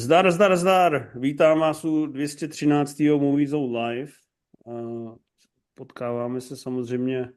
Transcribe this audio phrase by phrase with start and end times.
[0.00, 1.10] Zdar, zdar, zdar.
[1.14, 3.00] Vítám vás u 213.
[3.00, 4.12] Movie Zone Live.
[4.64, 5.14] Uh,
[5.74, 7.28] Potkáváme se samozřejmě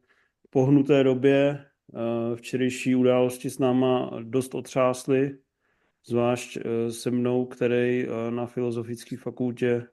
[0.47, 1.65] v pohnuté době.
[1.87, 5.37] Uh, Včerejší události s náma dost otřásly,
[6.05, 9.87] zvlášť uh, se mnou, který na Filozofické fakultě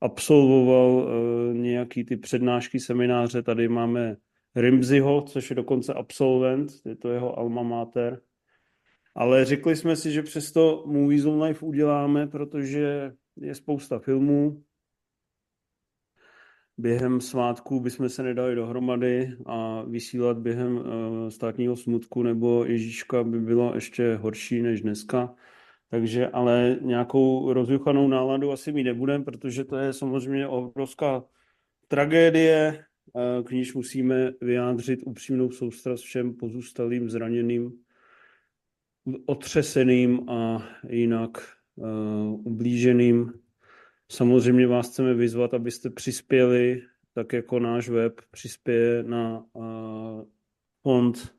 [0.00, 1.08] absolvoval
[1.52, 3.42] nějaký ty přednášky, semináře.
[3.42, 4.16] Tady máme
[4.56, 8.20] Rimziho, což je dokonce absolvent, je to jeho alma mater.
[9.14, 14.62] Ale řekli jsme si, že přesto Movies on Life uděláme, protože je spousta filmů.
[16.78, 20.84] Během svátků bychom se nedali dohromady a vysílat během uh,
[21.28, 25.34] státního smutku nebo Ježíška by bylo ještě horší než dneska.
[25.90, 31.24] Takže ale nějakou rozjuchanou náladu asi mít nebudeme, protože to je samozřejmě obrovská
[31.88, 32.84] tragédie,
[33.44, 37.72] k níž musíme vyjádřit upřímnou soustrast všem pozůstalým zraněným
[39.26, 41.30] otřeseným a jinak
[41.74, 41.86] uh,
[42.46, 43.32] ublíženým.
[44.12, 46.82] Samozřejmě vás chceme vyzvat, abyste přispěli,
[47.14, 50.24] tak jako náš web přispěje na uh,
[50.82, 51.34] fond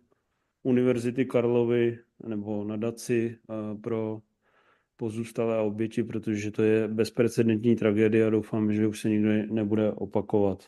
[0.64, 4.20] Univerzity Karlovy nebo nadaci uh, pro
[4.98, 10.64] pozůstalé oběti, protože to je bezprecedentní tragédie a doufám, že už se nikdy nebude opakovat.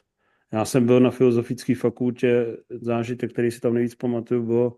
[0.53, 4.77] Já jsem byl na filozofické fakultě, zážitek, který si tam nejvíc pamatuju, bylo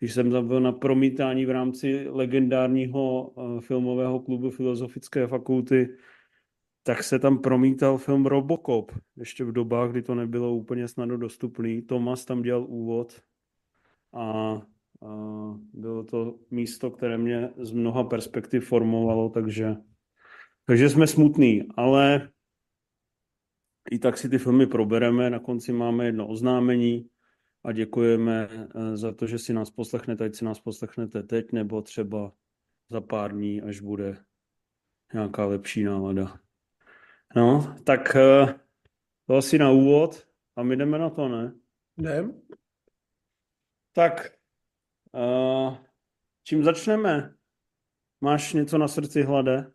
[0.00, 5.96] když jsem tam byl na promítání v rámci legendárního eh, filmového klubu Filozofické fakulty,
[6.82, 11.82] tak se tam promítal film Robocop, ještě v dobách, kdy to nebylo úplně snadno dostupný.
[11.82, 13.20] Thomas tam dělal úvod
[14.12, 14.62] a, a
[15.72, 19.76] bylo to místo, které mě z mnoha perspektiv formovalo, takže,
[20.64, 22.30] takže jsme smutní, ale
[23.90, 25.30] i tak si ty filmy probereme.
[25.30, 27.08] Na konci máme jedno oznámení,
[27.64, 31.82] a děkujeme eh, za to, že si nás poslechnete, ať si nás poslechnete teď nebo
[31.82, 32.32] třeba
[32.90, 34.24] za pár dní, až bude
[35.12, 36.40] nějaká lepší nálada.
[37.36, 38.54] No, tak eh,
[39.26, 41.54] to asi na úvod a my jdeme na to, ne?
[41.96, 42.42] Jdem.
[43.92, 44.32] Tak,
[45.14, 45.76] uh,
[46.44, 47.34] čím začneme?
[48.20, 49.72] Máš něco na srdci hlade?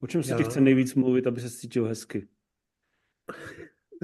[0.00, 0.38] O čem se Já.
[0.38, 2.28] ti chce nejvíc mluvit, aby se cítil hezky?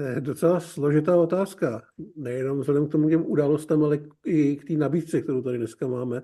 [0.01, 1.81] To je docela složitá otázka.
[2.15, 6.21] Nejenom vzhledem k tomu těm událostem, ale i k té nabídce, kterou tady dneska máme.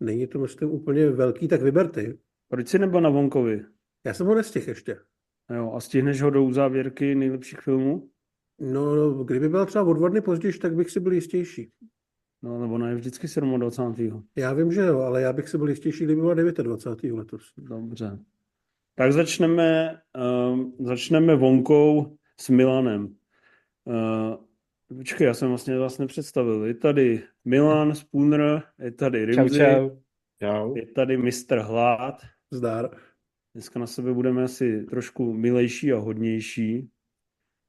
[0.00, 2.18] Není to, myslím, úplně velký, tak vyber ty.
[2.48, 3.64] Proč jsi nebyl na Vonkovi?
[4.06, 4.98] Já jsem ho nestihl ještě.
[5.54, 8.10] Jo, a stihneš ho do uzávěrky nejlepších filmů?
[8.60, 11.70] No, no kdyby byl třeba o dva dny později, tak bych si byl jistější.
[12.42, 14.24] No, nebo ne vždycky 27.
[14.36, 17.16] Já vím, že jo, ale já bych si byl jistější, kdyby byla 29.
[17.16, 17.42] letos.
[17.56, 18.18] Dobře.
[18.94, 19.98] Tak začneme,
[20.48, 23.16] uh, začneme vonkou s Milanem.
[23.84, 24.36] Uh,
[24.98, 26.64] počkej, já jsem vlastně vás nepředstavil.
[26.64, 29.90] Je tady Milan Spooner, je tady Rimzi, čau, čau.
[30.42, 30.76] Čau.
[30.76, 31.58] je tady Mr.
[31.58, 32.22] Hlad.
[32.50, 32.96] Zdar.
[33.54, 36.90] Dneska na sebe budeme asi trošku milejší a hodnější,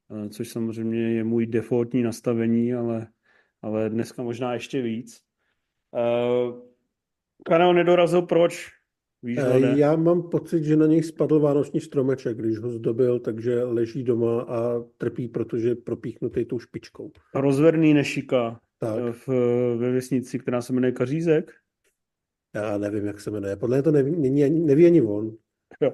[0.07, 3.07] uh, což samozřejmě je můj defaultní nastavení, ale,
[3.61, 5.21] ale dneska možná ještě víc.
[5.91, 6.59] Uh,
[7.45, 8.78] Karel nedorazil proč?
[9.23, 13.63] Víš, eh, Já mám pocit, že na něj spadl vánoční stromeček, když ho zdobil, takže
[13.63, 17.11] leží doma a trpí, protože propíchnutý tou špičkou.
[17.35, 19.15] Rozverný nešika tak.
[19.15, 19.27] V,
[19.77, 21.51] ve vesnici, která se jmenuje Kařízek?
[22.55, 23.55] Já nevím, jak se jmenuje.
[23.55, 25.35] Podle mě to neví, neví, neví ani on.
[25.81, 25.93] Jo.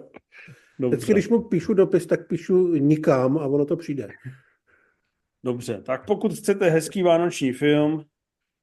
[0.80, 0.96] Dobře.
[0.98, 4.08] Vždycky, když mu píšu dopis, tak píšu nikam a ono to přijde.
[5.44, 8.06] Dobře, tak pokud chcete hezký vánoční film,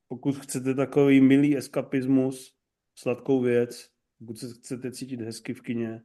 [0.08, 2.52] pokud chcete takový milý eskapismus,
[2.98, 3.88] sladkou věc,
[4.22, 6.02] pokud se chcete cítit hezky v kině.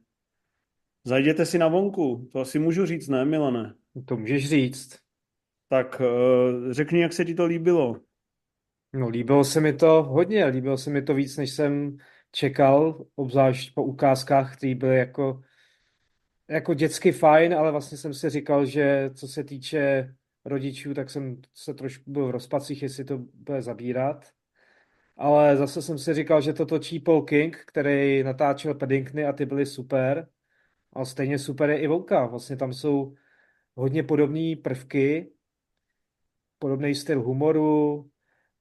[1.04, 3.74] Zajděte si na vonku, to asi můžu říct, ne, Milane?
[4.04, 4.98] To můžeš říct.
[5.68, 8.00] Tak uh, řekni, jak se ti to líbilo.
[8.92, 11.96] No, líbilo se mi to hodně, líbilo se mi to víc, než jsem
[12.32, 15.42] čekal, obzvlášť po ukázkách, které byly jako,
[16.48, 20.14] jako dětsky fajn, ale vlastně jsem si říkal, že co se týče
[20.44, 24.37] rodičů, tak jsem se trošku byl v rozpacích, jestli to bude zabírat
[25.18, 29.46] ale zase jsem si říkal, že to točí Paul King, který natáčel Paddingtony a ty
[29.46, 30.28] byly super.
[30.92, 32.26] A stejně super je i Vouka.
[32.26, 33.14] Vlastně tam jsou
[33.74, 35.30] hodně podobné prvky,
[36.58, 38.08] podobný styl humoru,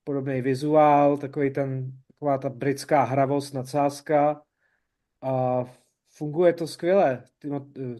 [0.04, 4.42] podobný vizuál, takový ten, taková ta britská hravost, nadsázka
[5.21, 5.65] a
[6.10, 7.24] funguje to skvěle.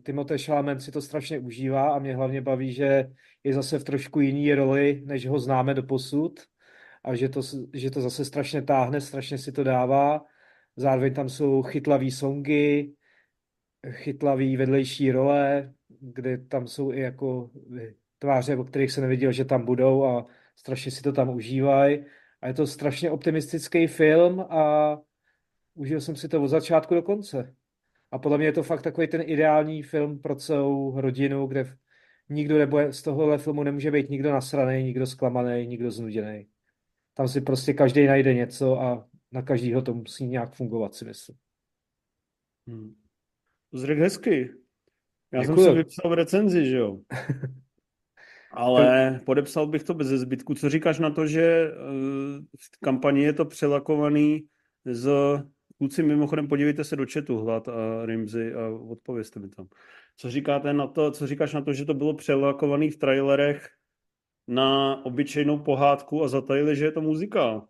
[0.04, 3.10] Timothée Chalamet si to strašně užívá a mě hlavně baví, že
[3.44, 6.40] je zase v trošku jiný roli, než ho známe do posud
[7.08, 7.42] a že to,
[7.74, 10.26] že to zase strašně táhne, strašně si to dává.
[10.76, 12.94] Zároveň tam jsou chytlavý songy,
[13.90, 17.50] chytlavý vedlejší role, kde tam jsou i jako
[18.20, 20.26] tváře, o kterých se neviděl, že tam budou a
[20.56, 22.06] strašně si to tam užívají.
[22.42, 24.98] A je to strašně optimistický film a
[25.76, 27.56] užil jsem si to od začátku do konce.
[28.12, 31.78] A podle mě je to fakt takový ten ideální film pro celou rodinu, kde
[32.30, 36.48] nikdo nebo z tohohle filmu nemůže být nikdo nasraný, nikdo zklamaný, nikdo znuděný.
[37.18, 41.38] Tam si prostě každý najde něco a na každýho to musí nějak fungovat, si myslím.
[42.68, 42.96] Hmm.
[43.72, 44.54] To zřek hezky.
[45.34, 45.64] Já Děkuju.
[45.64, 47.00] jsem si vypsal v recenzi, že jo?
[48.52, 50.54] Ale podepsal bych to bez zbytku.
[50.54, 51.74] Co říkáš na to, že eh,
[52.60, 54.48] v kampani je to přelakovaný
[54.86, 55.10] z...
[55.78, 59.68] Kluci, mimochodem, podívejte se do chatu, Hlad a Rimzy a odpovězte mi tam.
[60.18, 63.70] Co říkáte na to, co říkáš na to, že to bylo přelakovaný v trailerech
[64.48, 67.68] na obyčejnou pohádku a zatajili, že je to muzikál?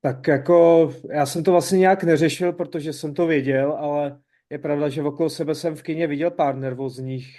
[0.00, 4.20] Tak jako já jsem to vlastně nějak neřešil, protože jsem to věděl, ale
[4.50, 7.38] je pravda, že okolo sebe jsem v kině viděl pár nervózních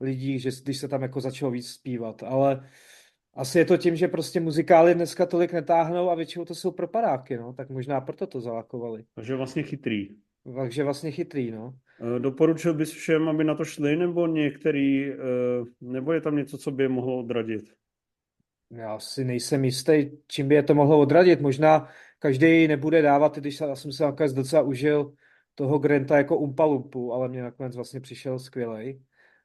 [0.00, 2.68] lidí, že když se tam jako začalo víc zpívat, ale
[3.34, 7.36] asi je to tím, že prostě muzikály dneska tolik netáhnou a většinou to jsou propadáky,
[7.36, 9.04] no, tak možná proto to zalakovali.
[9.14, 10.08] Takže vlastně chytrý.
[10.56, 11.74] Takže vlastně chytrý, no.
[12.00, 15.16] Eh, Doporučil bys všem, aby na to šli, nebo některý, eh,
[15.80, 17.64] nebo je tam něco, co by je mohlo odradit?
[18.70, 21.40] Já si nejsem jistý, čím by je to mohlo odradit.
[21.40, 21.88] Možná
[22.18, 25.12] každý nebude dávat, když já jsem se nakonec docela užil
[25.54, 29.02] toho Granta jako Umpalumpu, ale mě nakonec vlastně přišel skvělej.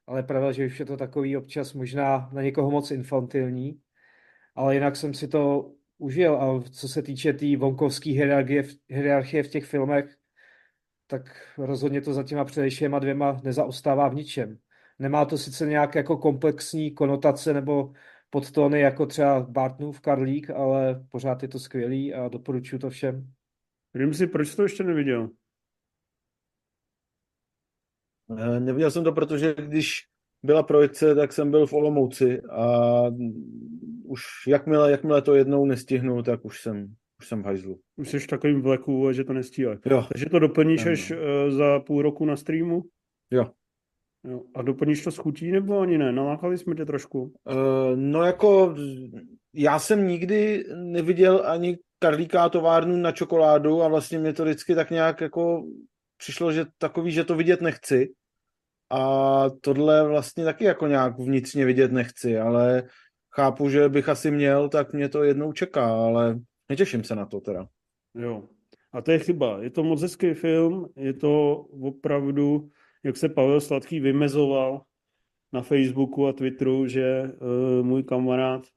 [0.07, 3.80] Ale pravda, že už je to takový občas možná na někoho moc infantilní,
[4.56, 9.44] ale jinak jsem si to užil a co se týče té tý vonkovské hierarchie, hierarchie
[9.44, 10.15] v těch filmech,
[11.11, 14.57] tak rozhodně to za těma předešlýma dvěma nezaostává v ničem.
[14.99, 17.93] Nemá to sice nějak jako komplexní konotace nebo
[18.29, 23.31] podtóny jako třeba Bartnův Karlík, ale pořád je to skvělý a doporučuji to všem.
[23.93, 25.29] Vím si, proč to ještě neviděl?
[28.37, 30.07] Eh, Neviděl jsem to, protože když
[30.43, 33.01] byla projekce, tak jsem byl v Olomouci a
[34.03, 37.79] už jakmile, jakmile to jednou nestihnu, tak už jsem, už jsem v hajzlu.
[37.95, 39.77] Už jsi v takovým vleku, že to nestíháš.
[39.85, 42.81] Jo, Takže to doplníš až eh, za půl roku na streamu?
[43.31, 43.51] jo.
[44.23, 44.41] Jo.
[44.56, 46.12] A doplníš to s chutí, nebo ani ne?
[46.12, 47.33] Nalákali jsme tě trošku.
[47.50, 48.75] Eh, No jako
[49.53, 54.91] já jsem nikdy neviděl ani Karlíka továrnu na čokoládu a vlastně mě to vždycky tak
[54.91, 55.65] nějak jako
[56.18, 58.13] přišlo, že takový, že to vidět nechci.
[58.91, 62.83] A tohle vlastně taky jako nějak vnitřně vidět nechci, ale
[63.35, 66.39] chápu, že bych asi měl, tak mě to jednou čeká, ale
[66.71, 67.68] netěším se na to teda.
[68.15, 68.44] Jo.
[68.91, 69.63] A to je chyba.
[69.63, 72.69] Je to moc hezký film, je to opravdu,
[73.03, 74.81] jak se Pavel Sladký vymezoval
[75.53, 78.68] na Facebooku a Twitteru, že uh, můj kamarád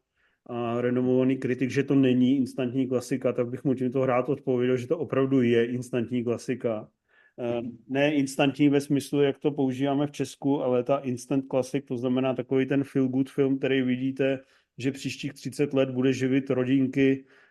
[0.47, 4.87] a renomovaný kritik, že to není instantní klasika, tak bych mu tímto rád odpověděl, že
[4.87, 6.89] to opravdu je instantní klasika.
[7.37, 11.97] Uh, ne instantní ve smyslu, jak to používáme v Česku, ale ta instant classic, to
[11.97, 14.39] znamená takový ten feel good film, který vidíte,
[14.79, 17.44] že příštích 30 let bude živit rodinky eh,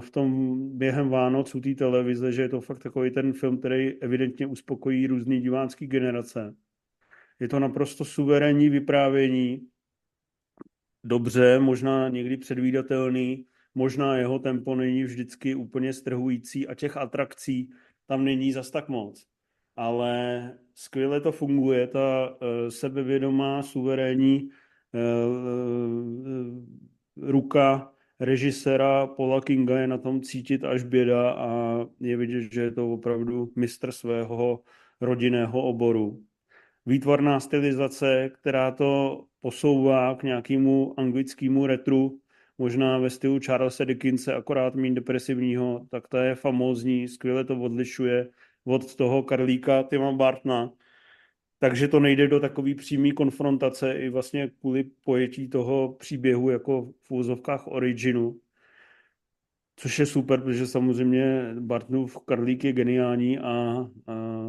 [0.00, 4.02] v tom během Vánoc u té televize, že je to fakt takový ten film, který
[4.02, 6.54] evidentně uspokojí různý divácký generace.
[7.40, 9.68] Je to naprosto suverénní vyprávění,
[11.04, 17.70] dobře, možná někdy předvídatelný, možná jeho tempo není vždycky úplně strhující a těch atrakcí
[18.06, 19.26] tam není zas tak moc.
[19.76, 20.42] Ale
[20.74, 22.36] skvěle to funguje, ta uh,
[22.68, 24.48] sebevědomá, suverénní
[24.94, 25.30] uh,
[27.16, 32.70] ruka režiséra Paula Kinga je na tom cítit až běda a je vidět, že je
[32.70, 34.60] to opravdu mistr svého
[35.00, 36.22] rodinného oboru.
[36.86, 42.18] Výtvarná stylizace, která to posouvá k nějakému anglickému retru,
[42.58, 48.28] možná ve stylu Charlesa Dickinse, akorát méně depresivního, tak ta je famózní, skvěle to odlišuje
[48.64, 50.72] od toho Karlíka Tima Bartna.
[51.62, 57.10] Takže to nejde do takové přímé konfrontace i vlastně kvůli pojetí toho příběhu jako v
[57.10, 58.36] úzovkách originu.
[59.76, 63.52] Což je super, protože samozřejmě Bartnův Karlík je geniální a,
[64.06, 64.44] a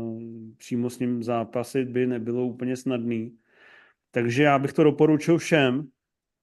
[0.58, 3.38] přímo s ním zápasit by nebylo úplně snadný.
[4.12, 5.88] Takže já bych to doporučil všem.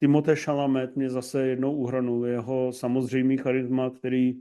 [0.01, 4.35] Timothée Chalamet mě zase jednou uhranul jeho samozřejmý charisma, který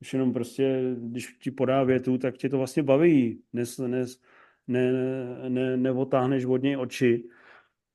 [0.00, 3.42] už jenom prostě, když ti podá větu, tak tě to vlastně baví.
[3.52, 4.20] Nes, nes,
[4.68, 4.92] ne,
[5.48, 7.28] ne, neotáhneš od něj oči.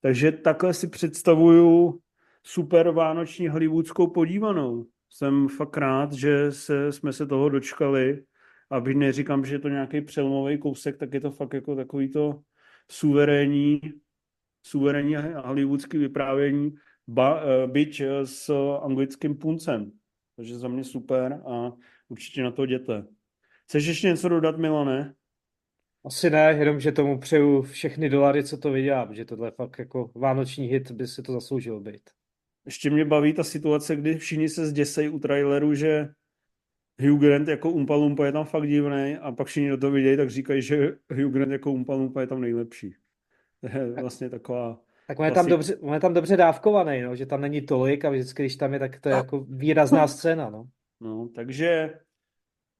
[0.01, 1.99] Takže takhle si představuju
[2.43, 4.85] super vánoční hollywoodskou podívanou.
[5.09, 8.23] Jsem fakt rád, že se, jsme se toho dočkali.
[8.69, 12.41] Aby neříkám, že je to nějaký přelomový kousek, tak je to fakt jako takový to
[12.91, 13.81] suverénní,
[14.63, 16.75] suverénní hollywoodský vyprávění,
[17.07, 18.49] ba, byť s
[18.81, 19.91] anglickým puncem.
[20.35, 21.71] Takže za mě super a
[22.09, 23.05] určitě na to jděte.
[23.63, 25.13] Chceš ještě něco dodat, Milane?
[26.05, 30.11] Asi ne, jenom, že tomu přeju všechny dolary, co to vydělám, že tohle fakt jako
[30.15, 32.09] vánoční hit by si to zasloužil být.
[32.65, 36.09] Ještě mě baví ta situace, kdy všichni se zděsejí u traileru, že
[37.01, 40.17] Hugh Grant jako Umpa Lumpa je tam fakt divný a pak všichni do toho vidějí,
[40.17, 42.95] tak říkají, že Hugh Grant jako Umpa Lumpa je tam nejlepší.
[43.61, 44.81] To je vlastně taková...
[45.07, 48.05] Tak on je, tam dobře, on je tam dobře dávkovaný, no, že tam není tolik
[48.05, 50.49] a vždycky, když tam je, tak to je jako výrazná scéna.
[50.49, 50.67] No,
[51.01, 51.93] no takže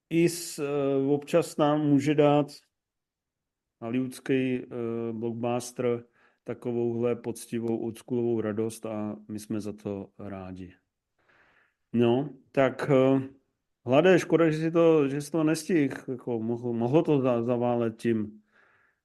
[0.10, 2.48] i s, uh, občas nám může dát
[3.82, 6.04] hollywoodský uh, blockbuster
[6.44, 10.74] takovouhle poctivou oldschoolovou radost a my jsme za to rádi.
[11.94, 13.22] No, tak uh,
[13.86, 15.96] Hlade, škoda, že si to, že jsi to nestihl.
[16.08, 18.42] Jako mohlo, mohlo to zaválet tím,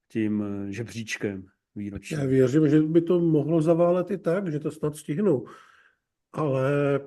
[0.08, 2.20] tím žebříčkem výročním.
[2.20, 5.46] Já věřím, že by to mohlo zaválet i tak, že to snad stihnou.
[6.32, 7.00] Ale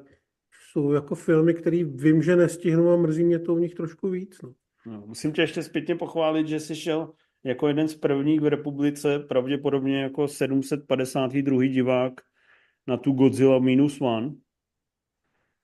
[0.71, 4.41] jsou jako filmy, které vím, že nestihnu a mrzí mě to u nich trošku víc.
[4.41, 4.53] No.
[4.85, 9.19] No, musím tě ještě zpětně pochválit, že jsi šel jako jeden z prvních v republice,
[9.19, 11.65] pravděpodobně jako 752.
[11.65, 12.13] divák
[12.87, 14.33] na tu Godzilla Minus One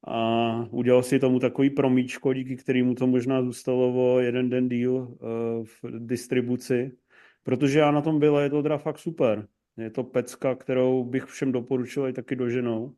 [0.08, 4.94] a udělal si tomu takový promíčko, díky kterému to možná zůstalo o jeden den díl
[4.94, 5.18] uh,
[5.66, 6.92] v distribuci,
[7.44, 9.48] protože já na tom byl je to teda fakt super.
[9.78, 12.96] Je to pecka, kterou bych všem doporučil i taky do ženou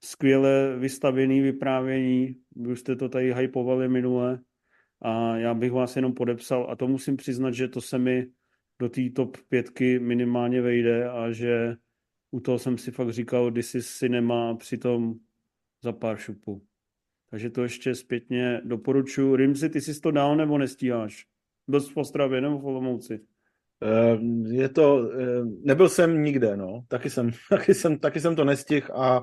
[0.00, 4.40] skvěle vystavěný vyprávění, vy jste to tady hypovali minule
[5.02, 8.26] a já bych vás jenom podepsal a to musím přiznat, že to se mi
[8.78, 11.76] do té top pětky minimálně vejde a že
[12.30, 15.14] u toho jsem si fakt říkal, když si cinema přitom
[15.82, 16.62] za pár šupů.
[17.30, 19.36] Takže to ještě zpětně doporučuji.
[19.36, 21.26] Rimsi, ty jsi to dál nebo nestíháš?
[21.68, 23.20] Byl jsi v Ostravě nebo v Olomouci?
[23.80, 26.84] Ehm, je to, ehm, nebyl jsem nikde, no.
[26.88, 29.22] Taky jsem, taky jsem, taky jsem to nestihl a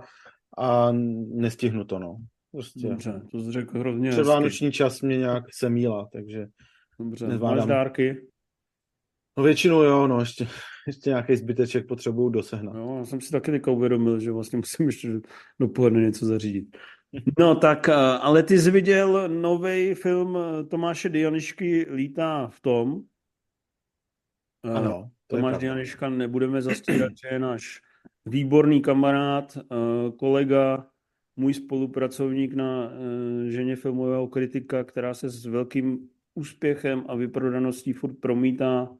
[0.58, 0.92] a
[1.34, 2.18] nestihnu to, no.
[2.56, 2.88] Prostě.
[2.88, 6.48] Dobře, to jsi řekl hrozně Předvánoční čas mě nějak semíla, takže
[7.00, 7.58] Dobře, nezvládám.
[7.58, 8.28] máš dárky?
[9.38, 10.48] No většinou jo, no, ještě,
[10.88, 12.76] ještě nějaký zbyteček potřebuju dosehnat.
[12.76, 15.10] Jo, já jsem si taky teďka uvědomil, že vlastně musím ještě
[15.60, 16.78] dopoledne něco zařídit.
[17.40, 20.38] No tak, eh, ale ty jsi viděl nový film
[20.70, 23.02] Tomáše Dianišky Lítá v tom.
[24.66, 25.12] Eh, ano.
[25.28, 27.80] Tomáš Dianiška nebudeme zastírat, že je náš
[28.26, 30.88] výborný kamarád, eh, kolega,
[31.36, 38.14] můj spolupracovník na eh, ženě filmového kritika, která se s velkým úspěchem a vyprodaností furt
[38.14, 38.96] promítá,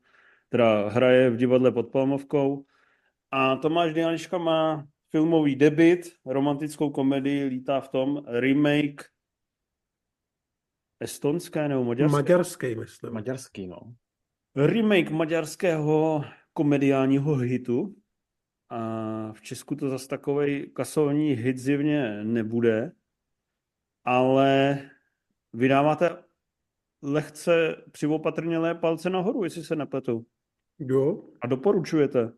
[0.48, 2.66] která hraje v divadle pod Palmovkou.
[3.32, 9.04] A Tomáš Dianiška má filmový debit, romantickou komedii, lítá v tom, remake
[11.00, 12.16] estonské nebo maďarské?
[12.16, 13.14] Maďarský, myslím.
[13.14, 13.96] Maďarský, no.
[14.56, 16.24] Remake maďarského
[16.54, 17.96] komediálního hitu,
[18.70, 22.92] a v Česku to zase takový kasovní hit zjevně nebude,
[24.04, 24.80] ale
[25.54, 26.18] vydáváte
[27.02, 30.26] lehce přivopatrnělé palce nahoru, jestli se nepletu.
[30.80, 31.24] Jo.
[31.42, 32.32] A doporučujete.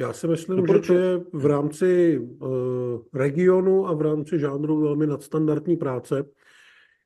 [0.00, 0.94] Já si myslím, Doporučuji.
[0.94, 2.48] že to je v rámci uh,
[3.14, 6.24] regionu a v rámci žánru velmi nadstandardní práce,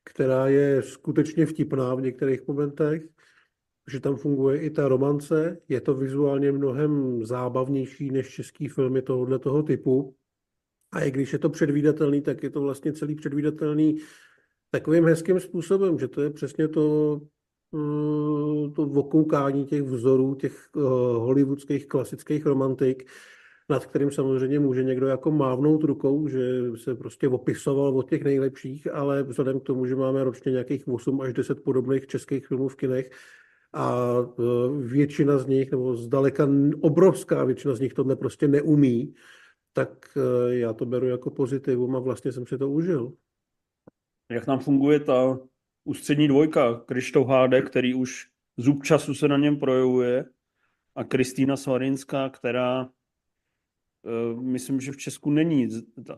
[0.05, 3.03] která je skutečně vtipná v některých momentech
[3.91, 9.39] že tam funguje i ta romance, je to vizuálně mnohem zábavnější než český filmy tohoto
[9.39, 10.17] toho typu.
[10.93, 13.99] A i když je to předvídatelný, tak je to vlastně celý předvídatelný
[14.71, 17.21] takovým hezkým způsobem, že to je přesně to,
[17.75, 20.81] eh, to vokoukání těch vzorů, těch eh,
[21.19, 23.11] hollywoodských klasických romantik,
[23.69, 28.95] nad kterým samozřejmě může někdo jako mávnout rukou, že se prostě opisoval od těch nejlepších,
[28.95, 32.77] ale vzhledem k tomu, že máme ročně nějakých 8 až 10 podobných českých filmů v
[32.77, 33.11] kinech,
[33.73, 34.43] a e,
[34.83, 36.49] většina z nich, nebo zdaleka
[36.81, 39.15] obrovská většina z nich tohle prostě neumí,
[39.73, 43.13] tak e, já to beru jako pozitivum a vlastně jsem si to užil.
[44.31, 45.39] Jak nám funguje ta
[45.85, 50.25] ústřední dvojka, Krištof Háde, který už zub času se na něm projevuje
[50.95, 52.89] a Kristýna Svarinská, která e,
[54.41, 55.69] myslím, že v Česku není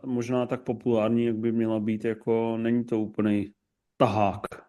[0.04, 3.52] možná tak populární, jak by měla být, jako není to úplný
[3.96, 4.63] tahák.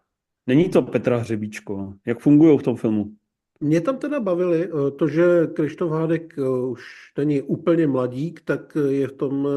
[0.47, 1.93] Není to Petra Hřebíčko.
[2.05, 3.15] Jak fungují v tom filmu?
[3.59, 6.83] Mě tam teda bavili eh, to, že Krištof Hádek eh, už
[7.17, 9.47] není úplně mladík, tak eh, je v tom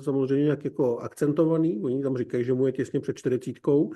[0.00, 1.80] samozřejmě nějak jako akcentovaný.
[1.82, 3.92] Oni tam říkají, že mu je těsně před čtyřicítkou.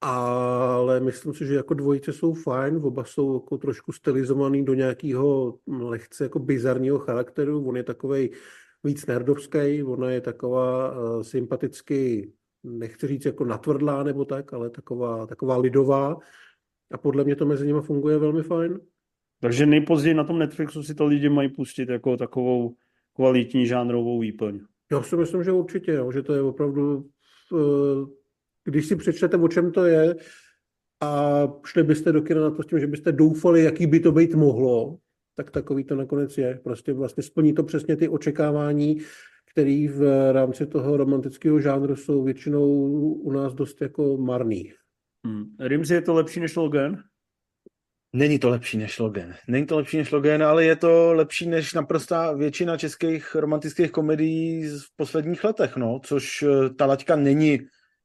[0.00, 5.58] Ale myslím si, že jako dvojice jsou fajn, oba jsou jako trošku stylizovaný do nějakého
[5.66, 7.68] lehce jako bizarního charakteru.
[7.68, 8.30] On je takový
[8.84, 12.32] víc nerdovský, ona je taková sympaticky
[12.64, 16.16] nechci říct jako natvrdlá nebo tak, ale taková, taková lidová.
[16.92, 18.80] A podle mě to mezi nimi funguje velmi fajn.
[19.40, 22.74] Takže nejpozději na tom Netflixu si to lidi mají pustit jako takovou
[23.14, 24.60] kvalitní žánrovou výplň.
[24.92, 27.08] Já si myslím, že určitě, jo, že to je opravdu,
[27.54, 28.06] eh,
[28.64, 30.16] když si přečtete, o čem to je,
[31.00, 34.12] a šli byste do kina na to s tím, že byste doufali, jaký by to
[34.12, 34.98] být mohlo,
[35.36, 36.60] tak takový to nakonec je.
[36.64, 38.98] Prostě vlastně splní to přesně ty očekávání,
[39.58, 42.68] který v rámci toho romantického žánru jsou většinou
[43.12, 44.72] u nás dost jako marný.
[45.26, 45.44] Hmm.
[45.60, 47.02] Rimsey je to lepší než Logan?
[48.12, 49.34] Není to lepší než Logan.
[49.48, 54.68] Není to lepší než Logan, ale je to lepší než naprostá většina českých romantických komedií
[54.68, 57.58] v posledních letech, no, což eh, ta laťka není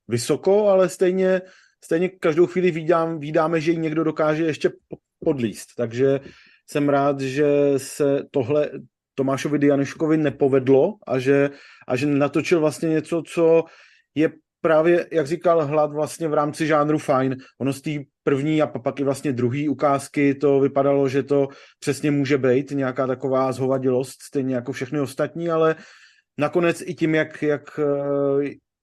[0.07, 1.41] vysoko, ale stejně,
[1.83, 4.71] stejně každou chvíli vídám, vídáme, že ji někdo dokáže ještě
[5.25, 5.69] podlíst.
[5.77, 6.19] Takže
[6.69, 8.71] jsem rád, že se tohle
[9.15, 11.49] Tomášovi Dianuškovi nepovedlo a že,
[11.87, 13.63] a že natočil vlastně něco, co
[14.15, 17.35] je právě, jak říkal Hlad, vlastně v rámci žánru fajn.
[17.61, 17.91] Ono z té
[18.23, 21.47] první a pak i vlastně druhý ukázky to vypadalo, že to
[21.79, 25.75] přesně může být nějaká taková zhovadilost, stejně jako všechny ostatní, ale
[26.37, 27.79] nakonec i tím, jak, jak,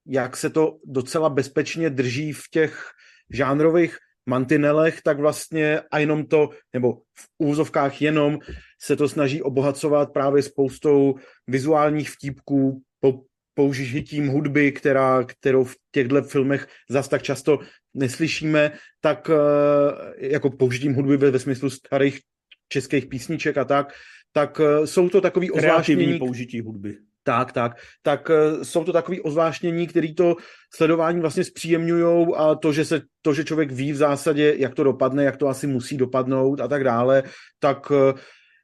[0.06, 2.90] jak se to docela bezpečně drží v těch
[3.30, 3.96] žánrových
[4.26, 8.38] mantinelech, tak vlastně a jenom to, nebo v úvozovkách jenom
[8.82, 11.14] se to snaží obohacovat právě spoustou
[11.46, 13.22] vizuálních vtípků, po,
[13.54, 17.58] použitím hudby, která, kterou v těchto filmech zas tak často
[17.94, 22.20] neslyšíme, tak eh, jako použitím hudby ve, ve smyslu starých
[22.68, 23.92] českých písniček a tak,
[24.32, 26.18] tak eh, jsou to takový ozvláštnění.
[26.18, 26.98] použití hudby.
[27.30, 27.72] Tak, tak.
[28.02, 30.36] Tak uh, jsou to takový ozvláštnění, který to
[30.74, 34.84] sledování vlastně zpříjemňují a to že, se, to, že člověk ví v zásadě, jak to
[34.84, 37.22] dopadne, jak to asi musí dopadnout a tak dále,
[37.58, 37.98] tak uh,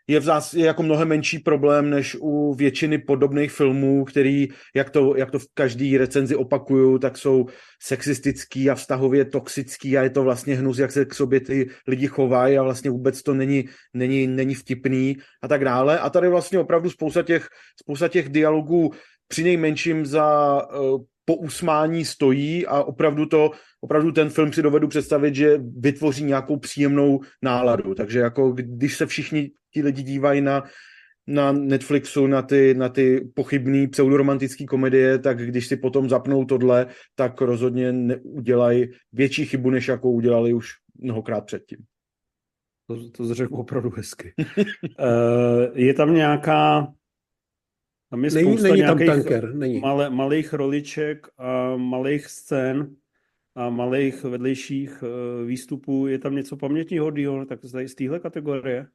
[0.08, 4.90] je v zás, je jako mnohem menší problém než u většiny podobných filmů, který, jak
[4.90, 7.46] to, jak to v každý recenzi opakuju, tak jsou
[7.82, 12.06] sexistický a vztahově toxický a je to vlastně hnus, jak se k sobě ty lidi
[12.06, 15.98] chovají a vlastně vůbec to není, není, není vtipný a tak dále.
[15.98, 17.48] A tady vlastně opravdu spousta těch,
[17.80, 18.90] spousta těch dialogů
[19.28, 25.34] při nejmenším za uh, pousmání stojí a opravdu to, opravdu ten film si dovedu představit,
[25.34, 27.94] že vytvoří nějakou příjemnou náladu.
[27.94, 30.64] Takže jako když se všichni ti lidi dívají na,
[31.26, 36.86] na Netflixu na ty, na ty pochybný pseudoromantické komedie, tak když si potom zapnou tohle,
[37.14, 41.78] tak rozhodně neudělají větší chybu, než jakou udělali už mnohokrát předtím.
[42.88, 44.32] To, to řekl opravdu hezky.
[44.36, 44.44] uh,
[45.74, 46.92] je tam nějaká
[48.10, 49.80] tam je není, není tam tanker, není.
[49.80, 52.96] Malé, malých roliček a malých scén
[53.54, 56.06] a malých vedlejších uh, výstupů.
[56.06, 57.12] Je tam něco pamětního,
[57.46, 58.86] tak z téhle kategorie?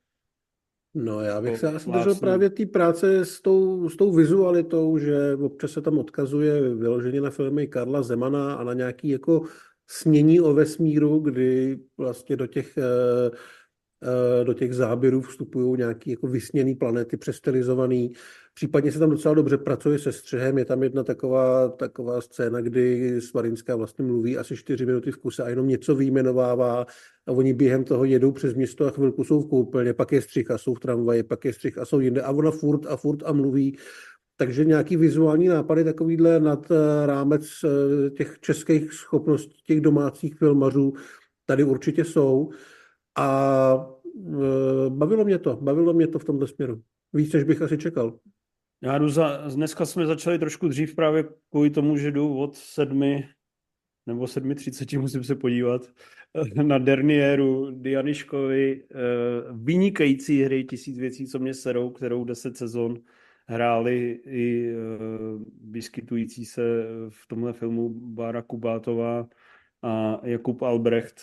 [0.93, 5.35] No já bych se asi držel právě té práce s tou, s tou vizualitou, že
[5.35, 9.43] občas se tam odkazuje vyloženě na filmy Karla Zemana a na nějaký jako
[9.87, 13.31] smění o vesmíru, kdy vlastně do těch, eh,
[14.43, 18.11] do těch záběrů vstupují nějaké jako vysněné planety, přestylizovaný.
[18.53, 20.57] Případně se tam docela dobře pracuje se střehem.
[20.57, 25.43] Je tam jedna taková, taková scéna, kdy Svarinská vlastně mluví asi čtyři minuty v kuse
[25.43, 26.85] a jenom něco vyjmenovává
[27.27, 30.51] a oni během toho jedou přes město a chvilku jsou v koupelně, pak je střih
[30.51, 33.23] a jsou v tramvaji, pak je střih a jsou jinde a ona furt a furt
[33.25, 33.77] a mluví.
[34.37, 40.93] Takže nějaký vizuální nápady takovýhle nad eh, rámec eh, těch českých schopností, těch domácích filmařů
[41.45, 42.49] tady určitě jsou.
[43.15, 46.81] A eh, bavilo mě to, bavilo mě to v tomto směru.
[47.13, 48.19] Víc, než bych asi čekal.
[48.83, 53.29] Já jdu za, dneska jsme začali trošku dřív právě kvůli tomu, že jdu od sedmi
[54.05, 55.81] nebo 7.30, musím se podívat,
[56.63, 58.95] na Dernieru, Dianiškovi, eh,
[59.51, 62.99] vynikající hry Tisíc věcí, co mě serou, kterou deset sezon
[63.47, 64.75] hráli i eh,
[65.69, 66.61] vyskytující se
[67.09, 69.27] v tomhle filmu Bára Kubátová
[69.81, 71.21] a Jakub Albrecht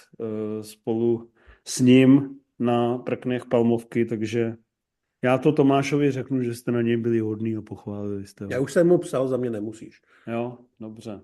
[0.60, 1.30] spolu
[1.64, 4.56] s ním na prknech Palmovky, takže
[5.24, 8.50] já to Tomášovi řeknu, že jste na něj byli hodný a pochválili jste ho.
[8.52, 10.00] Já už jsem mu psal, za mě nemusíš.
[10.26, 11.20] Jo, dobře.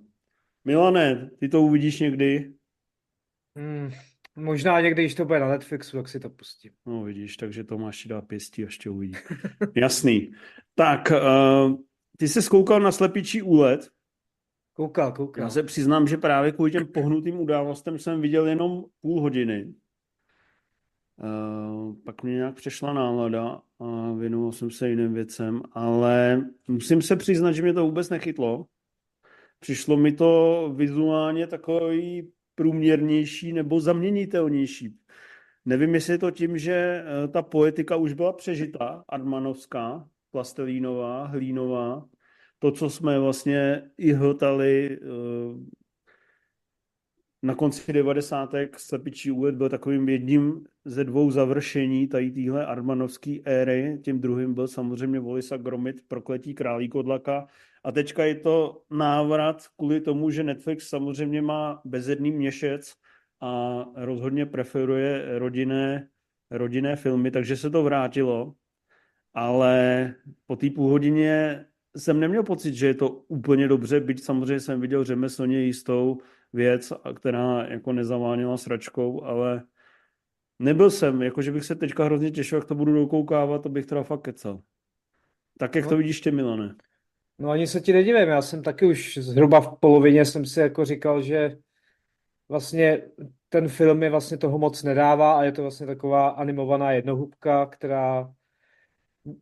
[0.64, 2.54] Milane, ty to uvidíš někdy?
[3.58, 3.90] Hmm,
[4.36, 6.72] možná někdy, když to bude na Netflixu, tak si to pustím.
[6.86, 9.14] No vidíš, takže Tomáš ti dá pěstí a ještě uvidí.
[9.76, 10.32] Jasný.
[10.74, 11.76] Tak, uh,
[12.16, 13.88] ty se skoukal na slepičí úlet.
[14.72, 15.44] Koukal, koukal.
[15.44, 19.74] Já se přiznám, že právě kvůli těm pohnutým událostem jsem viděl jenom půl hodiny.
[21.22, 27.16] Uh, pak mě nějak přešla nálada a věnoval jsem se jiným věcem, ale musím se
[27.16, 28.66] přiznat, že mě to vůbec nechytlo.
[29.60, 34.98] Přišlo mi to vizuálně takový průměrnější nebo zaměnitelnější.
[35.64, 42.08] Nevím, jestli je to tím, že eh, ta poetika už byla přežitá, Armanovská, plastelínová, hlínová,
[42.58, 45.06] to, co jsme vlastně i hltali eh,
[47.42, 48.50] na konci 90.
[48.76, 53.98] Slepičí úlet byl takovým jedním ze dvou završení tady téhle armanovské éry.
[54.04, 57.46] Tím druhým byl samozřejmě Volisa Gromit, Prokletí králí Kodlaka.
[57.84, 62.94] A teďka je to návrat kvůli tomu, že Netflix samozřejmě má bezedný měšec
[63.40, 66.08] a rozhodně preferuje rodinné,
[66.50, 68.54] rodinné filmy, takže se to vrátilo.
[69.34, 70.14] Ale
[70.46, 71.66] po té půl hodině
[71.96, 76.18] jsem neměl pocit, že je to úplně dobře, byť samozřejmě jsem viděl řemeslně jistou
[76.52, 79.62] věc, která jako nezaváněla sračkou, ale
[80.58, 84.02] nebyl jsem, jakože bych se teďka hrozně těšil, jak to budu dokoukávat, to bych teda
[84.02, 84.60] fakt kecal.
[85.58, 85.90] Tak jak no.
[85.90, 86.74] to vidíš ty, Milane?
[87.38, 90.84] No ani se ti nedivím, já jsem taky už zhruba v polovině jsem si jako
[90.84, 91.56] říkal, že
[92.48, 93.02] vlastně
[93.48, 98.34] ten film je vlastně toho moc nedává a je to vlastně taková animovaná jednohubka, která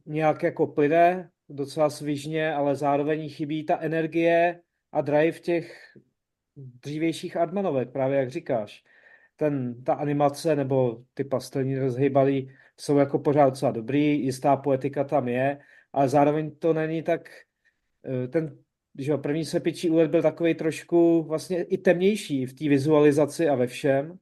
[0.06, 4.60] nějak jako plyne docela svižně, ale zároveň chybí ta energie
[4.92, 5.96] a drive těch
[6.56, 8.84] dřívějších Admanovek, právě jak říkáš.
[9.42, 15.28] Ten, ta animace nebo ty pastelní rozhybalí jsou jako pořád docela dobrý, jistá poetika tam
[15.28, 15.58] je,
[15.92, 17.28] ale zároveň to není tak,
[18.06, 18.58] eh, ten
[18.98, 23.66] že první slepičí úlet byl takový trošku vlastně i temnější v té vizualizaci a ve
[23.66, 24.18] všem.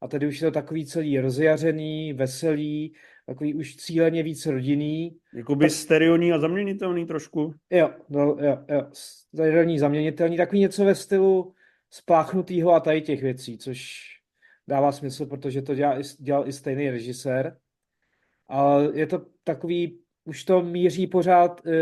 [0.00, 2.94] A tady už je to takový celý rozjařený, veselý,
[3.26, 5.16] takový už cíleně víc rodinný.
[5.34, 5.70] Jakoby tak...
[5.70, 7.54] sterilní a zaměnitelný trošku.
[7.70, 11.54] Jo, no, jo, jo, sterilní, zaměnitelný, takový něco ve stylu
[11.90, 14.14] spláchnutýho a tady těch věcí, což
[14.68, 17.56] dává smysl, protože to dělal, dělal i stejný režisér.
[18.48, 21.72] Ale je to takový už to míří pořád uh,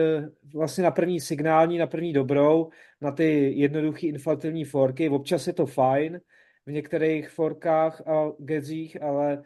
[0.55, 5.09] vlastně na první signální, na první dobrou, na ty jednoduché infantilní forky.
[5.09, 6.21] Občas je to fajn
[6.67, 9.43] v některých forkách a gedzích, ale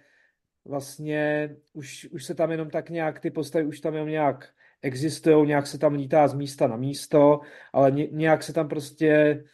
[0.64, 4.48] vlastně už, už se tam jenom tak nějak, ty postavy už tam jenom nějak
[4.82, 7.40] existují, nějak se tam lítá z místa na místo,
[7.72, 9.44] ale nějak se tam prostě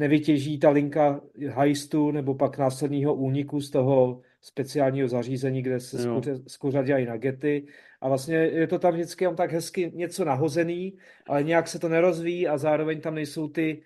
[0.00, 5.98] nevytěží ta linka heistu nebo pak následního úniku z toho speciálního zařízení, kde se
[6.46, 7.66] skuřadějí nagety
[8.00, 10.96] a vlastně je to tam vždycky on tak hezky něco nahozený,
[11.28, 13.82] ale nějak se to nerozvíjí a zároveň tam nejsou ty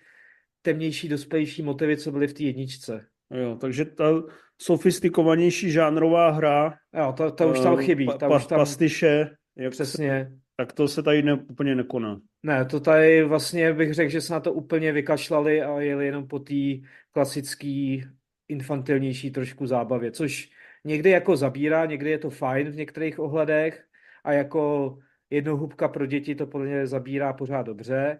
[0.61, 3.05] temnější, dospělejší motivy, co byly v té jedničce.
[3.31, 4.23] Jo, takže ta
[4.61, 8.07] sofistikovanější žánrová hra, jo, to, to už tam eh, chybí.
[8.07, 8.59] Ta pa, už tam...
[8.59, 10.31] Pastiše, jak přesně.
[10.57, 12.19] Tak to se tady ne, úplně nekoná.
[12.43, 16.27] Ne, to tady vlastně bych řekl, že se na to úplně vykašlali a jeli jenom
[16.27, 16.53] po té
[17.11, 17.97] klasické
[18.47, 20.49] infantilnější trošku zábavě, což
[20.83, 23.85] někdy jako zabírá, někdy je to fajn v některých ohledech,
[24.23, 24.97] a jako
[25.29, 28.19] jednohubka pro děti to podle mě zabírá pořád dobře.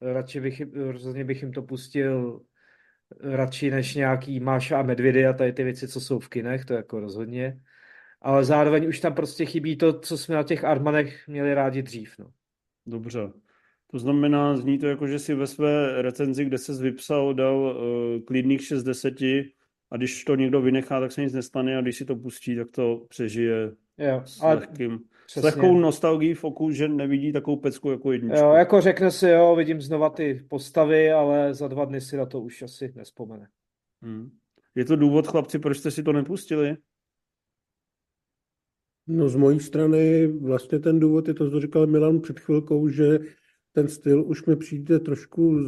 [0.00, 2.40] Radši bych, rozhodně bych jim to pustil
[3.20, 6.74] radši než nějaký Máša a Medvědy a tady ty věci, co jsou v kinech, to
[6.74, 7.60] jako rozhodně.
[8.22, 12.14] Ale zároveň už tam prostě chybí to, co jsme na těch Armanech měli rádi dřív.
[12.18, 12.30] No.
[12.86, 13.30] Dobře.
[13.90, 18.22] To znamená, zní to jako, že si ve své recenzi, kde se vypsal, dal uh,
[18.24, 19.14] klidných 6 10
[19.90, 22.70] a když to někdo vynechá, tak se nic nestane a když si to pustí, tak
[22.70, 25.00] to přežije jo, s ale lehkým.
[25.26, 25.42] Přesně.
[25.42, 28.38] S lehkou nostalgií v oku, že nevidí takovou pecku jako jedničku.
[28.38, 32.26] Jo, jako řekne si, jo, vidím znova ty postavy, ale za dva dny si na
[32.26, 33.48] to už asi nespomene.
[34.02, 34.30] Hmm.
[34.74, 36.76] Je to důvod, chlapci, proč jste si to nepustili?
[39.08, 43.18] No z mojí strany vlastně ten důvod je to, co říkal Milan před chvilkou, že
[43.72, 45.58] ten styl už mi přijde trošku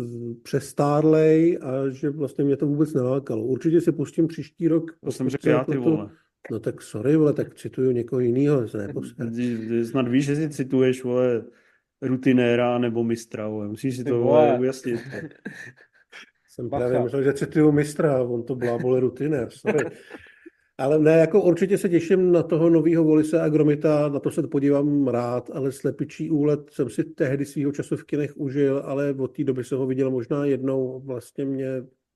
[0.42, 3.44] přestárlej a že vlastně mě to vůbec nelákalo.
[3.44, 4.90] Určitě si pustím příští rok.
[5.04, 6.10] To jsem řekl já, ty vole.
[6.50, 8.68] No tak sorry, vole, tak cituju někoho jiného.
[9.84, 11.44] Snad víš, že si cituješ, vole,
[12.02, 13.68] rutinéra nebo mistra, vole.
[13.68, 15.00] Musíš si to vole, ujasnit.
[16.48, 16.84] Jsem Bacha.
[16.84, 19.84] právě myslel, že cituju mistra, on to blábole rutinér, sorry.
[20.78, 24.42] Ale ne, jako určitě se těším na toho nového Volise a Gromita, na to se
[24.42, 29.36] podívám rád, ale slepičí úlet jsem si tehdy svýho času v kinech užil, ale od
[29.36, 31.00] té doby jsem ho viděl možná jednou.
[31.00, 31.66] Vlastně mě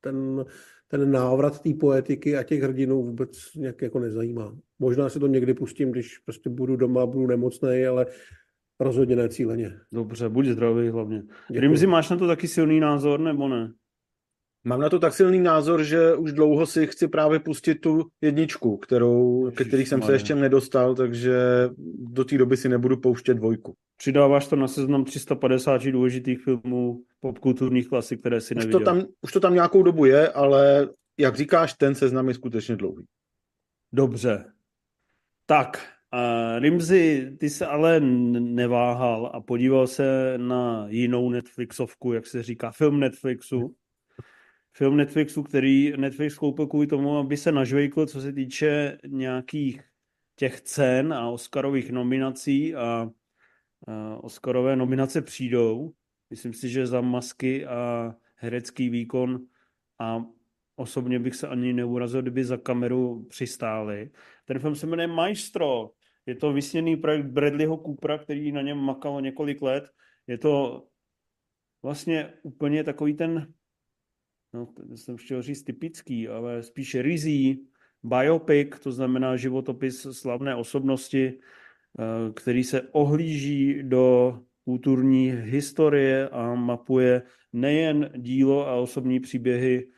[0.00, 0.44] ten
[0.92, 4.56] ten návrat té poetiky a těch hrdinů vůbec nějak jako nezajímá.
[4.78, 8.06] Možná si to někdy pustím, když prostě budu doma, budu nemocný, ale
[8.80, 9.72] rozhodně ne cíleně.
[9.92, 11.22] Dobře, buď zdravý hlavně.
[11.50, 13.72] Rimzi, máš na to taky silný názor, nebo ne?
[14.64, 18.76] Mám na to tak silný názor, že už dlouho si chci právě pustit tu jedničku,
[18.76, 21.34] kterou, ke který jsem se ještě nedostal, takže
[21.98, 23.74] do té doby si nebudu pouštět dvojku.
[23.96, 28.80] Přidáváš to na seznam 350 důležitých filmů popkulturních klasik, které si neviděl.
[28.80, 32.34] Už to, tam, už to tam nějakou dobu je, ale jak říkáš, ten seznam je
[32.34, 33.04] skutečně dlouhý.
[33.92, 34.44] Dobře.
[35.46, 42.42] Tak, uh, Rimzi, ty se ale neváhal a podíval se na jinou Netflixovku, jak se
[42.42, 43.74] říká, film Netflixu
[44.72, 49.80] film Netflixu, který Netflix koupil kvůli tomu, aby se nažvejkl, co se týče nějakých
[50.36, 53.10] těch cen a Oscarových nominací a,
[53.88, 55.92] a Oscarové nominace přijdou.
[56.30, 59.40] Myslím si, že za masky a herecký výkon
[59.98, 60.24] a
[60.76, 64.10] osobně bych se ani neurazil, kdyby za kameru přistáli.
[64.44, 65.90] Ten film se jmenuje Maestro.
[66.26, 69.90] Je to vysněný projekt Bradleyho Coopera, který na něm makal několik let.
[70.26, 70.84] Je to
[71.82, 73.52] vlastně úplně takový ten
[74.54, 77.66] no, jsem chtěl říct typický, ale spíše rizí,
[78.02, 81.38] biopic, to znamená životopis slavné osobnosti,
[81.98, 89.88] eh, který se ohlíží do kulturní historie a mapuje nejen dílo a osobní příběhy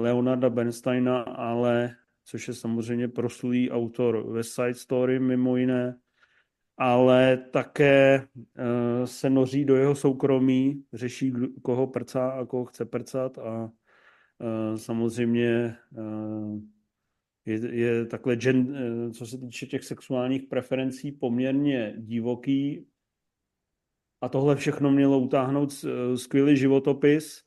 [0.00, 5.98] Leonarda Bernsteina, ale což je samozřejmě proslulý autor West Side Story mimo jiné,
[6.82, 13.38] ale také uh, se noří do jeho soukromí, řeší, koho prcá a koho chce prcat
[13.38, 16.60] a uh, samozřejmě uh,
[17.44, 18.76] je, je takhle, gen,
[19.12, 22.86] co se týče těch sexuálních preferencí, poměrně divoký
[24.20, 25.84] a tohle všechno mělo utáhnout
[26.16, 27.42] skvělý životopis,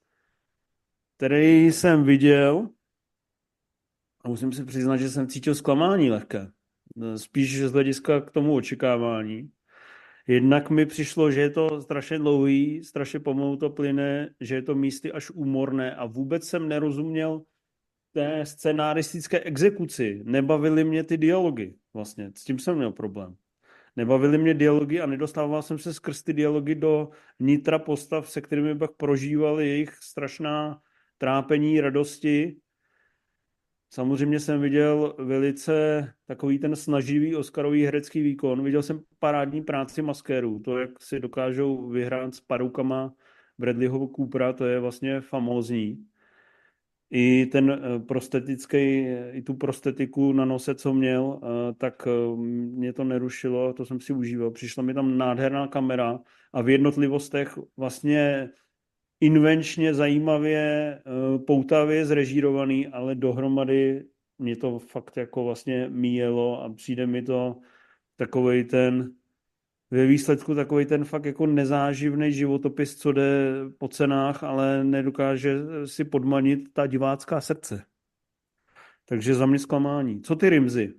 [1.18, 2.70] který jsem viděl
[4.22, 6.52] a musím si přiznat, že jsem cítil zklamání lehké.
[7.16, 9.50] Spíš z hlediska k tomu očekávání.
[10.28, 14.76] Jednak mi přišlo, že je to strašně dlouhý, strašně pomalu to plyne, že je to
[14.76, 17.42] místy až úmorné a vůbec jsem nerozuměl
[18.14, 20.22] té scenaristické exekuci.
[20.26, 23.36] Nebavily mě ty dialogy vlastně, s tím jsem měl problém.
[23.96, 28.76] Nebavily mě dialogy a nedostával jsem se skrz ty dialogy do nitra postav, se kterými
[28.76, 30.82] bych prožíval jejich strašná
[31.18, 32.56] trápení, radosti
[33.94, 38.64] Samozřejmě jsem viděl velice takový ten snaživý Oscarový herecký výkon.
[38.64, 40.60] Viděl jsem parádní práci maskérů.
[40.60, 43.14] To, jak si dokážou vyhrát s parukama
[43.58, 46.06] Bradleyho Coopera, to je vlastně famózní.
[47.12, 52.36] I ten eh, prostetický, i tu prostetiku na nose, co měl, eh, tak eh,
[52.76, 54.52] mě to nerušilo, to jsem si užíval.
[54.52, 56.20] Přišla mi tam nádherná kamera
[56.54, 58.50] a v jednotlivostech vlastně
[59.20, 60.62] invenčně zajímavě,
[61.00, 64.06] eh, poutavě zrežírovaný, ale dohromady
[64.38, 67.60] mě to fakt jako vlastně míjelo a přijde mi to
[68.18, 69.14] takovej ten
[69.94, 76.04] ve výsledku takový ten fakt jako nezáživný životopis, co jde po cenách, ale nedokáže si
[76.06, 77.86] podmanit ta divácká srdce.
[79.06, 80.22] Takže za mě zklamání.
[80.22, 80.94] Co ty Rimzy?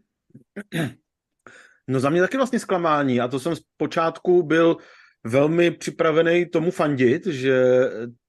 [1.88, 4.76] No za mě taky vlastně zklamání a to jsem z počátku byl
[5.24, 7.64] velmi připravený tomu fandit, že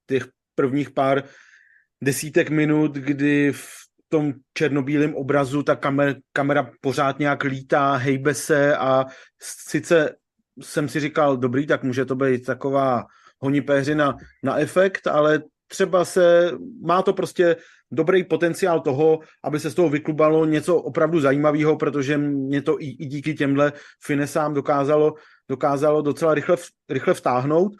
[0.06, 1.22] těch prvních pár
[2.02, 8.76] desítek minut, kdy v tom černobílém obrazu ta kamera, kamera pořád nějak lítá, hejbe se
[8.76, 9.04] a
[9.42, 10.14] sice
[10.62, 13.04] jsem si říkal, dobrý, tak může to být taková
[13.38, 16.50] honipéřina na efekt, ale třeba se,
[16.82, 17.56] má to prostě
[17.90, 22.86] dobrý potenciál toho, aby se z toho vyklubalo něco opravdu zajímavého, protože mě to i,
[22.86, 25.14] i díky těmhle finesám dokázalo
[25.48, 26.56] dokázalo docela rychle,
[26.88, 27.72] rychle vtáhnout.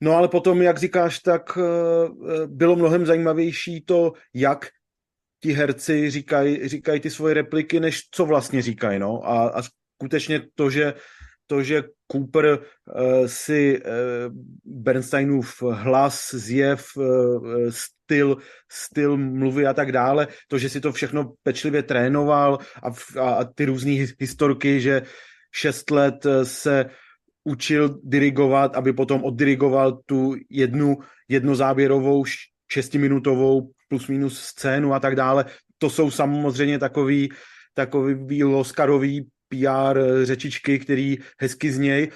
[0.00, 4.68] No ale potom, jak říkáš, tak eh, bylo mnohem zajímavější to, jak
[5.42, 8.98] ti herci říkají říkaj ty svoje repliky, než co vlastně říkají.
[8.98, 9.20] No?
[9.24, 9.62] A, a
[10.02, 10.94] skutečně to, že
[11.46, 13.92] to, že Cooper uh, si uh,
[14.64, 18.36] Bernsteinův hlas, zjev, uh, styl,
[18.70, 22.88] styl mluvy a tak dále, to, že si to všechno pečlivě trénoval a,
[23.20, 25.02] a, a ty různé historky, že
[25.52, 26.86] šest let eh, se
[27.44, 32.24] učil dirigovat, aby potom oddirigoval tu jednu jednozáběrovou
[32.72, 35.44] šestiminutovou plus minus scénu a tak dále.
[35.78, 37.28] To jsou samozřejmě takový,
[37.74, 42.10] takový Oscarový PR eh, řečičky, který hezky zněj.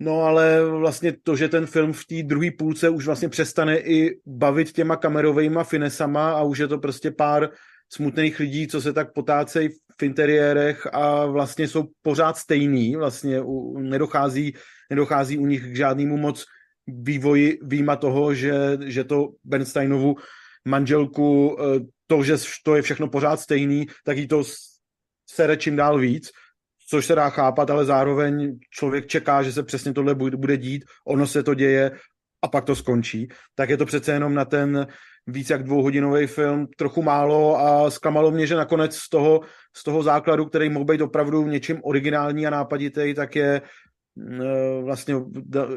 [0.00, 4.20] No ale vlastně to, že ten film v té druhé půlce už vlastně přestane i
[4.26, 7.50] bavit těma kamerovými finesama a už je to prostě pár
[7.92, 9.68] smutných lidí, co se tak potácejí
[10.00, 14.54] v interiérech a vlastně jsou pořád stejný, vlastně u, nedochází,
[14.90, 16.44] nedochází u nich k žádnému moc
[16.86, 20.16] vývoji výjima toho, že, že to Bernsteinovu
[20.68, 24.44] manželku, eh, to, že to je všechno pořád stejný, tak jí to
[25.30, 26.30] sere čím dál víc,
[26.88, 31.26] což se dá chápat, ale zároveň člověk čeká, že se přesně tohle bude dít, ono
[31.26, 31.90] se to děje
[32.42, 34.86] a pak to skončí, tak je to přece jenom na ten
[35.28, 39.40] víc jak dvouhodinový film trochu málo a zklamalo mě, že nakonec z toho,
[39.76, 43.62] z toho základu, který mohl být opravdu něčím originální a nápaditý, tak je
[44.16, 45.14] mm, e, vlastně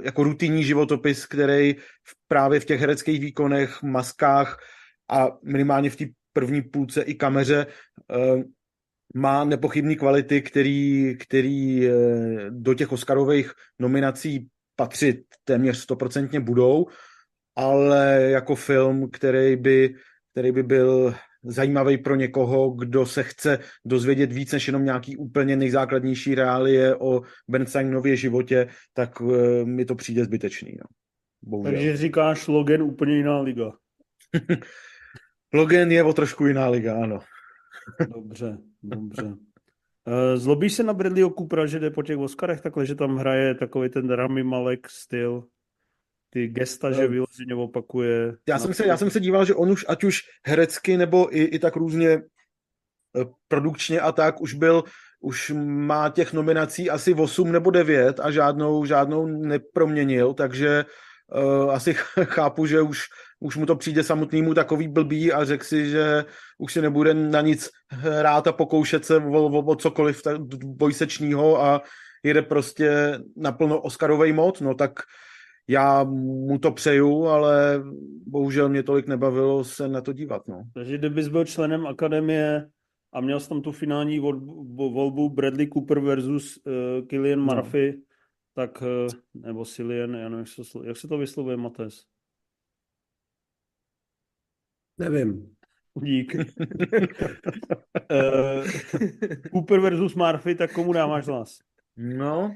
[0.03, 1.75] jako rutinní životopis, který
[2.27, 4.59] právě v těch hereckých výkonech, maskách
[5.11, 8.43] a minimálně v té první půlce i kameře e,
[9.15, 11.91] má nepochybný kvality, který, který e,
[12.49, 16.85] do těch Oscarových nominací patřit téměř stoprocentně budou
[17.55, 19.95] ale jako film, který by,
[20.31, 25.55] který by byl zajímavý pro někoho, kdo se chce dozvědět víc než jenom nějaký úplně
[25.55, 30.71] nejzákladnější reálie o Bernsteinově životě, tak uh, mi to přijde zbytečný.
[30.71, 30.85] No.
[31.41, 31.73] Bohužel.
[31.73, 33.71] Takže říkáš Logan úplně jiná liga.
[35.53, 37.19] Logan je o trošku jiná liga, ano.
[38.15, 39.23] dobře, dobře.
[39.23, 43.55] Uh, zlobíš se na Bradleyho Coopera, že jde po těch Oscarech takhle, že tam hraje
[43.55, 45.43] takový ten Rami Malek styl?
[46.33, 48.33] Ty gesta, že vyloženě opakuje.
[48.47, 51.43] Já jsem, se, já jsem se díval, že on už, ať už herecky, nebo i,
[51.43, 54.83] i tak různě eh, produkčně a tak, už byl
[55.21, 60.85] už má těch nominací asi 8 nebo 9 a žádnou, žádnou neproměnil, takže
[61.35, 62.99] uh, asi chápu, že už,
[63.39, 66.25] už mu to přijde samotnému takový blbý a řekl si, že
[66.57, 70.21] už si nebude na nic hrát a pokoušet se o, o, o cokoliv
[70.63, 71.81] bojsečního a
[72.23, 74.91] jede prostě naplno Oscarovej mod, no tak
[75.67, 77.83] já mu to přeju, ale
[78.25, 80.47] bohužel mě tolik nebavilo se na to dívat.
[80.47, 80.63] No.
[80.73, 82.69] Takže kdybys byl členem akademie
[83.13, 87.45] a měl jsi tam tu finální volbu Bradley Cooper versus uh, eh, Killian no.
[87.45, 88.03] Murphy, no.
[88.53, 88.87] tak, uh,
[89.33, 92.05] nebo Cillian, já nevím, jak se, jak se to vyslovuje, Mates?
[94.97, 95.55] Nevím.
[96.03, 96.35] Dík.
[96.35, 96.41] uh,
[99.51, 101.59] Cooper versus Murphy, tak komu dáváš hlas?
[101.97, 102.55] No,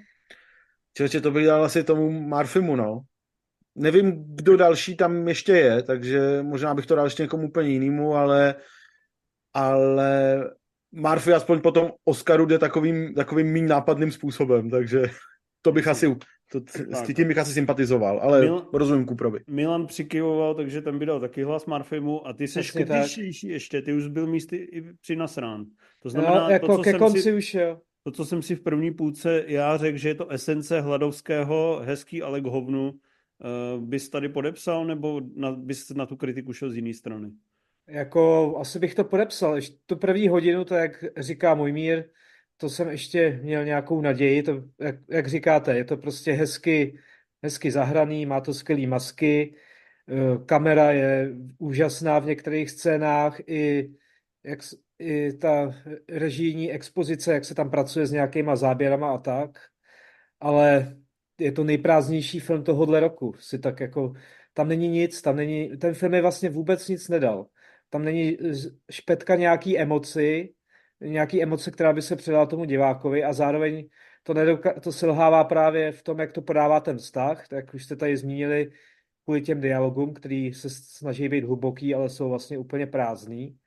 [0.97, 3.01] Čeče, to bych dal asi tomu Marfimu, no.
[3.75, 8.15] Nevím, kdo další tam ještě je, takže možná bych to dal ještě někomu úplně jinému,
[8.15, 8.55] ale,
[9.53, 10.43] ale
[10.91, 15.03] Murphy aspoň po tom Oscaru jde takovým, takovým méně nápadným způsobem, takže
[15.61, 16.15] to bych asi,
[16.51, 19.39] to, s tím bych asi sympatizoval, ale Mil, rozumím Kuprovi.
[19.49, 23.93] Milan přikyvoval, takže ten by dal taky hlas Marfimu a ty seš kritičtější ještě, ty
[23.93, 25.65] už byl místy i při nasrán.
[26.03, 28.55] To znamená, no, jako to, co ke konci si, už jo to, co jsem si
[28.55, 33.83] v první půlce já řekl, že je to esence Hladovského, hezký ale k hovnu, uh,
[33.83, 37.31] bys tady podepsal, nebo na, bys na tu kritiku šel z jiné strany?
[37.87, 39.55] Jako, asi bych to podepsal.
[39.55, 42.03] Ještě tu první hodinu, to jak říká můj mír,
[42.57, 46.99] to jsem ještě měl nějakou naději, to, jak, jak říkáte, je to prostě hezky,
[47.43, 49.55] hezky zahraný, má to skvělé masky,
[50.07, 53.91] eh, kamera je úžasná v některých scénách, i
[54.43, 54.59] jak,
[54.99, 55.73] i ta
[56.09, 59.59] režijní expozice, jak se tam pracuje s nějakýma záběrama a tak,
[60.39, 60.95] ale
[61.39, 63.33] je to nejprázdnější film tohohle roku.
[63.39, 64.13] Si tak jako,
[64.53, 67.45] tam není nic, tam není, ten film je vlastně vůbec nic nedal.
[67.89, 68.37] Tam není
[68.91, 70.53] špetka nějaký emoci,
[71.01, 73.87] nějaký emoce, která by se předala tomu divákovi a zároveň
[74.23, 77.95] to, nedoka- to selhává právě v tom, jak to podává ten vztah, tak už jste
[77.95, 78.71] tady zmínili
[79.23, 83.57] kvůli těm dialogům, který se snaží být hluboký, ale jsou vlastně úplně prázdný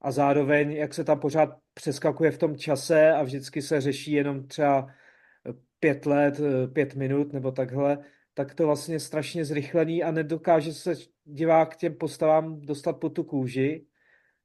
[0.00, 4.46] a zároveň, jak se tam pořád přeskakuje v tom čase a vždycky se řeší jenom
[4.46, 4.88] třeba
[5.80, 6.40] pět let,
[6.72, 7.98] pět minut nebo takhle,
[8.34, 13.86] tak to vlastně strašně zrychlený a nedokáže se divák těm postavám dostat po tu kůži.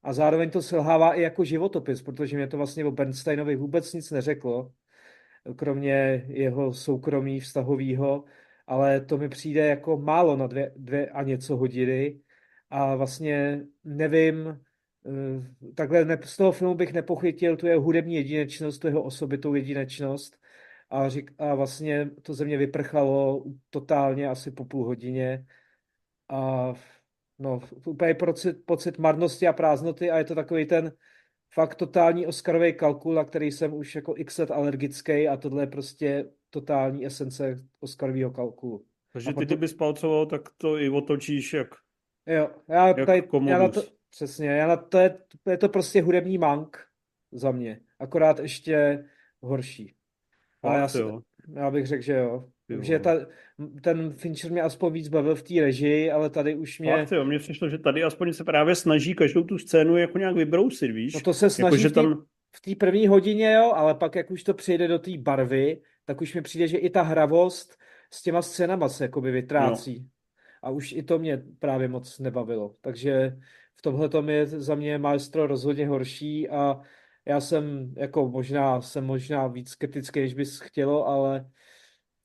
[0.04, 4.12] A zároveň to selhává i jako životopis, protože mě to vlastně o Bernsteinovi vůbec nic
[4.12, 4.72] neřeklo,
[5.56, 8.24] kromě jeho soukromí vztahového,
[8.68, 12.20] ale to mi přijde jako málo na dvě, dvě a něco hodiny.
[12.70, 14.73] A vlastně nevím, Eh,
[15.76, 20.38] takhle ne, z toho filmu bych nepochytil tu jeho hudební jedinečnost, tu jeho osobitou jedinečnost.
[20.90, 25.46] A, řík, a vlastně to ze mě vyprchalo totálně asi po půl hodině.
[26.30, 26.74] A
[27.40, 30.92] no, úplně pocit, pocit marnosti a prázdnoty a je to takový ten
[31.54, 35.68] fakt totální Oscarový kalkul, na který jsem už jako x let alergický a tohle je
[35.68, 38.86] prostě totální esence Oscarového kalkulu.
[39.14, 39.60] Takže ty, potom...
[39.60, 41.68] bys palcoval, tak to i otočíš jak
[42.26, 43.82] Jo, já, jak tady, já na to,
[44.16, 45.18] Přesně, já na to je,
[45.50, 46.86] je to prostě hudební mank
[47.32, 49.06] za mě, akorát ještě
[49.42, 49.96] horší.
[50.64, 51.00] A já, si,
[51.56, 52.50] já bych řekl, že jo.
[52.70, 52.82] jo.
[52.82, 53.12] Že ta,
[53.82, 56.92] ten Fincher mě aspoň víc bavil v té režii, ale tady už mě...
[56.92, 60.36] Fakt jo, mně přišlo, že tady aspoň se právě snaží každou tu scénu jako nějak
[60.36, 61.14] vybrousit, víš?
[61.14, 62.26] No to se snaží jako, že tam...
[62.56, 66.22] v té první hodině, jo, ale pak jak už to přijde do té barvy, tak
[66.22, 67.78] už mi přijde, že i ta hravost
[68.12, 70.00] s těma scénama se jakoby vytrácí.
[70.00, 70.06] No.
[70.64, 72.76] A už i to mě právě moc nebavilo.
[72.82, 73.38] Takže
[73.84, 76.82] tomhle tom je za mě Maestro rozhodně horší a
[77.26, 81.50] já jsem jako možná, jsem možná víc kritický, než bys chtělo, ale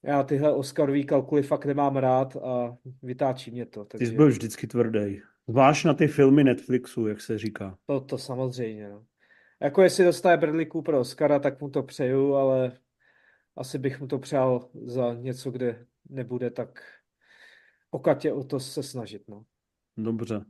[0.03, 3.85] já tyhle Oscarový kalkuly fakt nemám rád a vytáčí mě to.
[3.85, 4.07] Takže...
[4.07, 5.21] Ty jsi byl vždycky tvrdý.
[5.49, 7.79] Zvlášť na ty filmy Netflixu, jak se říká.
[7.87, 9.05] To, to samozřejmě, no.
[9.63, 12.73] Jako jestli dostane Bradley Cooper Oscara, tak mu to přeju, ale
[13.57, 16.83] asi bych mu to přál za něco, kde nebude tak
[17.91, 19.45] okatě o to se snažit, no.
[19.97, 20.45] Dobře.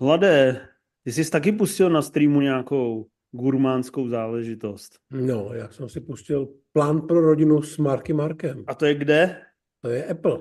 [0.00, 0.60] Hlade,
[1.04, 4.98] ty jsi taky pustil na streamu nějakou gurmánskou záležitost.
[5.10, 8.64] No, já jsem si pustil plán pro rodinu s Marky Markem.
[8.66, 9.42] A to je kde?
[9.82, 10.38] To je Apple.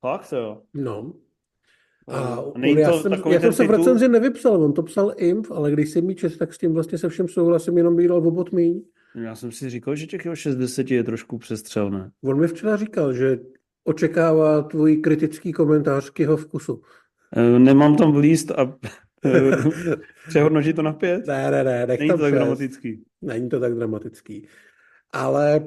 [0.00, 0.62] Fakt jo?
[0.74, 1.12] No.
[2.08, 5.50] A Není já, to jsem, já jsem se v recenzi nevypsal, on to psal IMF,
[5.50, 8.28] ale když jsem mi čest, tak s tím vlastně se všem souhlasím, jenom bych dal
[8.28, 8.82] obot míň.
[9.14, 12.10] Já jsem si říkal, že těch 60 je trošku přestřelné.
[12.24, 13.38] On mi včera říkal, že
[13.84, 16.82] očekává tvůj kritický komentář k jeho vkusu.
[17.36, 18.76] Eh, nemám tam vlíst a
[19.24, 19.56] eh,
[20.28, 21.26] přehodnotit to na pět?
[21.26, 21.86] Ne, ne, ne.
[21.86, 23.04] Není to tak dramatický.
[23.22, 24.46] Není to tak dramatický.
[25.12, 25.60] Ale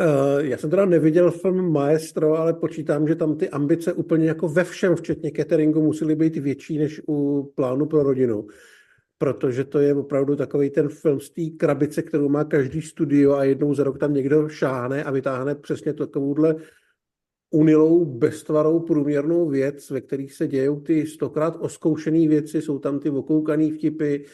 [0.00, 4.48] uh, já jsem teda neviděl film Maestro, ale počítám, že tam ty ambice úplně jako
[4.48, 8.46] ve všem, včetně cateringu, musely být větší než u plánu pro rodinu.
[9.18, 13.44] protože to je opravdu takový ten film z té krabice, kterou má každý studio a
[13.44, 16.54] jednou za rok tam někdo šáhne a vytáhne přesně takovouhle
[17.50, 23.10] unilou, beztvarou, průměrnou věc, ve kterých se dějou ty stokrát oskoušené věci, jsou tam ty
[23.10, 24.24] okoukané vtipy.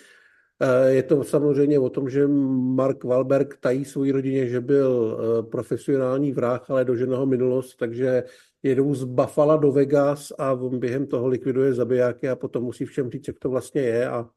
[0.60, 5.42] Eh, je to samozřejmě o tom, že Mark Wahlberg tají svoji rodině, že byl eh,
[5.42, 8.24] profesionální vrah, ale ho minulost, takže
[8.62, 13.10] jedou z Buffalo do Vegas a on během toho likviduje zabijáky a potom musí všem
[13.10, 14.30] říct, jak to vlastně je a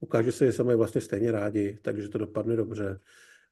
[0.00, 3.00] ukáže se, že se mají vlastně stejně rádi, takže to dopadne dobře.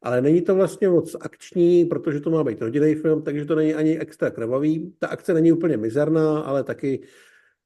[0.03, 3.74] Ale není to vlastně moc akční, protože to má být rodinný film, takže to není
[3.74, 4.94] ani extra krvavý.
[4.99, 7.01] Ta akce není úplně mizerná, ale taky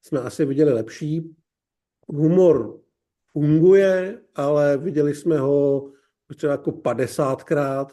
[0.01, 1.35] jsme asi viděli lepší.
[2.07, 2.79] Humor
[3.31, 5.89] funguje, ale viděli jsme ho
[6.35, 7.87] třeba jako 50krát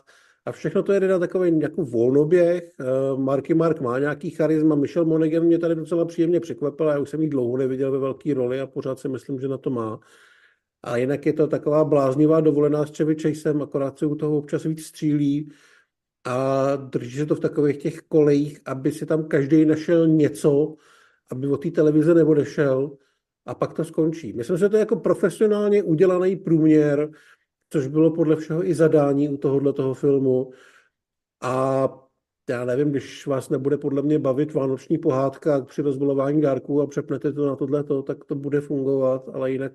[0.47, 2.73] a všechno to jede na takový jako volnoběh.
[2.81, 2.85] Eh,
[3.17, 7.23] Marky Mark má nějaký charisma, Michel Monaghan mě tady docela příjemně překvapil, já už jsem
[7.23, 10.01] jí dlouho neviděl ve velké roli a pořád si myslím, že na to má.
[10.83, 14.65] A jinak je to taková bláznivá dovolená s Chevy Chasem, akorát se u toho občas
[14.65, 15.53] víc střílí
[16.25, 20.75] a drží se to v takových těch kolejích, aby si tam každý našel něco,
[21.31, 22.97] aby od té televize neodešel
[23.47, 24.33] a pak to skončí.
[24.33, 27.11] Myslím, že to je jako profesionálně udělaný průměr,
[27.71, 30.51] což bylo podle všeho i zadání u tohohle toho filmu.
[31.43, 31.89] A
[32.51, 37.33] já nevím, když vás nebude podle mě bavit vánoční pohádka při rozbalování dárků a přepnete
[37.33, 39.73] to na tohleto, tak to bude fungovat, ale jinak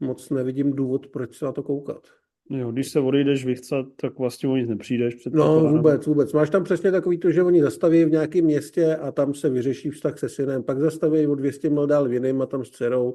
[0.00, 2.02] moc nevidím důvod, proč se na to koukat.
[2.50, 5.14] Jo, když se odejdeš vychcat, tak vlastně o nic nepřijdeš.
[5.14, 6.32] Před no vůbec, vůbec.
[6.32, 9.90] Máš tam přesně takový to, že oni zastaví v nějakém městě a tam se vyřeší
[9.90, 13.14] vztah se synem, pak zastaví o 200 mil dál v jiném a tam s dcerou,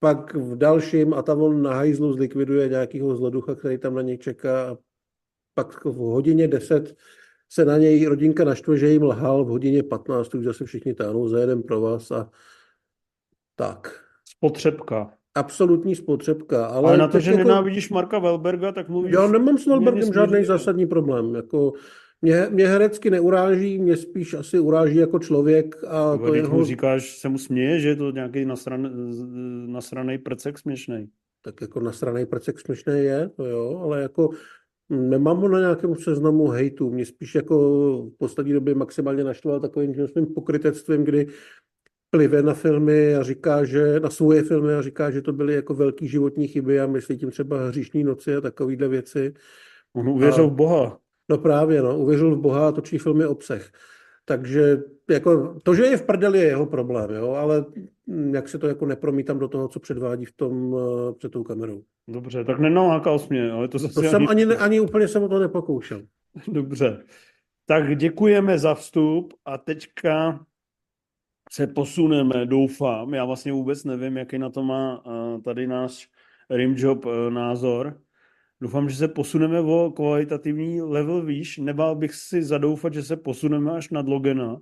[0.00, 4.18] pak v dalším a tam on na hajzlu zlikviduje nějakého zloducha, který tam na něj
[4.18, 4.76] čeká a
[5.54, 6.96] pak v hodině 10
[7.50, 11.28] se na něj rodinka naštve, že jim lhal, v hodině 15 už zase všichni táhnou
[11.28, 12.30] za jeden pro vás a
[13.56, 14.04] tak.
[14.24, 16.66] Spotřebka absolutní spotřebka.
[16.66, 17.44] Ale, ale na to, že jako...
[17.44, 19.12] nenávidíš Marka Velberga, tak mluvíš...
[19.12, 21.34] Já nemám s Velbergem žádný zásadní problém.
[21.34, 21.72] Jako,
[22.22, 25.76] mě, mě herecky neuráží, mě spíš asi uráží jako člověk.
[25.88, 26.56] A to, to jeho...
[26.56, 28.90] mu říkáš, se mu směje, že je to nějaký nasran,
[29.66, 31.08] nasraný prcek směšný.
[31.44, 34.30] Tak jako nasraný prcek směšný je, to jo, ale jako
[34.90, 36.90] nemám ho na nějakém seznamu hejtu.
[36.90, 37.56] Mě spíš jako
[38.02, 41.26] v poslední době maximálně naštval takovým svým pokrytectvím, kdy
[42.10, 45.74] plive na filmy a říká, že na svoje filmy a říká, že to byly jako
[45.74, 49.34] velký životní chyby a myslí tím třeba hříšní noci a takovýhle věci.
[49.96, 50.98] On uvěřil a, v Boha.
[51.28, 53.72] No právě, no, uvěřil v Boha a točí filmy o psech.
[54.24, 57.64] Takže jako, to, že je v prdeli, je jeho problém, jo, ale
[58.32, 60.80] jak se to jako nepromítám do toho, co předvádí v tom uh,
[61.18, 61.82] před tou kamerou.
[62.08, 63.94] Dobře, tak nenalákal jsi mě, ale to zase...
[63.94, 66.02] To jsem ani, ani úplně jsem o to nepokoušel.
[66.48, 67.04] Dobře.
[67.66, 70.40] Tak děkujeme za vstup a teďka
[71.52, 73.14] se posuneme, doufám.
[73.14, 76.08] Já vlastně vůbec nevím, jaký na to má eh, tady náš
[76.50, 78.00] Rimjob eh, názor.
[78.60, 81.58] Doufám, že se posuneme o kvalitativní level výš.
[81.58, 84.60] Nebál bych si zadoufat, že se posuneme až nad Logena,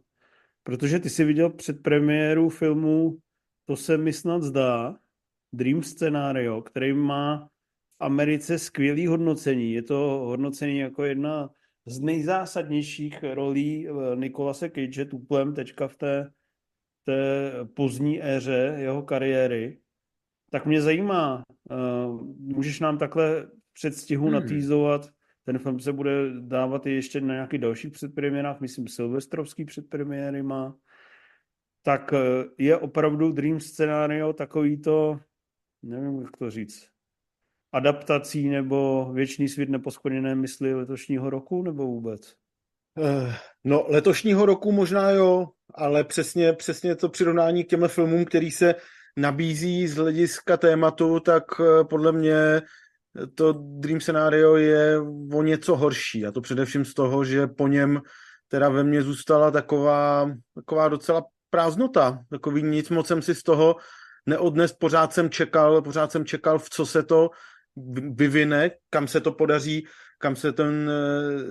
[0.63, 3.19] protože ty si viděl před premiéru filmu
[3.65, 4.97] To se mi snad zdá,
[5.53, 7.49] Dream Scenario, který má
[7.99, 9.73] v Americe skvělý hodnocení.
[9.73, 11.51] Je to hodnocení jako jedna
[11.87, 16.31] z nejzásadnějších rolí eh, Nikolase Cage tuplem teďka v té
[17.07, 19.79] té pozdní éře jeho kariéry,
[20.51, 24.35] tak mě zajímá, uh, můžeš nám takhle předstihu hmm.
[24.35, 25.11] natýzovat,
[25.45, 30.77] ten film se bude dávat i ještě na nějakých dalších předpremiérách, myslím silvestrovský předpremiéry má,
[31.83, 32.19] tak uh,
[32.59, 35.21] je opravdu Dream scenario takový to,
[35.83, 36.89] nevím, jak to říct,
[37.73, 42.37] adaptací nebo věčný svět neposkvrněné mysli letošního roku, nebo vůbec?
[42.97, 43.33] Uh,
[43.65, 48.75] no, letošního roku možná jo, ale přesně, přesně to přirovnání k těmhle filmům, který se
[49.17, 52.63] nabízí z hlediska tématu, tak eh, podle mě
[53.35, 55.01] to Dream Scenario je
[55.33, 56.27] o něco horší.
[56.27, 58.01] A to především z toho, že po něm
[58.49, 62.19] teda ve mně zůstala taková, taková docela prázdnota.
[62.31, 63.77] Takový nic moc jsem si z toho
[64.27, 64.73] neodnes.
[64.73, 67.31] Pořád jsem čekal, pořád jsem čekal, v co se to
[68.17, 69.87] vyvine, kam se to podaří,
[70.19, 71.45] kam se ten eh,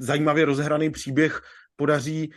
[0.00, 1.42] zajímavě rozehraný příběh
[1.76, 2.32] podaří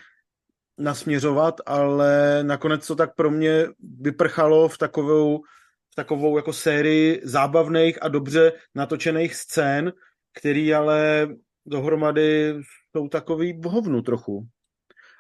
[0.78, 3.66] nasměřovat, ale nakonec to tak pro mě
[4.02, 5.38] vyprchalo v takovou,
[5.92, 9.94] v takovou jako sérii zábavných a dobře natočených scén,
[10.34, 11.28] který ale
[11.66, 12.56] dohromady
[12.96, 14.48] jsou takový hovnu trochu.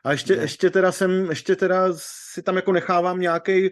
[0.05, 0.41] A ještě, ne.
[0.41, 3.69] ještě teda jsem, ještě teda si tam jako nechávám nějaký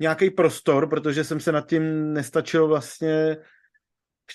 [0.00, 3.36] nějaký prostor, protože jsem se nad tím nestačil vlastně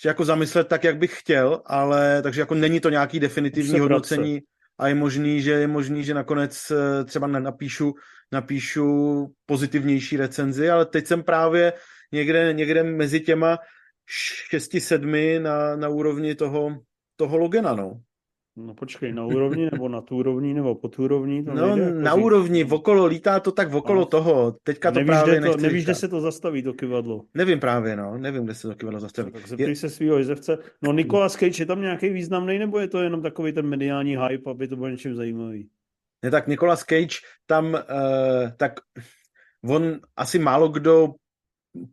[0.05, 4.41] jako zamyslet tak, jak bych chtěl, ale takže jako není to nějaký definitivní hodnocení,
[4.79, 7.93] a je možný, že je možný, že nakonec eh, třeba napíšu,
[8.31, 11.73] napíšu pozitivnější recenzi, ale teď jsem právě
[12.11, 13.57] někde, někde mezi těma
[14.49, 16.77] šesti, sedmi na, na úrovni toho,
[17.15, 18.01] toho Logena, no.
[18.55, 21.45] No počkej, na úrovni nebo na tu úrovni nebo pod úrovní?
[21.45, 22.23] To no, jako na říct.
[22.23, 24.05] úrovni, okolo, lítá to tak okolo No.
[24.05, 24.55] toho.
[24.63, 27.21] Teďka to nevíš, právě kde to, nevíš, kde se to zastaví, to kyvadlo.
[27.33, 28.17] Nevím právě, no.
[28.17, 29.31] Nevím, kde se to kivadlo zastaví.
[29.31, 30.57] Tak zeptej se svého jezevce.
[30.81, 34.51] No Nicolas Cage je tam nějaký významný, nebo je to jenom takový ten mediální hype,
[34.51, 35.69] aby to bylo něčím zajímavý?
[36.23, 37.79] Ne, tak Nicolas Cage tam, uh,
[38.57, 38.73] tak
[39.65, 41.13] on asi málo kdo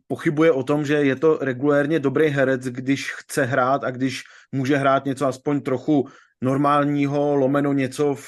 [0.07, 4.77] pochybuje o tom, že je to regulérně dobrý herec, když chce hrát a když může
[4.77, 6.07] hrát něco aspoň trochu
[6.41, 8.25] normálního, lomeno něco, v,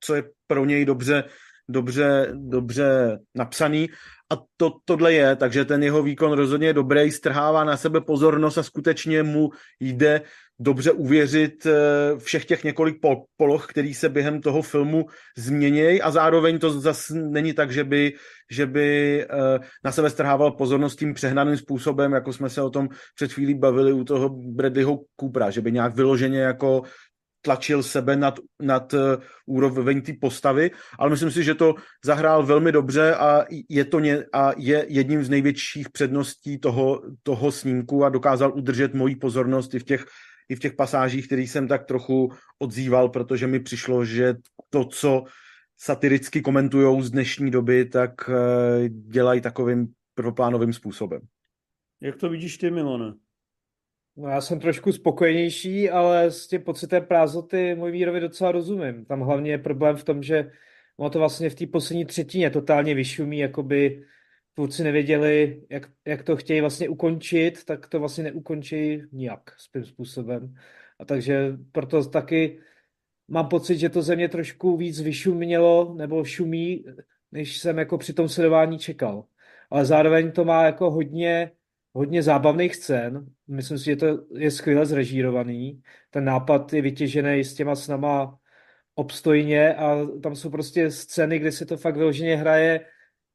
[0.00, 1.24] co je pro něj dobře,
[1.68, 3.88] dobře, dobře napsaný.
[4.32, 8.58] A to, tohle je, takže ten jeho výkon rozhodně je dobrý, strhává na sebe pozornost
[8.58, 9.50] a skutečně mu
[9.80, 10.22] jde
[10.58, 11.72] dobře uvěřit eh,
[12.18, 17.14] všech těch několik pol- poloh, který se během toho filmu změnějí a zároveň to zase
[17.14, 18.12] není tak, že by,
[18.50, 22.88] že by eh, na sebe strhával pozornost tím přehnaným způsobem, jako jsme se o tom
[23.14, 26.82] před chvílí bavili u toho Bradleyho Coopera, že by nějak vyloženě jako
[27.44, 29.00] tlačil sebe nad, nad uh,
[29.46, 31.74] úroveň té postavy, ale myslím si, že to
[32.04, 37.52] zahrál velmi dobře a je to ně, a je jedním z největších předností toho, toho
[37.52, 40.04] snímku a dokázal udržet moji pozornost i v těch,
[40.48, 44.34] i v těch pasážích, který jsem tak trochu odzýval, protože mi přišlo, že
[44.70, 45.24] to, co
[45.76, 48.34] satiricky komentují z dnešní doby, tak uh,
[48.88, 51.20] dělají takovým prvoplánovým způsobem.
[52.00, 53.23] Jak to vidíš ty, Milone?
[54.16, 59.04] No já jsem trošku spokojenější, ale s tím pocitem prázdnoty můj Vírovi docela rozumím.
[59.04, 60.50] Tam hlavně je problém v tom, že
[60.96, 64.04] ono to vlastně v té poslední třetině totálně vyšumí, jakoby
[64.54, 70.54] tvůrci nevěděli, jak, jak to chtějí vlastně ukončit, tak to vlastně neukončí nijak svým způsobem.
[70.98, 72.58] A takže proto taky
[73.28, 76.84] mám pocit, že to ze mě trošku víc vyšumělo nebo šumí,
[77.32, 79.24] než jsem jako při tom sledování čekal.
[79.70, 81.50] Ale zároveň to má jako hodně
[81.94, 83.26] hodně zábavných scén.
[83.48, 85.82] Myslím si, že to je skvěle zrežírovaný.
[86.10, 88.38] Ten nápad je vytěžený s těma snama
[88.94, 92.80] obstojně a tam jsou prostě scény, kde se to fakt vyloženě hraje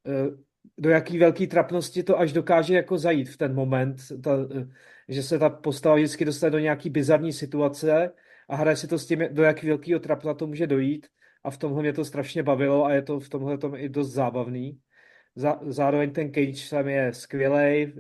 [0.07, 0.37] eh,
[0.77, 4.67] do jaký velký trapnosti to až dokáže jako zajít v ten moment, ta, eh,
[5.07, 8.11] že se ta postava vždycky dostane do nějaký bizarní situace
[8.49, 11.07] a hraje si to s tím, do jaký velkého trapna to může dojít
[11.43, 14.11] a v tomhle mě to strašně bavilo a je to v tomhle tom i dost
[14.11, 14.79] zábavný.
[15.35, 17.93] Zá, zároveň ten Cage tam je skvělej,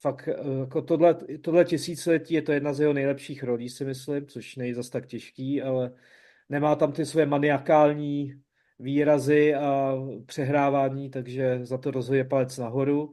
[0.00, 0.28] fakt
[0.60, 4.74] jako tohle, tohle tisíciletí je to jedna z jeho nejlepších rolí, si myslím, což není
[4.74, 5.92] zas tak těžký, ale
[6.48, 8.42] nemá tam ty své maniakální
[8.78, 9.94] výrazy a
[10.26, 13.12] přehrávání, takže za to rozhodně palec nahoru.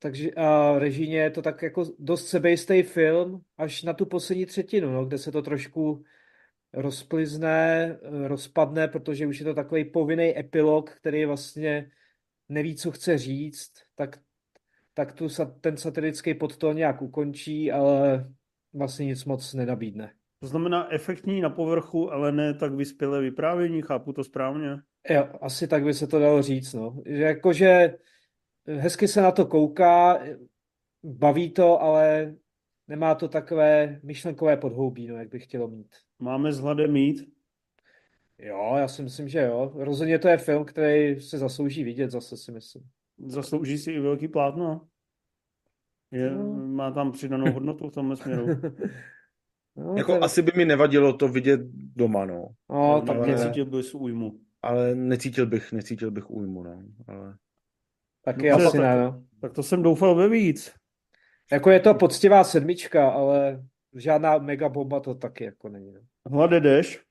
[0.00, 4.92] Takže a režíně je to tak jako dost sebejistý film, až na tu poslední třetinu,
[4.92, 6.04] no, kde se to trošku
[6.72, 11.90] rozplizne, rozpadne, protože už je to takový povinný epilog, který vlastně
[12.48, 14.18] neví, co chce říct, tak
[14.98, 15.28] tak tu,
[15.60, 18.26] ten satirický podtón nějak ukončí, ale
[18.72, 20.12] vlastně nic moc nenabídne.
[20.40, 24.68] To znamená efektní na povrchu, ale ne tak vyspělé vyprávění, chápu to správně?
[25.10, 27.02] Jo, asi tak by se to dalo říct, no.
[27.06, 27.98] Že jakože
[28.66, 30.22] hezky se na to kouká,
[31.02, 32.34] baví to, ale
[32.88, 35.94] nemá to takové myšlenkové podhoubí, no, jak bych chtělo mít.
[36.18, 37.28] Máme s hladem mít?
[38.38, 39.72] Jo, já si myslím, že jo.
[39.74, 42.84] Rozhodně to je film, který se zaslouží vidět, zase si myslím.
[43.26, 44.88] Zaslouží si i velký plátno?
[46.10, 46.44] Je, no.
[46.66, 48.46] Má tam přidanou hodnotu v tomhle směru?
[49.76, 50.24] no, jako to...
[50.24, 51.60] asi by mi nevadilo to vidět
[51.96, 52.48] doma, no.
[52.70, 53.26] No, tak ale...
[53.26, 54.40] necítil bys újmu.
[54.62, 56.82] Ale necítil bych, necítil bych újmu, no.
[57.08, 57.36] Ale...
[58.24, 59.22] Taky no, asi tak, ne, no.
[59.40, 60.74] Tak to jsem doufal ve víc.
[61.52, 63.64] Jako je to poctivá sedmička, ale
[63.96, 65.92] žádná mega bomba to taky jako není.
[65.92, 66.00] No.
[66.30, 67.07] Hlade jdeš?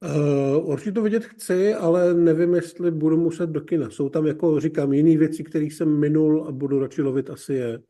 [0.00, 3.90] Uh, určitě to vidět chci, ale nevím, jestli budu muset do kina.
[3.90, 7.82] Jsou tam, jako říkám, jiné věci, které jsem minul a budu radši lovit asi je.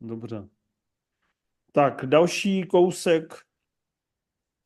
[0.00, 0.48] Dobře.
[1.72, 3.34] Tak, další kousek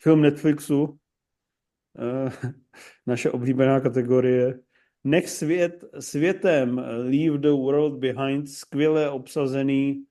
[0.02, 0.82] film Netflixu.
[0.82, 2.32] Uh,
[3.06, 4.60] naše oblíbená kategorie.
[5.04, 10.06] Nech svět světem Leave the World Behind, skvěle obsazený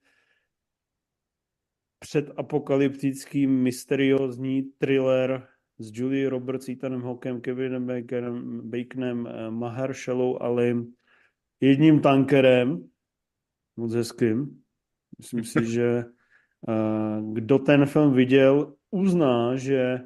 [1.98, 5.48] předapokalyptický mysteriózní thriller
[5.78, 10.94] s Julie Roberts, Ethanem Hawkem, Kevinem Baconem, Baconem, Mahershallou Alim,
[11.60, 12.88] jedním tankerem,
[13.76, 14.62] moc hezkým.
[15.18, 16.04] Myslím si, že
[16.68, 20.00] uh, kdo ten film viděl, uzná, že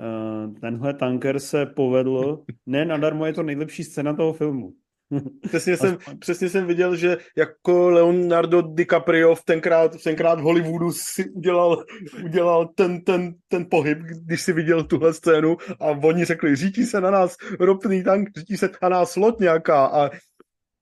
[0.00, 2.44] uh, tenhle tanker se povedl.
[2.66, 4.74] Ne, nadarmo je to nejlepší scéna toho filmu.
[5.48, 11.30] Přesně jsem, přesně jsem viděl, že jako Leonardo DiCaprio v tenkrát, tenkrát v Hollywoodu si
[11.30, 11.84] udělal,
[12.24, 17.00] udělal ten, ten, ten pohyb, když si viděl tuhle scénu a oni řekli, řítí se
[17.00, 20.10] na nás ropný tank, řítí se na nás loď nějaká a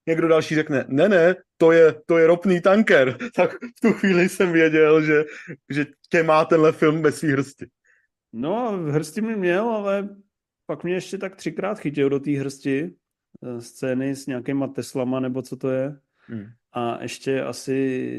[0.09, 4.29] někdo další řekne, ne, ne, to je, to je ropný tanker, tak v tu chvíli
[4.29, 5.25] jsem věděl, že,
[5.71, 7.67] že tě má tenhle film ve svý hrsti.
[8.33, 10.09] No, v hrsti mi měl, ale
[10.67, 12.91] pak mě ještě tak třikrát chytil do té hrsti
[13.59, 15.97] scény s nějakýma Teslama, nebo co to je.
[16.27, 16.45] Hmm.
[16.73, 17.75] A ještě asi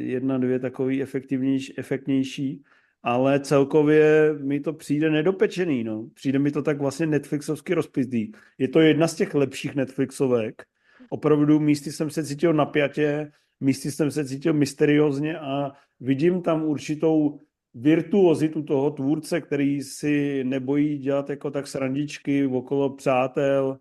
[0.05, 2.63] jedna, dvě takový efektivnější, efektnější,
[3.03, 6.09] ale celkově mi to přijde nedopečený, no.
[6.13, 8.31] Přijde mi to tak vlastně Netflixovsky rozpizdý.
[8.57, 10.63] Je to jedna z těch lepších Netflixovek.
[11.09, 17.39] Opravdu místy jsem se cítil napjatě, místy jsem se cítil mysteriózně a vidím tam určitou
[17.73, 23.77] virtuozitu toho tvůrce, který si nebojí dělat jako tak srandičky okolo přátel,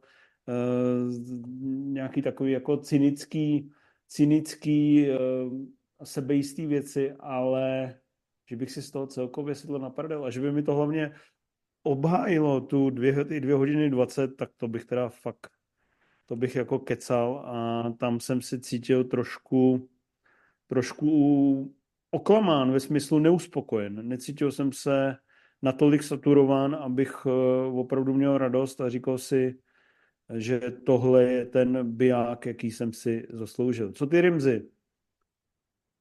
[1.87, 3.71] nějaký takový jako cynický,
[4.09, 5.19] cynický eh,
[6.05, 7.95] sebejistý věci, ale
[8.51, 11.13] že bych si z toho celkově sedl na prdel a že by mi to hlavně
[11.83, 15.51] obhájilo tu dvě, ty dvě hodiny dvacet, tak to bych teda fakt,
[16.27, 19.89] to bych jako kecal a tam jsem si cítil trošku,
[20.67, 21.75] trošku
[22.11, 24.09] oklamán ve smyslu neuspokojen.
[24.09, 25.17] Necítil jsem se
[25.63, 27.31] natolik saturován, abych eh,
[27.73, 29.59] opravdu měl radost a říkal si,
[30.35, 33.93] že tohle je ten biják, jaký jsem si zasloužil.
[33.93, 34.69] Co ty, Rimzy?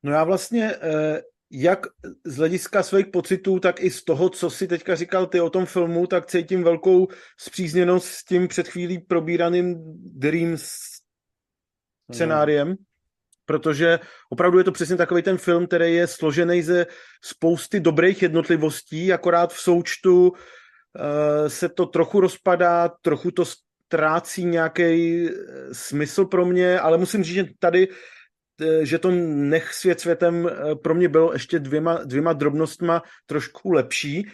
[0.03, 1.21] No já vlastně eh,
[1.51, 1.87] jak
[2.23, 5.65] z hlediska svých pocitů, tak i z toho, co si teďka říkal ty o tom
[5.65, 7.07] filmu, tak cítím velkou
[7.39, 9.75] zpřízněnost s tím před chvílí probíraným
[10.19, 10.69] Dreams
[12.11, 12.75] scenáriem,
[13.45, 13.99] protože
[14.29, 16.85] opravdu je to přesně takový ten film, který je složený ze
[17.23, 20.35] spousty dobrých jednotlivostí, akorát v součtu uh,
[21.47, 23.45] se to trochu rozpadá, trochu to
[23.85, 25.29] ztrácí nějaký
[25.71, 27.87] smysl pro mě, ale musím říct, že tady
[28.61, 33.71] Eh, že to nech svět světem eh, pro mě bylo ještě dvěma, dvěma drobnostma trošku
[33.71, 34.27] lepší.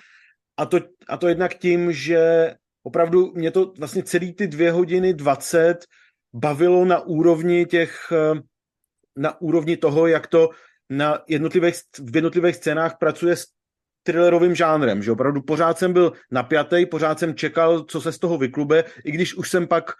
[0.57, 5.13] A to, a to jednak tím, že opravdu mě to vlastně celý ty dvě hodiny
[5.13, 5.77] dvacet
[6.33, 8.39] bavilo na úrovni těch, eh,
[9.15, 10.49] na úrovni toho, jak to
[10.89, 13.45] na jednotlivých, v jednotlivých scénách pracuje s
[14.03, 18.37] thrillerovým žánrem, že opravdu pořád jsem byl napjatý, pořád jsem čekal, co se z toho
[18.37, 19.93] vyklube, i když už jsem pak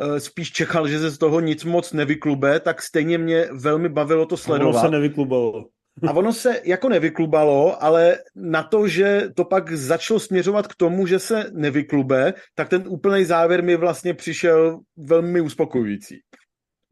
[0.00, 4.26] Eh, spíš čekal, že se z toho nic moc nevyklube, tak stejně mě velmi bavilo
[4.26, 4.74] to sledovat.
[4.74, 5.64] A ono se nevyklubalo.
[6.08, 11.06] A ono se jako nevyklubalo, ale na to, že to pak začalo směřovat k tomu,
[11.06, 16.20] že se nevyklube, tak ten úplný závěr mi vlastně přišel velmi uspokojující.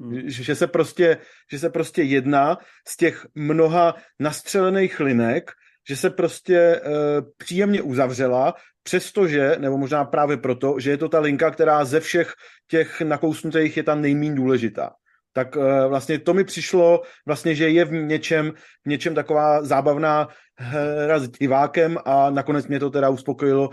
[0.01, 0.21] Hmm.
[0.27, 1.19] Že, se prostě,
[1.53, 2.59] že se prostě jedná
[2.89, 5.51] z těch mnoha nastřelených linek,
[5.89, 6.93] že se prostě uh,
[7.37, 12.33] příjemně uzavřela, přestože, nebo možná právě proto, že je to ta linka, která ze všech
[12.71, 14.91] těch nakousnutých je ta nejméně důležitá.
[15.33, 18.53] Tak uh, vlastně to mi přišlo, vlastně, že je v něčem,
[18.85, 20.29] v něčem taková zábavná
[20.59, 23.71] hra s divákem a nakonec mě to teda uspokojilo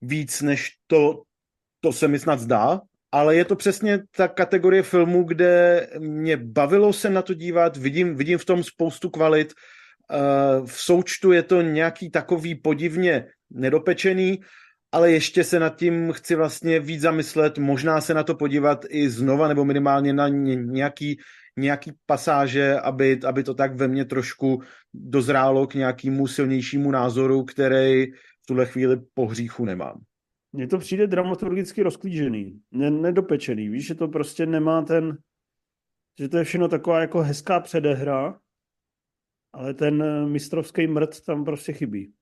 [0.00, 1.22] víc, než to,
[1.80, 2.80] to se mi snad zdá,
[3.12, 8.16] ale je to přesně ta kategorie filmů, kde mě bavilo se na to dívat, vidím,
[8.16, 9.52] vidím v tom spoustu kvalit,
[10.64, 14.40] v součtu je to nějaký takový podivně nedopečený,
[14.92, 19.08] ale ještě se nad tím chci vlastně víc zamyslet, možná se na to podívat i
[19.08, 21.18] znova, nebo minimálně na nějaký,
[21.56, 24.62] nějaký pasáže, aby, aby to tak ve mně trošku
[24.94, 28.06] dozrálo k nějakému silnějšímu názoru, který
[28.42, 30.00] v tuhle chvíli po hříchu nemám.
[30.52, 35.18] Mně to přijde dramaturgicky rozklížený, nedopečený, víš, že to prostě nemá ten,
[36.18, 38.38] že to je všechno taková jako hezká předehra,
[39.52, 42.12] ale ten eh, mistrovský mrt tam prostě chybí.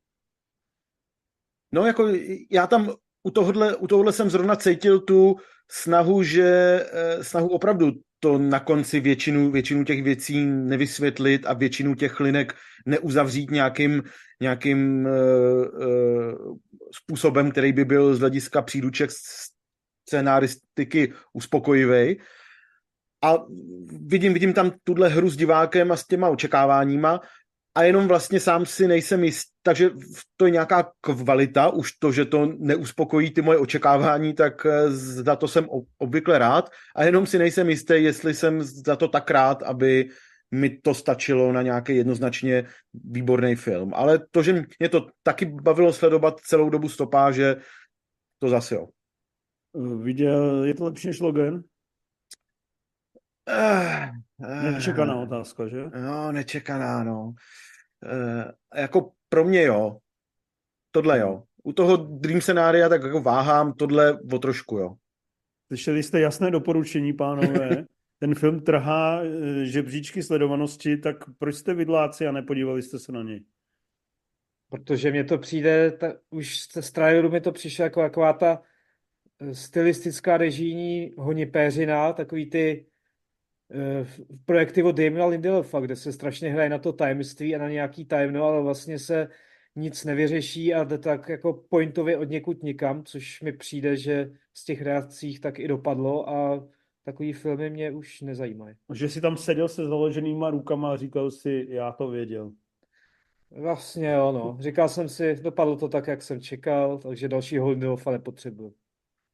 [1.72, 2.08] No jako
[2.50, 5.36] já tam u tohohle, u tohohle jsem zrovna cítil tu
[5.70, 6.44] snahu, že
[6.92, 12.54] eh, snahu opravdu to na konci většinu, většinu těch věcí nevysvětlit a většinu těch linek
[12.86, 14.02] neuzavřít nějakým,
[14.40, 16.56] nějakým uh, uh,
[16.94, 19.10] způsobem, který by byl z hlediska příruček
[20.08, 22.16] scénaristiky uspokojivý
[23.24, 23.36] a
[24.06, 27.20] vidím, vidím tam tuhle hru s divákem a s těma očekáváníma
[27.76, 29.90] a jenom vlastně sám si nejsem jist, takže
[30.36, 35.36] to je nějaká kvalita, už to, že to neuspokojí ty moje očekávání, tak eh, za
[35.36, 39.62] to jsem obvykle rád a jenom si nejsem jistý, jestli jsem za to tak rád,
[39.62, 40.08] aby
[40.50, 42.64] mi to stačilo na nějaký jednoznačně
[42.94, 43.92] výborný film.
[43.94, 47.56] Ale to, že mě to taky bavilo sledovat celou dobu stopáže,
[48.38, 48.86] to zase jo.
[50.02, 51.62] Viděl, je to lepší než Logan?
[53.48, 54.08] Uh,
[54.48, 55.84] uh, nečekaná otázka, že?
[56.00, 57.34] No, nečekaná, no.
[58.04, 58.44] Uh,
[58.76, 59.98] jako pro mě jo.
[60.90, 61.42] Tohle jo.
[61.64, 64.94] U toho Dream scenária tak jako váhám, tohle o trošku jo.
[65.66, 67.84] Slyšeli jste jasné doporučení, pánové.
[68.18, 69.20] Ten film trhá
[69.62, 73.44] žebříčky sledovanosti, tak proč jste vidláci a nepodívali jste se na něj?
[74.70, 78.62] Protože mně to přijde, ta, už z traileru mi to přišlo jako taková ta
[79.52, 82.95] stylistická režijní honipéřina, takový ty eh,
[84.02, 88.04] v projekty od Damiena Lindelofa, kde se strašně hraje na to tajemství a na nějaký
[88.04, 89.28] tajemno, ale vlastně se
[89.76, 94.64] nic nevyřeší a jde tak jako pointově od někud nikam, což mi přijde, že z
[94.64, 96.68] těch reakcích tak i dopadlo a
[97.04, 98.76] takový filmy mě už nezajímají.
[98.94, 102.52] Že si tam seděl se založenýma rukama a říkal si, já to věděl.
[103.50, 104.56] Vlastně jo, no.
[104.60, 108.74] Říkal jsem si, dopadlo to tak, jak jsem čekal, takže dalšího Lindelofa nepotřebuji.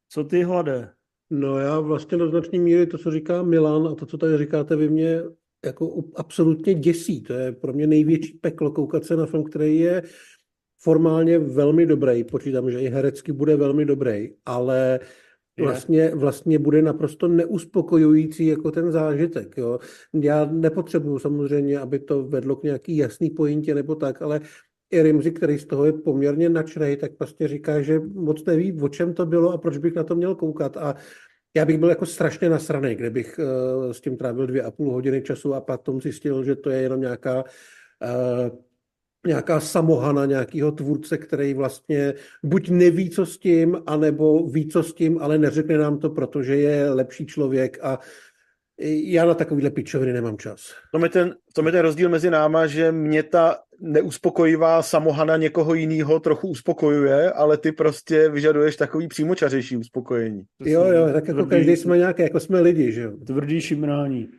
[0.09, 0.89] Co ty hlade?
[1.35, 4.75] No já vlastně do značné míry to, co říká Milan a to, co tady říkáte
[4.75, 5.21] vy mě
[5.65, 7.21] jako absolutně děsí.
[7.21, 10.03] To je pro mě největší peklo koukat se na film, který je
[10.81, 12.23] formálně velmi dobrý.
[12.23, 14.99] Počítám, že i herecky bude velmi dobrý, ale
[15.59, 19.57] vlastně, vlastně bude naprosto neuspokojující jako ten zážitek.
[19.57, 19.79] Jo.
[20.13, 24.41] Já nepotřebuju samozřejmě, aby to vedlo k nějaký jasný pojintě nebo tak, ale
[24.93, 28.89] i Rimzi, který z toho je poměrně načnej, tak vlastně říká, že moc neví, o
[28.89, 30.77] čem to bylo a proč bych na to měl koukat.
[30.77, 30.95] A
[31.55, 35.21] já bych byl jako strašně nasraný, kdybych uh, s tím trávil dvě a půl hodiny
[35.21, 38.57] času a pak tom zjistil, že to je jenom nějaká uh,
[39.27, 42.13] nějaká samohana nějakého tvůrce, který vlastně
[42.43, 46.55] buď neví, co s tím, anebo ví, co s tím, ale neřekne nám to, protože
[46.55, 47.99] je lepší člověk a
[48.79, 50.61] já na takovýhle pičoviny nemám čas.
[50.91, 55.73] To je, ten, to je ten rozdíl mezi náma, že mě ta neuspokojivá samohana někoho
[55.73, 60.43] jiného trochu uspokojuje, ale ty prostě vyžaduješ takový přímočařejší uspokojení.
[60.65, 63.11] Jo, jo, tak jako tvrdý, každý jsme nějaké, jako jsme lidi, že jo.
[63.27, 64.29] Tvrdý šimrání.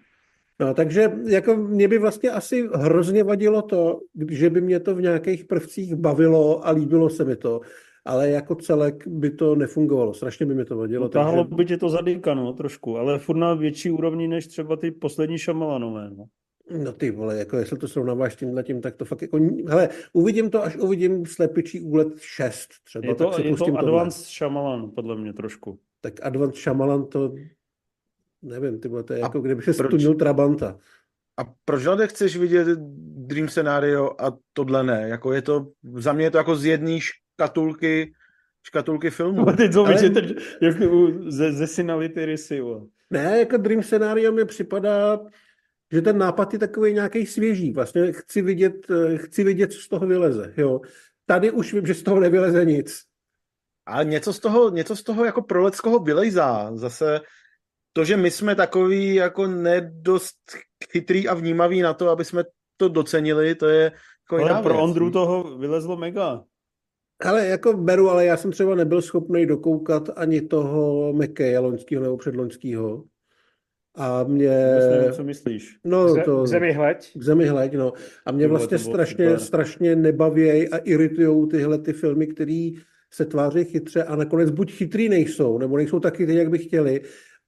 [0.61, 5.03] No, takže jako mě by vlastně asi hrozně vadilo to, že by mě to v
[5.03, 7.61] nějakých prvcích bavilo a líbilo se mi to,
[8.05, 10.15] ale jako celek by to nefungovalo.
[10.15, 11.07] Strašně by mi to vadilo.
[11.07, 11.57] Utáhlo takže...
[11.57, 15.39] by tě to zadýka, no, trošku, ale furt na větší úrovni než třeba ty poslední
[15.39, 16.25] šamalanové, no.
[16.85, 19.39] No ty vole, jako jestli to srovnáváš s tímhle tím, tak to fakt jako,
[19.69, 23.07] hele, uvidím to, až uvidím slepičí úlet 6 třeba.
[23.07, 25.79] Je to, tak je to Advanced Shyamalan, podle mě trošku.
[26.01, 27.35] Tak Advanced Shyamalan to
[28.45, 30.79] Nevím, ty to je jako kdyby se stunil Trabanta.
[31.37, 32.79] A proč ale chceš vidět
[33.27, 35.09] Dream Scenario a tohle ne?
[35.09, 36.99] Jako je to, za mě je to jako z jedné
[37.35, 38.15] škatulky,
[38.63, 39.49] škatulky filmu.
[39.49, 40.11] A teď to Ale...
[40.11, 42.63] ten, jako ze, ze Sinality Rysy.
[43.11, 45.21] Ne, jako Dream Scenario mi připadá,
[45.93, 47.73] že ten nápad je takový nějaký svěží.
[47.73, 50.55] Vlastně chci vidět, chci vidět, co z toho vyleze.
[50.57, 50.81] Jo.
[51.27, 53.03] Tady už vím, že z toho nevyleze nic.
[53.87, 56.77] Ale něco z toho, něco z toho jako proleckého vylejzá.
[56.77, 57.21] Zase
[57.93, 60.37] to, že my jsme takový jako nedost
[60.93, 62.45] chytrý a vnímavý na to, aby jsme
[62.77, 63.93] to docenili, to je
[64.31, 66.45] jako Ale pro Ondru toho vylezlo mega.
[67.21, 72.17] Ale jako beru, ale já jsem třeba nebyl schopný dokoukat ani toho McKay loňského nebo
[72.17, 73.05] předloňského.
[73.97, 74.49] A mě...
[74.91, 75.79] Nevím, co myslíš?
[75.85, 76.43] No, to...
[76.43, 77.13] K zemi hleď?
[77.19, 77.93] K zemi hleď, no.
[78.27, 82.71] A mě vlastně strašně, strašně nebavějí a iritují tyhle ty filmy, které
[83.11, 87.01] se tváří chytře a nakonec buď chytrý nejsou, nebo nejsou tak chytrý, jak by chtěli,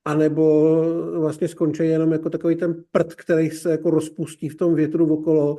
[0.05, 0.77] anebo
[1.19, 5.57] vlastně skončí jenom jako takový ten prd, který se jako rozpustí v tom větru okolo.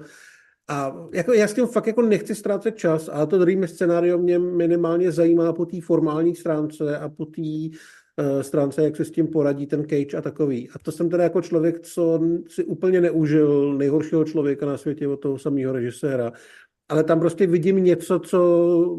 [0.69, 4.39] A jako já s tím fakt jako nechci ztrácet čas, ale to druhý scénário mě
[4.39, 9.27] minimálně zajímá po té formální stránce a po té uh, stránce, jak se s tím
[9.27, 10.69] poradí ten Cage a takový.
[10.69, 15.17] A to jsem teda jako člověk, co si úplně neužil nejhoršího člověka na světě od
[15.17, 16.31] toho samého režiséra.
[16.89, 18.97] Ale tam prostě vidím něco, co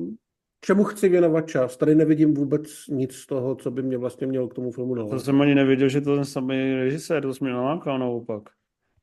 [0.60, 1.76] čemu chci věnovat čas.
[1.76, 5.18] Tady nevidím vůbec nic z toho, co by mě vlastně mělo k tomu filmu nalákat.
[5.18, 8.42] To jsem ani nevěděl, že to ten samý režisér, to jsi mě nalákal naopak.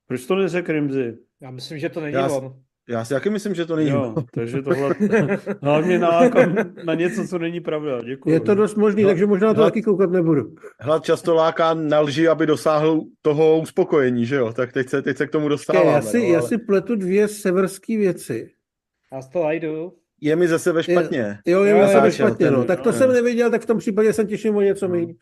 [0.08, 1.18] Proč to neřekl Rimzi?
[1.41, 2.53] Já myslím, že to není já, on.
[2.89, 4.95] Já si taky myslím, že to není jo, takže tohle
[5.62, 8.01] hlavně nalákám na něco, co není pravda.
[8.01, 8.30] Děkuji.
[8.30, 10.56] Je to dost možný, Hlad, takže možná to hlad, taky koukat nebudu.
[10.80, 14.53] Hlad často láká na lži, aby dosáhl toho uspokojení, že jo?
[14.53, 15.91] Tak teď se, teď se k tomu dostáváme.
[15.91, 18.51] Já si, no, já si pletu dvě severské věci.
[19.14, 21.38] Já to najdu je mi ze sebe špatně.
[21.45, 22.64] Jo, je mi ze sebe špatně, no.
[22.64, 24.95] Tak to no, jsem neviděl, tak v tom případě jsem těším o něco no.
[24.95, 25.14] méně.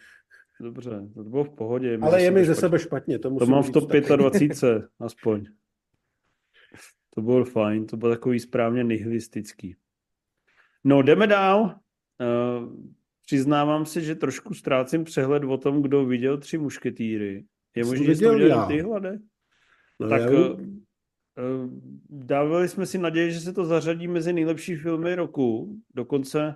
[0.62, 1.98] Dobře, to bylo v pohodě.
[2.02, 3.20] Ale je mi ze sebe špatně.
[3.20, 5.46] To, to mám v top 25, aspoň.
[7.16, 9.76] To bylo fajn, to bylo takový správně nihilistický.
[10.84, 11.62] No, jdeme dál.
[11.64, 12.74] Uh,
[13.26, 17.46] přiznávám se, že trošku ztrácím přehled o tom, kdo viděl tři mušketýry.
[17.76, 19.20] Je možné, že jsi to viděl ty hlade?
[20.00, 20.62] No, tak uh,
[21.38, 21.70] Eh,
[22.10, 25.78] dávali jsme si naději, že se to zařadí mezi nejlepší filmy roku.
[25.96, 26.56] Dokonce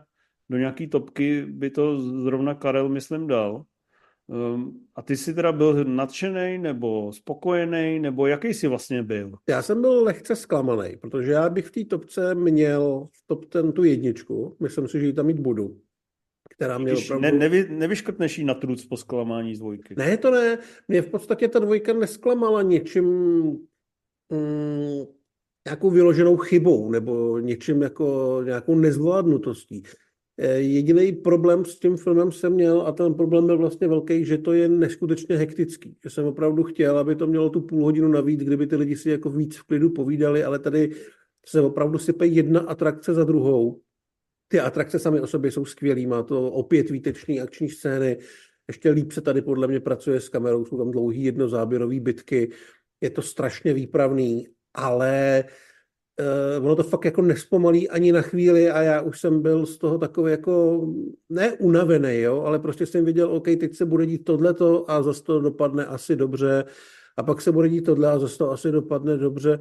[0.49, 3.63] do nějaký topky by to zrovna Karel, myslím, dal.
[4.29, 9.33] Ehm, a ty jsi teda byl nadšený, nebo spokojený, nebo jaký jsi vlastně byl?
[9.49, 13.71] Já jsem byl lehce zklamaný, protože já bych v té topce měl v top ten
[13.71, 14.57] tu jedničku.
[14.59, 15.81] Myslím si, že ji tam mít budu.
[16.49, 17.21] Která mě opravdu...
[17.21, 19.95] ne, nevy, nevyškrtneš jí na truc po zklamání z dvojky.
[19.97, 20.57] Ne, to ne.
[20.87, 23.05] Mě v podstatě ta dvojka nesklamala něčím
[24.29, 25.05] mm,
[25.67, 29.83] nějakou vyloženou chybou nebo něčím jako nějakou nezvládnutostí.
[30.39, 34.37] Eh, Jediný problém s tím filmem jsem měl, a ten problém byl vlastně velký, že
[34.37, 35.97] to je neskutečně hektický.
[36.03, 39.09] Že jsem opravdu chtěl, aby to mělo tu půl hodinu navíc, kdyby ty lidi si
[39.09, 40.95] jako víc v klidu povídali, ale tady
[41.45, 43.81] se opravdu sype jedna atrakce za druhou.
[44.47, 48.17] Ty atrakce samy o sobě jsou skvělý, má to opět výtečný akční scény,
[48.67, 52.51] ještě líp se tady podle mě pracuje s kamerou, jsou tam dlouhý jednozáběrový bitky,
[53.01, 55.66] je to strašně výpravný, ale uh,
[56.61, 59.97] ono to fakt jako nespomalí ani na chvíli a já už jsem byl z toho
[59.97, 60.87] takový jako,
[61.29, 65.23] ne unavený, jo, ale prostě jsem viděl, OK, teď se bude dít tohleto a zase
[65.23, 66.65] to dopadne asi dobře
[67.17, 69.59] a pak se bude dít tohle a zase to asi dopadne dobře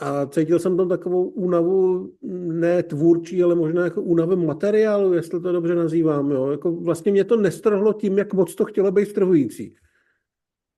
[0.00, 5.52] a cítil jsem tam takovou únavu, ne tvůrčí, ale možná jako únavu materiálu, jestli to
[5.52, 6.30] dobře nazývám.
[6.30, 6.50] Jo.
[6.50, 9.74] Jako vlastně mě to nestrhlo tím, jak moc to chtělo být strhující.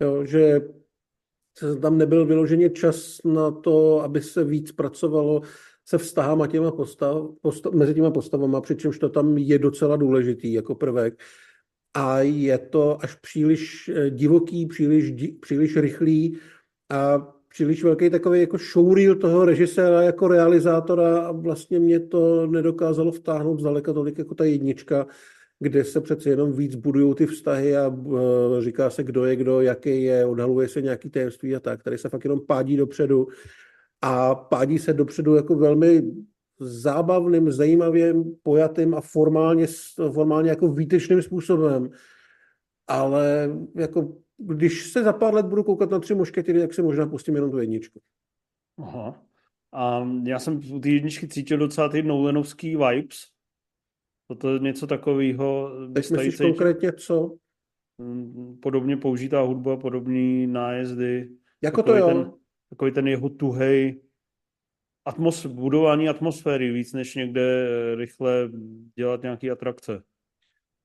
[0.02, 0.60] Jo, že
[1.80, 5.42] tam nebyl vyloženě čas na to, aby se víc pracovalo
[5.84, 10.74] se vztahama těma postav, postav, mezi těma postavama, přičemž to tam je docela důležitý jako
[10.74, 11.20] prvek.
[11.94, 16.38] A je to až příliš eh, divoký, příliš, příliš rychlý
[16.90, 23.12] a příliš velký takový jako showreel toho režiséra jako realizátora a vlastně mě to nedokázalo
[23.12, 25.06] vtáhnout zdaleka tolik jako ta jednička,
[25.62, 29.60] kde se přece jenom víc budují ty vztahy a uh, říká se, kdo je kdo,
[29.60, 31.82] jaký je, odhaluje se nějaký tajemství a tak.
[31.82, 33.26] Tady se fakt jenom pádí dopředu
[34.02, 36.02] a pádí se dopředu jako velmi
[36.60, 39.66] zábavným, zajímavým, pojatým a formálně,
[40.12, 41.90] formálně jako výtečným způsobem.
[42.88, 47.06] Ale jako když se za pár let budu koukat na tři muškety, tak se možná
[47.06, 48.00] pustím jenom tu jedničku.
[48.78, 49.22] Aha.
[49.72, 53.31] A já jsem u té jedničky cítil docela ty Nolanovský vibes.
[54.34, 55.70] To je něco takového.
[55.94, 57.36] Teď myslíš konkrétně co?
[57.98, 61.28] Mm, podobně použitá hudba, podobný nájezdy.
[61.62, 62.06] Jako to jo.
[62.06, 62.32] Ten,
[62.70, 64.02] takový ten jeho tuhej
[65.04, 67.66] atmos, budování atmosféry víc, než někde
[67.96, 68.50] rychle
[68.96, 70.02] dělat nějaké atrakce.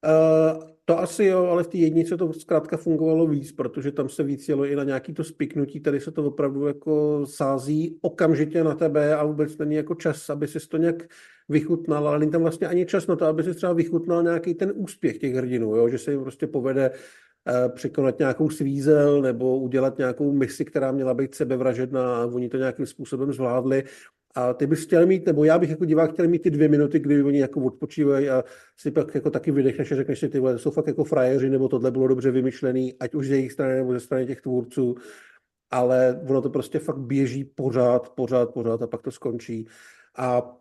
[0.05, 4.23] Uh, to asi jo, ale v té jednice to zkrátka fungovalo víc, protože tam se
[4.23, 8.75] víc jelo i na nějaký to spiknutí, tady se to opravdu jako sází okamžitě na
[8.75, 11.03] tebe a vůbec není jako čas, aby si to nějak
[11.49, 14.73] vychutnal, ale není tam vlastně ani čas na to, aby si třeba vychutnal nějaký ten
[14.75, 15.89] úspěch těch hrdinů, jo?
[15.89, 21.13] že se jim prostě povede uh, překonat nějakou svízel nebo udělat nějakou misi, která měla
[21.13, 23.83] být sebevražedná a oni to nějakým způsobem zvládli
[24.37, 26.99] a ty bys chtěl mít, nebo já bych jako divák chtěl mít ty dvě minuty,
[26.99, 28.43] kdy oni jako odpočívají a
[28.77, 31.67] si pak jako taky vydechneš a řekneš si, ty vole, jsou fakt jako frajeři, nebo
[31.67, 34.95] tohle bylo dobře vymyšlený, ať už z jejich strany nebo ze strany těch tvůrců,
[35.71, 39.67] ale ono to prostě fakt běží pořád, pořád, pořád a pak to skončí.
[40.17, 40.57] A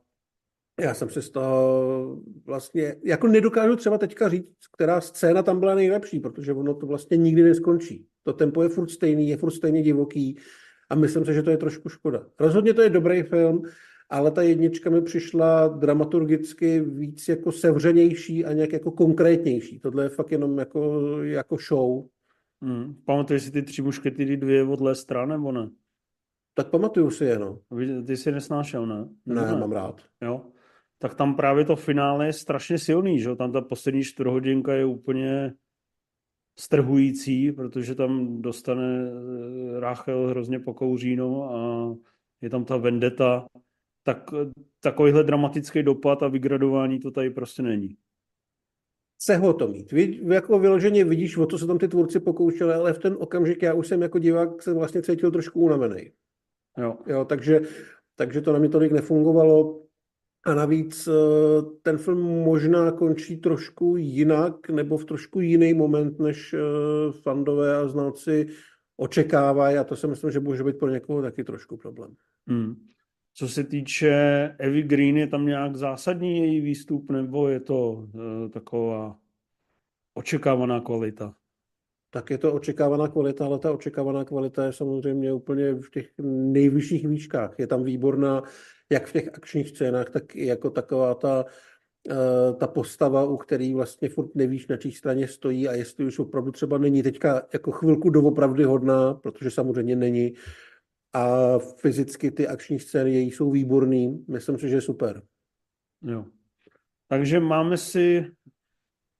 [0.81, 5.75] já jsem si z toho vlastně, jako nedokážu třeba teďka říct, která scéna tam byla
[5.75, 8.07] nejlepší, protože ono to vlastně nikdy neskončí.
[8.23, 10.39] To tempo je furt stejný, je furt stejně divoký
[10.91, 12.27] a myslím si, že to je trošku škoda.
[12.41, 13.63] Rozhodně to je dobrý film,
[14.11, 19.81] ale ta jednička mi přišla dramaturgicky víc jako sevřenější a nějak jako konkrétnější.
[19.81, 22.05] Tohle je fakt jenom jako, jako show.
[22.63, 22.95] Hmm.
[23.05, 25.71] Pamatuješ si ty tři muškety dvě od Lestra, nebo ne?
[26.55, 27.59] Tak pamatuju si je, no.
[28.07, 29.09] Ty jsi nesnášel, ne?
[29.27, 30.03] Nebo ne, ne, mám rád.
[30.23, 30.47] Jo.
[30.99, 35.53] Tak tam právě to finále je strašně silný, že Tam ta poslední čtvrthodinka je úplně
[36.59, 41.95] strhující, protože tam dostane eh, Rachel hrozně pokouřínou a
[42.41, 43.47] je tam ta vendeta,
[44.03, 44.31] tak
[44.81, 47.97] takovýhle dramatický dopad a vygradování to tady prostě není.
[49.19, 49.93] Se ho to mít.
[49.93, 53.63] Vy, jako vyloženě vidíš, o co se tam ty tvůrci pokoušeli, ale v ten okamžik
[53.63, 56.13] já už jsem jako divák se vlastně cítil trošku unavený.
[56.79, 56.99] Jo.
[57.07, 57.61] jo takže,
[58.15, 59.86] takže to na mě tolik nefungovalo.
[60.47, 61.13] A navíc eh,
[61.83, 66.59] ten film možná končí trošku jinak nebo v trošku jiný moment, než eh,
[67.13, 68.47] fandové a znalci
[68.97, 72.15] očekávají a to si myslím, že může být pro někoho taky trošku problém.
[72.47, 72.75] Hmm.
[73.35, 74.11] Co se týče
[74.59, 79.17] Evy Green, je tam nějak zásadní její výstup nebo je to uh, taková
[80.15, 81.35] očekávaná kvalita?
[82.11, 87.09] Tak je to očekávaná kvalita, ale ta očekávaná kvalita je samozřejmě úplně v těch nejvyšších
[87.09, 87.59] výškách.
[87.59, 88.43] Je tam výborná
[88.91, 91.45] jak v těch akčních scénách, tak i jako taková ta,
[92.11, 96.19] eh, ta postava, u který vlastně furt nevíš, na čí straně stojí a jestli už
[96.19, 100.33] opravdu třeba není teďka jako chvilku doopravdy hodná, protože samozřejmě není.
[101.13, 104.25] A fyzicky ty akční scény její jsou výborný.
[104.29, 105.23] Myslím si, že je super.
[106.03, 106.25] Jo.
[107.09, 108.27] Takže máme si,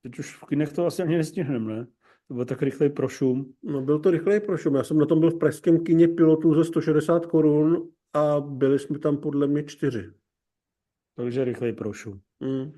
[0.03, 1.87] teď už v kinech to asi ani nestihneme, ne?
[2.29, 3.55] To byl tak rychlej prošum.
[3.63, 4.75] No byl to rychlej prošum.
[4.75, 8.99] Já jsem na tom byl v pražském kině pilotů za 160 korun a byli jsme
[8.99, 10.13] tam podle mě čtyři.
[11.17, 12.21] Takže rychlej prošu.
[12.41, 12.73] Mm.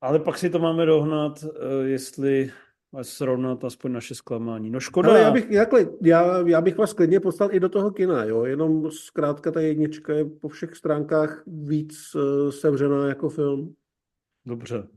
[0.00, 2.50] Ale pak si to máme dohnat, eh, jestli
[3.02, 4.70] srovnat aspoň naše zklamání.
[4.70, 5.10] No škoda.
[5.10, 8.44] Ale já bych, jakhle, já, já bych vás klidně poslal i do toho kina, jo?
[8.44, 13.74] jenom zkrátka ta jednička je po všech stránkách víc uh, sevřená jako film.
[14.46, 14.88] Dobře.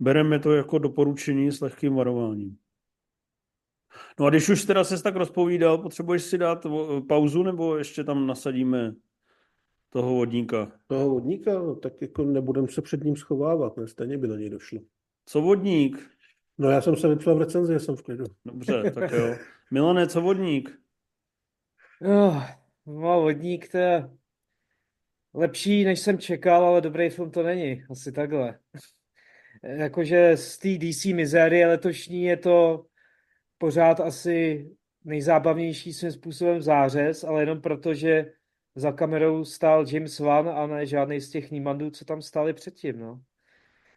[0.00, 2.56] Bereme to jako doporučení s lehkým varováním.
[4.20, 6.66] No a když už teda ses tak rozpovídal, potřebuješ si dát
[7.08, 8.94] pauzu, nebo ještě tam nasadíme
[9.90, 10.72] toho vodníka?
[10.86, 11.54] Toho vodníka?
[11.54, 13.88] No, tak jako nebudem se před ním schovávat, ne?
[13.88, 14.80] Stejně by na něj došlo.
[15.26, 16.10] Co vodník?
[16.58, 18.24] No já jsem se vypsal v recenzi, jsem v klidu.
[18.44, 19.36] Dobře, tak jo.
[19.70, 20.78] Milane, co vodník?
[22.00, 22.44] Oh,
[22.86, 24.10] no, vodník to je
[25.34, 27.84] lepší, než jsem čekal, ale dobrý film to není.
[27.90, 28.58] Asi takhle.
[29.62, 32.86] Jakože z té DC mizérie letošní je to
[33.58, 34.66] pořád asi
[35.04, 38.32] nejzábavnější svým způsobem zářez, ale jenom proto, že
[38.74, 42.98] za kamerou stál James Wan a ne žádný z těch nímandů, co tam stáli předtím,
[42.98, 43.20] no.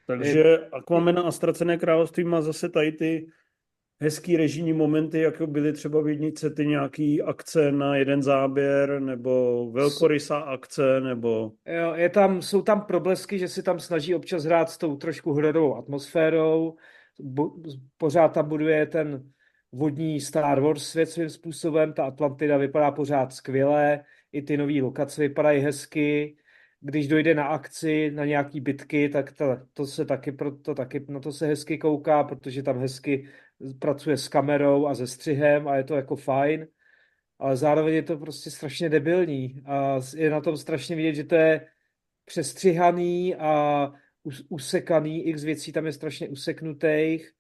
[0.08, 3.28] Takže Aquaman a Ztracené království má zase tady ty
[4.02, 9.72] hezký režijní momenty, jako byly třeba v jednice ty nějaký akce na jeden záběr, nebo
[9.72, 11.52] velkorysá akce, nebo...
[11.66, 15.34] Jo, je tam, jsou tam problesky, že si tam snaží občas hrát s tou trošku
[15.34, 16.76] hrodovou atmosférou,
[17.20, 17.52] Bo,
[17.98, 19.32] pořád tam buduje ten
[19.72, 25.22] vodní Star Wars svět svým způsobem, ta Atlantida vypadá pořád skvěle, i ty nové lokace
[25.22, 26.36] vypadají hezky,
[26.80, 31.20] když dojde na akci, na nějaký bitky, tak to, to se taky, to taky na
[31.20, 33.28] to se hezky kouká, protože tam hezky
[33.80, 36.68] pracuje s kamerou a se střihem a je to jako fajn,
[37.40, 41.36] ale zároveň je to prostě strašně debilní a je na tom strašně vidět, že to
[41.36, 41.68] je
[42.26, 43.92] přestřihaný a
[44.50, 47.34] usekaný, x věcí tam je strašně useknutých,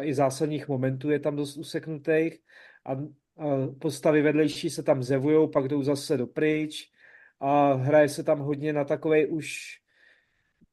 [0.00, 2.38] i zásadních momentů je tam dost useknutých
[2.84, 2.96] a, a
[3.78, 6.90] postavy vedlejší se tam zevujou, pak jdou zase do pryč
[7.40, 9.80] a hraje se tam hodně na takovej už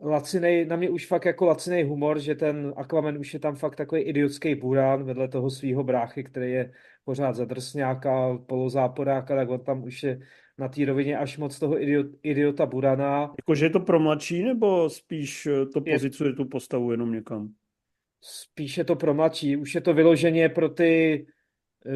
[0.02, 3.76] lacinej, na mě už fakt jako lacinej humor, že ten Aquaman už je tam fakt
[3.76, 6.72] takový idiotský burán vedle toho svého bráchy, který je
[7.06, 10.20] pořád zadrsňáka, polozáporáka, tak on tam už je
[10.58, 13.34] na té rovině až moc toho idiot, idiota burana.
[13.42, 17.50] Jakože je to pro mladší, nebo spíš to pozicuje je, tu postavu jenom někam?
[18.30, 19.58] Spíš je to pro mladší.
[19.58, 21.26] Už je to vyloženě pro ty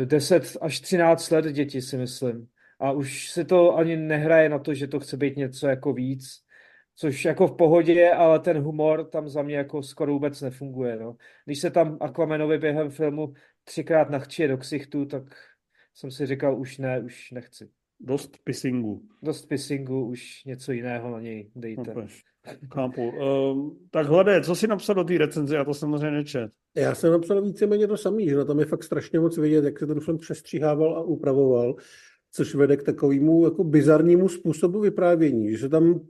[0.06, 2.48] 10 eh, až 13 let děti, si myslím.
[2.80, 6.42] A už se to ani nehraje na to, že to chce být něco jako víc
[7.02, 10.96] což jako v pohodě, ale ten humor tam za mě jako skoro vůbec nefunguje.
[11.00, 11.16] No.
[11.46, 15.24] Když se tam Aquamanovi během filmu třikrát nachčije do ksichtu, tak
[15.94, 17.70] jsem si říkal, už ne, už nechci.
[18.00, 19.02] Dost pissingu.
[19.24, 21.94] Dost pissingu, už něco jiného na něj dejte.
[21.94, 22.08] No,
[22.74, 23.10] Chápu.
[23.10, 25.56] Uh, tak hlede, co jsi napsal do té recenze?
[25.56, 26.52] Já to samozřejmě nečet.
[26.76, 29.80] Já jsem napsal víceméně to samý, že na tam je fakt strašně moc vidět, jak
[29.80, 31.76] se ten film přestříhával a upravoval,
[32.32, 36.02] což vede k takovému jako bizarnímu způsobu vyprávění, že tam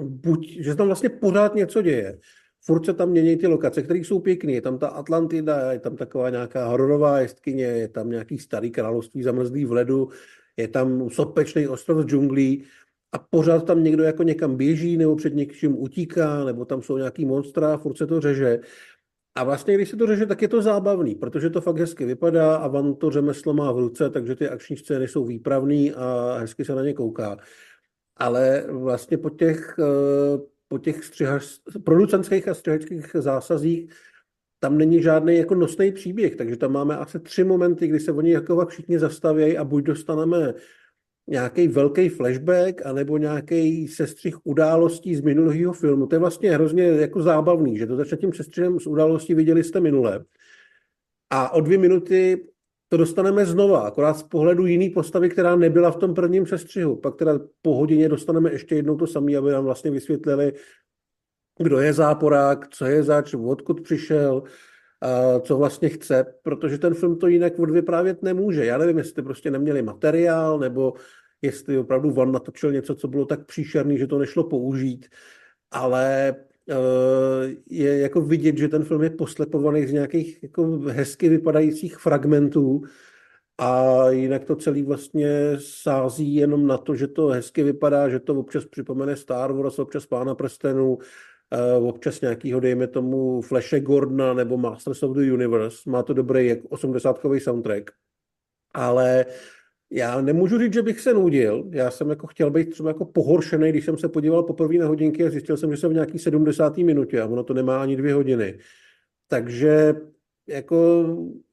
[0.00, 2.18] buď, že tam vlastně pořád něco děje.
[2.64, 4.52] Furt se tam mění ty lokace, které jsou pěkné.
[4.52, 9.22] Je tam ta Atlantida, je tam taková nějaká hororová jestkyně, je tam nějaký starý království
[9.22, 10.08] zamrzlý v ledu,
[10.56, 12.64] je tam sopečný ostrov džunglí
[13.12, 17.24] a pořád tam někdo jako někam běží nebo před někým utíká, nebo tam jsou nějaký
[17.24, 18.60] monstra, furt se to řeže.
[19.34, 22.56] A vlastně, když se to řeže, tak je to zábavný, protože to fakt hezky vypadá
[22.56, 26.64] a Van to řemeslo má v ruce, takže ty akční scény jsou výpravný a hezky
[26.64, 27.38] se na ně kouká
[28.16, 30.38] ale vlastně po těch, eh,
[30.68, 33.92] po těch střihař, producentských a střihačských zásazích
[34.58, 38.30] tam není žádný jako nosný příběh, takže tam máme asi tři momenty, kdy se oni
[38.30, 40.54] jako všichni zastavějí a buď dostaneme
[41.26, 46.06] nějaký velký flashback, anebo nějaký sestřih událostí z minulého filmu.
[46.06, 49.80] To je vlastně hrozně jako zábavný, že to začne tím sestřihem z událostí viděli jste
[49.80, 50.24] minule.
[51.30, 52.46] A o dvě minuty
[52.88, 56.96] to dostaneme znova, akorát z pohledu jiný postavy, která nebyla v tom prvním sestřihu.
[56.96, 60.52] Pak teda po hodině dostaneme ještě jednou to samé, aby nám vlastně vysvětlili,
[61.58, 64.42] kdo je záporák, co je zač, odkud přišel,
[65.40, 68.64] co vlastně chce, protože ten film to jinak odvyprávět nemůže.
[68.64, 70.94] Já nevím, jestli prostě neměli materiál, nebo
[71.42, 75.06] jestli opravdu Van natočil něco, co bylo tak příšerný, že to nešlo použít,
[75.70, 76.34] ale
[76.68, 82.82] Eh, je jako vidět, že ten film je poslepovaný z nějakých jako hezky vypadajících fragmentů
[83.58, 85.28] a jinak to celý vlastně
[85.58, 90.06] sází jenom na to, že to hezky vypadá, že to občas připomene Star Wars, občas
[90.06, 90.98] Pána prstenů,
[91.80, 95.90] občas nějakýho, dejme tomu, Flashe Gordona nebo Masters of the Universe.
[95.90, 97.90] Má to dobrý jak 80 soundtrack.
[98.74, 99.26] Ale
[99.90, 101.64] já nemůžu říct, že bych se nudil.
[101.70, 105.26] Já jsem jako chtěl být třeba jako pohoršený, když jsem se podíval poprvé na hodinky
[105.26, 106.78] a zjistil jsem, že jsem v nějaký 70.
[106.78, 108.58] minutě a ono to nemá ani dvě hodiny.
[109.28, 109.94] Takže
[110.48, 111.06] jako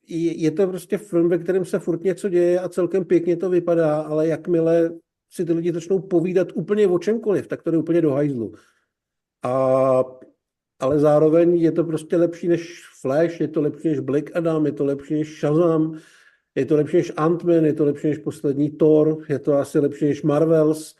[0.07, 4.01] je to prostě film, ve kterém se furt něco děje a celkem pěkně to vypadá,
[4.01, 4.91] ale jakmile
[5.31, 8.53] si ty lidi začnou povídat úplně o čemkoliv, tak to jde úplně do hajzlu.
[9.43, 10.03] A,
[10.79, 14.71] ale zároveň je to prostě lepší než Flash, je to lepší než Black Adam, je
[14.71, 15.99] to lepší než Shazam,
[16.55, 20.05] je to lepší než Ant-Man, je to lepší než poslední Thor, je to asi lepší
[20.05, 20.95] než Marvels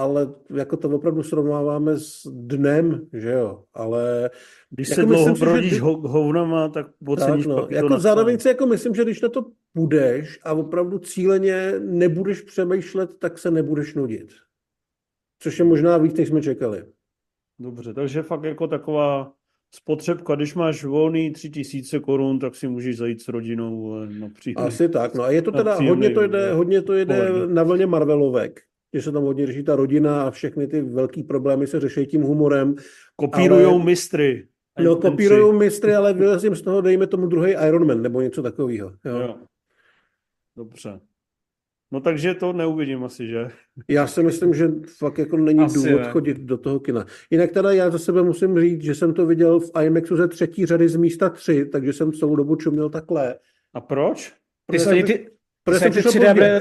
[0.00, 4.30] ale jako to opravdu srovnáváme s dnem, že jo, ale
[4.70, 7.62] Když Jako se dlouho si, že hovnama, tak oceníš tak, no.
[7.62, 10.98] pak i to Jako zároveň si jako myslím, že když na to půjdeš a opravdu
[10.98, 14.30] cíleně nebudeš přemýšlet, tak se nebudeš nudit.
[15.38, 16.84] Což je možná víc, než jsme čekali.
[17.60, 19.32] Dobře, takže fakt jako taková
[19.74, 24.28] spotřebka, když máš volný tři tisíce korun, tak si můžeš zajít s rodinou vole, na
[24.28, 24.66] příjemný.
[24.66, 27.54] Asi tak, no a je to teda, příjemný hodně to jde, hodně to jde poledne.
[27.54, 28.60] na vlně Marvelovek,
[28.94, 32.22] že se tam hodně řeší ta rodina a všechny ty velký problémy se řeší tím
[32.22, 32.74] humorem.
[33.16, 34.46] Kopírujou ale- mistry.
[34.84, 38.92] No, kopírují mistry, ale vylezím z toho, dejme tomu druhý Iron Man nebo něco takového.
[39.04, 39.16] Jo.
[39.16, 39.36] Jo.
[40.56, 41.00] Dobře.
[41.92, 43.48] No takže to neuvidím asi, že?
[43.88, 44.68] Já si myslím, že
[44.98, 46.10] fakt jako není Asi důvod ne.
[46.10, 47.06] chodit do toho kina.
[47.30, 50.66] Jinak teda já za sebe musím říct, že jsem to viděl v IMAXu ze třetí
[50.66, 53.34] řady z místa tři, takže jsem celou dobu čuměl takhle.
[53.74, 54.32] A proč?
[54.70, 55.30] Ty Protože ty, ty,
[55.78, 56.34] jsem ani ty přišel 3D pozdě.
[56.34, 56.60] brýle,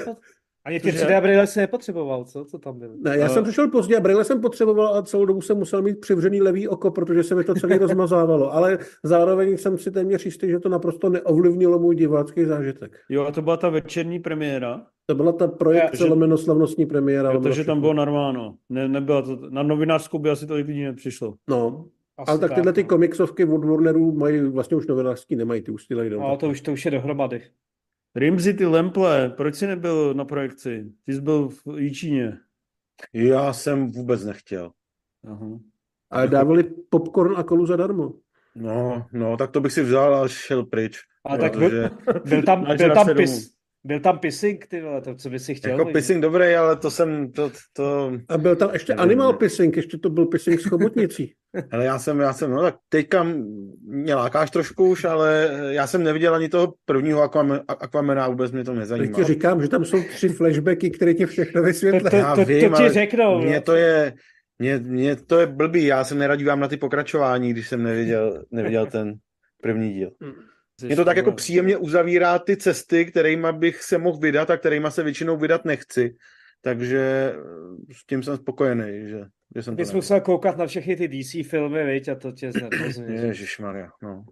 [0.70, 1.06] ani ty Cože?
[1.06, 2.46] 3D brýle jsi nepotřeboval, co?
[2.46, 2.94] Co tam bylo?
[3.02, 6.00] Ne, já jsem přišel pozdě a brýle jsem potřeboval a celou dobu jsem musel mít
[6.00, 8.54] přivřený levý oko, protože se mi to celé rozmazávalo.
[8.54, 12.98] Ale zároveň jsem si téměř jistý, že to naprosto neovlivnilo můj divácký zážitek.
[13.10, 17.32] Jo, a to byla ta večerní premiéra, To byla ta projekce Takže- lomeno slavnostní premiéra.
[17.32, 18.56] protože tam bylo narváno.
[18.70, 21.34] Ne, nebyla to, na novinářskou by asi to lidí nepřišlo.
[21.50, 21.86] No,
[22.18, 22.90] Asi ale tak tyhle ty no.
[22.90, 26.20] komiksovky od Warnerů mají vlastně už novinářský, nemají, ty už ty jdou.
[26.20, 27.42] No, to už, to už je dohromady.
[28.16, 30.92] Rimzi, ty Lemple, proč jsi nebyl na projekci?
[31.06, 32.38] Ty jsi byl v Jíčíně.
[33.14, 34.72] Já jsem vůbec nechtěl.
[35.28, 35.60] Aha.
[36.10, 38.14] Ale dávali popcorn a kolu zadarmo.
[38.56, 41.00] No, no, tak to bych si vzal a šel pryč.
[41.24, 41.90] Ale tak protože
[42.26, 43.52] Byl tam, byl tam, pis,
[43.84, 45.72] byl tam pissing, ty vole, to co by si chtěl.
[45.72, 45.94] jako vidět?
[45.94, 49.98] pissing dobrý, ale to jsem, to, to, A byl tam ještě Nevím, animal pissing, ještě
[49.98, 51.34] to byl pissing s chobotnicí.
[51.72, 53.28] ale já jsem, já jsem, no tak teďka
[53.88, 58.64] mě lákáš trošku už, ale já jsem neviděl ani toho prvního Aquaman, Aquamana, vůbec mě
[58.64, 59.16] to nezajímá.
[59.18, 62.10] ti říkám, že tam jsou tři flashbacky, které ti všechno To, vysvětlí.
[62.10, 63.42] to, Já to, vím, to ti řeknou.
[63.42, 64.14] Mně to je,
[64.60, 68.44] mně, mně to je blbý, já jsem nerad dívám na ty pokračování, když jsem neviděl,
[68.52, 69.14] neviděl ten
[69.62, 70.12] první díl.
[70.84, 74.92] Mě to tak jako příjemně uzavírá ty cesty, kterýma bych se mohl vydat a kterýma
[74.92, 76.16] se většinou vydat nechci.
[76.62, 77.34] Takže
[77.90, 79.26] eh, s tím jsem spokojený, že,
[79.56, 79.96] že jsem Bys neviděl.
[79.98, 83.26] musel koukat na všechny ty DC filmy, viď, a to tě znervozňuje.
[83.26, 84.26] Ježišmarja, no.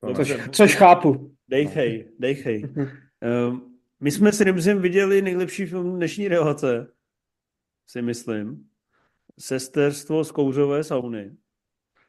[0.00, 1.36] To Což, což chápu.
[1.48, 2.64] Dejchej, dejchej.
[3.48, 6.92] Um, my jsme s Rimzim viděli nejlepší film dnešní relace,
[7.86, 8.64] si myslím.
[9.38, 11.30] Sesterstvo z kouřové sauny.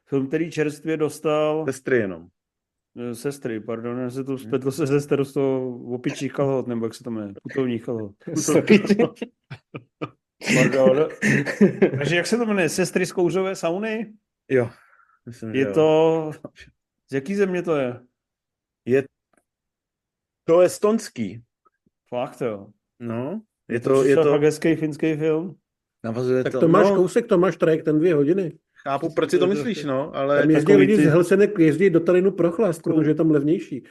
[0.06, 2.28] Film, který čerstvě dostal Sestry jenom.
[2.98, 7.12] Eh, sestry, pardon, já se to spletlo se sesterstvo opičích kalhot, nebo jak se to
[7.12, 8.16] jmenuje, putovních kalhot.
[10.56, 11.10] Pardon.
[11.98, 12.70] Takže jak se to jmenuje?
[12.70, 14.14] Sestry z kouřové sauny?
[14.50, 14.70] Jo.
[15.26, 15.74] Myslím, Je jo.
[15.74, 16.32] to...
[17.12, 18.02] Z jaký země to je?
[18.86, 19.04] Je
[20.44, 21.44] to estonský.
[22.10, 22.68] Fakt jo.
[23.00, 23.42] No.
[23.70, 25.56] Je To, to, je to, fakt hezký finský film.
[26.04, 28.58] navazuje Tak to, to máš no, kousek, to máš trajekt, ten dvě hodiny.
[28.84, 32.00] Chápu, proč si to myslíš, no, ale Tam jezdí lidi ty- z Helsinek, jezdí do
[32.00, 33.84] Talinu pro chlast, protože je tam levnější.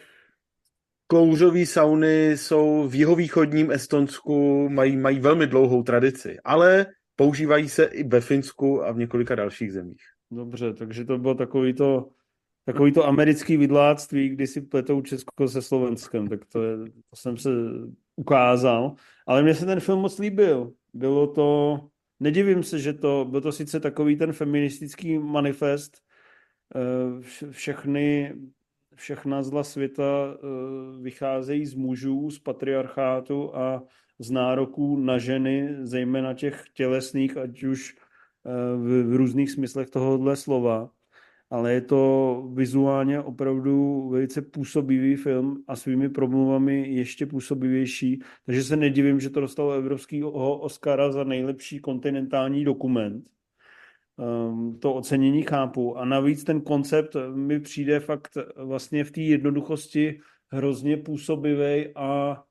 [1.07, 6.86] kouřové sauny jsou v jihovýchodním Estonsku, mají, mají velmi dlouhou tradici, ale
[7.16, 10.03] používají se i ve Finsku a v několika dalších zemích.
[10.30, 12.09] Dobře, takže to bylo takový to,
[12.64, 17.36] takový to americký vidláctví, kdy si pletou Česko se Slovenskem, tak to, je, to jsem
[17.36, 17.51] se
[18.16, 18.94] ukázal.
[19.27, 20.73] Ale mně se ten film moc líbil.
[20.94, 21.81] Bylo to,
[22.20, 26.02] nedivím se, že to, byl to sice takový ten feministický manifest,
[26.74, 28.34] eh, vš- všechny,
[28.94, 30.38] všechna zla světa eh,
[31.02, 33.82] vycházejí z mužů, z patriarchátu a
[34.18, 37.97] z nároků na ženy, zejména těch tělesných, ať už
[38.47, 40.90] eh, v, v různých smyslech tohohle slova,
[41.51, 48.77] ale je to vizuálně opravdu velice působivý film a svými promluvami ještě působivější, takže se
[48.77, 53.24] nedivím, že to dostalo evropského Oscara za nejlepší kontinentální dokument.
[54.16, 60.20] Um, to ocenění chápu a navíc ten koncept mi přijde fakt vlastně v té jednoduchosti
[60.48, 62.43] hrozně působivý a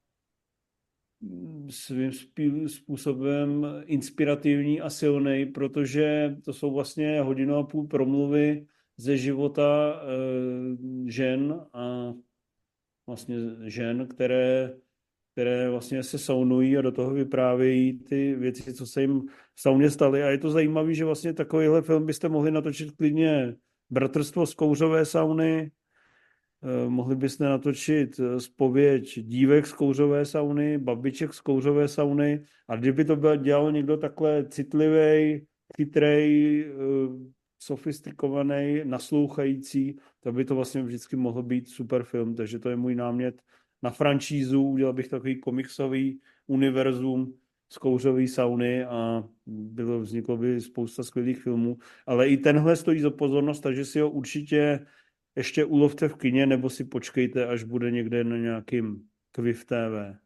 [1.69, 2.11] svým
[2.67, 8.65] způsobem inspirativní a silný, protože to jsou vlastně hodinu a půl promluvy
[8.99, 12.13] ze života eh, žen a
[13.07, 13.35] vlastně
[13.65, 14.73] žen, které,
[15.31, 19.21] které vlastně se saunují a do toho vyprávějí ty věci, co se jim
[19.55, 20.23] v sauně staly.
[20.23, 23.55] A je to zajímavé, že vlastně takovýhle film byste mohli natočit klidně
[23.89, 25.71] Bratrstvo z kouřové sauny,
[26.63, 32.75] Eh, Mohli byste natočit eh, zpověď dívek z kouřové sauny, babiček z kouřové sauny a
[32.75, 35.45] kdyby to byl, dělal někdo takhle citlivý,
[35.77, 36.65] chytrej,
[37.59, 42.95] sofistikovaný, naslouchající, tak by to vlastně vždycky mohl být super film, takže to je můj
[42.95, 43.41] námět
[43.81, 47.33] na franšízu, udělal bych takový komiksový univerzum,
[47.71, 53.09] z kouřové sauny a bylo, vzniklo by spousta skvělých filmů, ale i tenhle stojí za
[53.09, 54.85] pozornost, takže si ho určitě
[55.35, 60.17] ještě ulovte v kině, nebo si počkejte, až bude někde na nějakým Quiv TV.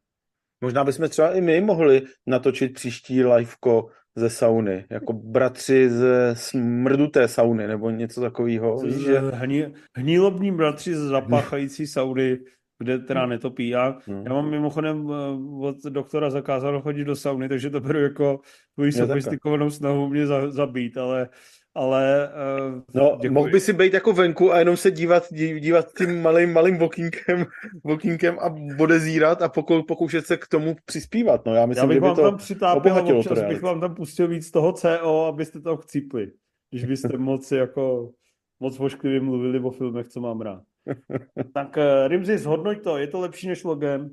[0.61, 7.27] Možná bychom třeba i my mohli natočit příští liveko ze sauny, jako bratři ze smrduté
[7.27, 8.83] sauny, nebo něco takového.
[8.89, 9.19] Že...
[9.19, 9.65] hní,
[9.95, 12.39] hnílobní bratři z zapáchající sauny,
[12.79, 13.69] kde teda netopí.
[13.69, 14.23] Já, hmm.
[14.25, 18.39] já mám mimochodem eh, od doktora zakázáno chodit do sauny, takže to beru jako
[18.75, 21.29] tvoji sofistikovanou snahu mě za, zabít, ale
[21.75, 22.29] ale...
[22.69, 23.29] Uh, no, děkuji.
[23.33, 25.23] mohl by si být jako venku a jenom se dívat,
[25.59, 27.45] dívat tím malým, malým vokínkem,
[27.83, 31.45] vokínkem a odezírat a pokou, pokoušet se k tomu přispívat.
[31.45, 33.95] No, já myslím, já bych že by vám to tam přitápil občas bych vám tam
[33.95, 36.31] pustil víc toho CO, abyste to chcípli.
[36.71, 38.11] Když byste moc jako
[38.59, 40.63] moc vošklivě mluvili o filmech, co mám rád.
[41.53, 44.09] tak uh, Rimzi, zhodnoť to, je to lepší než Logan?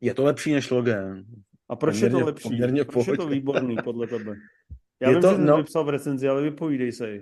[0.00, 1.24] Je to lepší než Logan.
[1.68, 2.48] A proč poměrně, je to lepší?
[2.92, 4.34] Proč je to výborný podle tebe?
[5.00, 7.12] Já je vím, to, že no, vypsal v recenzi, ale vypovídej se.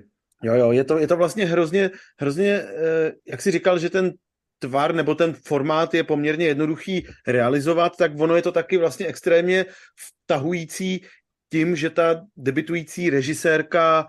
[0.42, 1.90] Jo, jo, je to, je to vlastně hrozně,
[2.20, 4.12] hrozně, eh, jak jsi říkal, že ten
[4.59, 9.66] tvar nebo ten formát je poměrně jednoduchý realizovat, tak ono je to taky vlastně extrémně
[9.96, 11.05] vtahující
[11.52, 14.06] tím, že ta debitující režisérka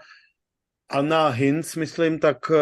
[0.90, 2.56] Anna Hinz, myslím, tak eh,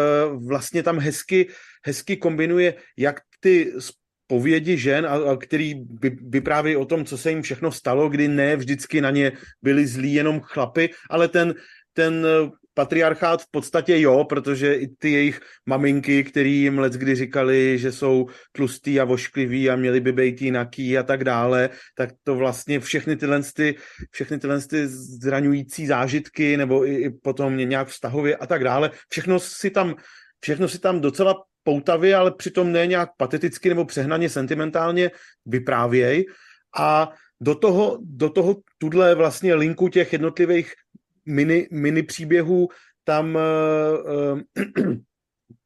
[0.48, 1.48] vlastně tam hezky,
[1.84, 3.72] hezky kombinuje jak ty
[4.34, 8.28] povědi žen, a, a který by, vypráví o tom, co se jim všechno stalo, kdy
[8.28, 9.32] ne vždycky na ně
[9.62, 11.54] byli zlí jenom chlapy, ale ten,
[11.94, 17.14] ten eh, patriarchát v podstatě jo, protože i ty jejich maminky, který jim let kdy
[17.14, 22.10] říkali, že jsou tlustý a voškliví a měli by být jinaký a tak dále, tak
[22.26, 23.78] to vlastně všechny tyhle, ty,
[24.10, 24.88] všechny tyhle ty
[25.22, 29.94] zraňující zážitky nebo i, i potom nějak vztahově a tak dále, všechno si tam
[30.42, 31.34] všechno si tam docela
[31.64, 35.10] poutavě, ale přitom ne nějak pateticky nebo přehnaně sentimentálně
[35.46, 36.24] vyprávěj.
[36.78, 40.72] A do toho, do toho tudle vlastně linku těch jednotlivých
[41.26, 42.68] mini, mini příběhů
[43.04, 44.40] tam uh,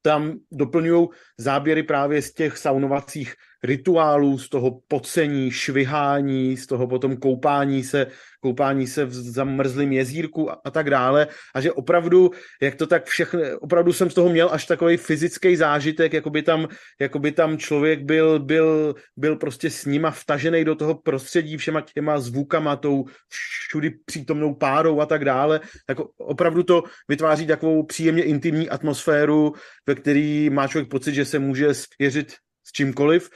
[0.03, 1.09] tam doplňují
[1.39, 3.35] záběry právě z těch saunovacích
[3.65, 8.07] rituálů, z toho pocení, švihání, z toho potom koupání se,
[8.40, 11.28] koupání se v zamrzlém jezírku a, a tak dále.
[11.55, 12.31] A že opravdu,
[12.62, 16.43] jak to tak všechno, opravdu jsem z toho měl až takový fyzický zážitek, jako by
[16.43, 16.69] tam,
[17.01, 21.81] jako by tam člověk byl, byl, byl prostě s nima vtažený do toho prostředí všema
[21.81, 25.60] těma zvukama, tou všudy přítomnou párou a tak dále.
[25.86, 29.52] Tak opravdu to vytváří takovou příjemně intimní atmosféru,
[29.86, 32.35] ve který má člověk pocit, že se může svěřit
[32.65, 33.31] s čímkoliv,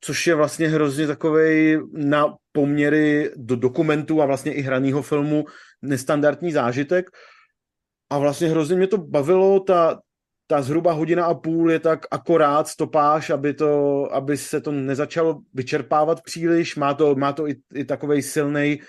[0.00, 5.44] což je vlastně hrozně takovej na poměry do dokumentu a vlastně i hraného filmu
[5.82, 7.10] nestandardní zážitek.
[8.10, 10.00] A vlastně hrozně mě to bavilo, ta,
[10.46, 15.40] ta zhruba hodina a půl je tak akorát stopáž, aby, to, aby se to nezačalo
[15.54, 16.76] vyčerpávat příliš.
[16.76, 18.80] Má to, má to i, i takový silný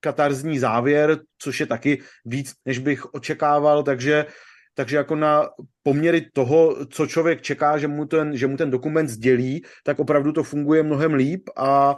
[0.00, 4.26] katarzní závěr, což je taky víc, než bych očekával, takže
[4.74, 5.48] takže jako na
[5.82, 10.32] poměry toho, co člověk čeká, že mu ten, že mu ten dokument sdělí, tak opravdu
[10.32, 11.96] to funguje mnohem líp a,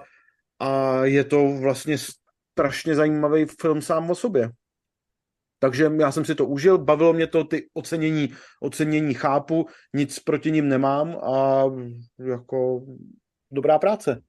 [0.58, 1.96] a je to vlastně
[2.52, 4.50] strašně zajímavý film sám o sobě.
[5.58, 10.50] Takže já jsem si to užil, bavilo mě to, ty ocenění, ocenění chápu, nic proti
[10.50, 11.64] ním nemám a
[12.18, 12.86] jako
[13.50, 14.22] dobrá práce.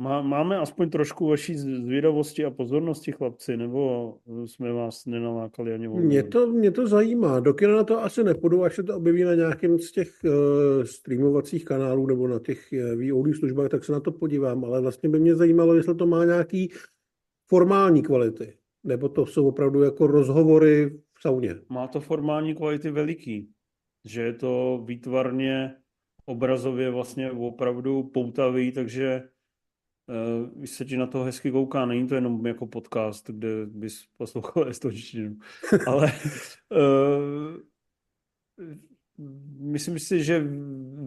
[0.00, 4.14] Má, máme aspoň trošku vaší zvědavosti a pozornosti, chlapci, nebo
[4.44, 6.06] jsme vás nenalákali ani volně?
[6.06, 7.40] Mě to, mě to zajímá.
[7.40, 10.84] Do kina na to asi nepůjdu, až se to objeví na nějakém z těch uh,
[10.84, 14.64] streamovacích kanálů nebo na těch uh, VOD službách, tak se na to podívám.
[14.64, 16.72] Ale vlastně by mě zajímalo, jestli to má nějaký
[17.48, 18.54] formální kvality.
[18.84, 21.54] Nebo to jsou opravdu jako rozhovory v sauně.
[21.68, 23.50] Má to formální kvality veliký.
[24.04, 25.74] Že je to výtvarně,
[26.26, 29.22] obrazově vlastně opravdu poutavý, takže
[30.56, 34.68] Když se ti na to hezky kouká, není to jenom jako podcast, kde bys poslouchal
[34.68, 35.36] estonštinu,
[35.86, 36.12] ale
[36.70, 37.56] uh,
[39.58, 40.44] myslím si, že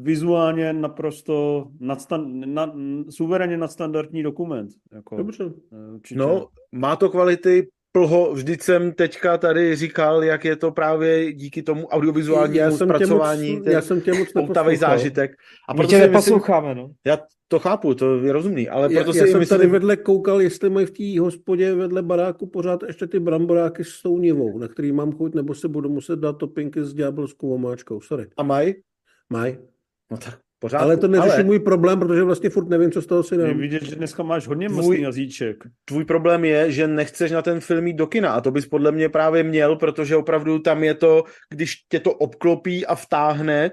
[0.01, 2.69] vizuálně naprosto nadstan, nad,
[3.09, 4.71] suverénně nadstandardní dokument.
[4.91, 5.53] Jako, Dobře.
[5.93, 6.19] Určitě.
[6.19, 11.63] No, má to kvality, plho, vždyť jsem teďka tady říkal, jak je to právě díky
[11.63, 14.29] tomu audiovizuálnímu já zpracování, moc, já jsem tě moc
[14.77, 15.31] zážitek.
[15.69, 16.91] A proto tě neposloucháme, no.
[17.05, 17.17] Já
[17.47, 19.59] to chápu, to je rozumný, ale proto já, si já jsem myslím...
[19.59, 24.01] tady vedle koukal, jestli mají v té hospodě vedle baráku pořád ještě ty bramboráky s
[24.01, 28.01] tou nivou, na který mám chuť, nebo se budu muset dát topinky s ďábelskou omáčkou,
[28.01, 28.27] sorry.
[28.37, 28.75] A mají?
[29.29, 29.57] Mají.
[30.11, 31.43] No tak Pořádku, ale to neřeší ale...
[31.43, 33.57] můj problém, protože vlastně furt nevím, co z toho si dám.
[33.57, 35.63] Vidět, že dneska máš hodně tvůj, jazyček.
[35.85, 38.91] Tvůj problém je, že nechceš na ten film jít do kina a to bys podle
[38.91, 43.71] mě právě měl, protože opravdu tam je to, když tě to obklopí a vtáhne,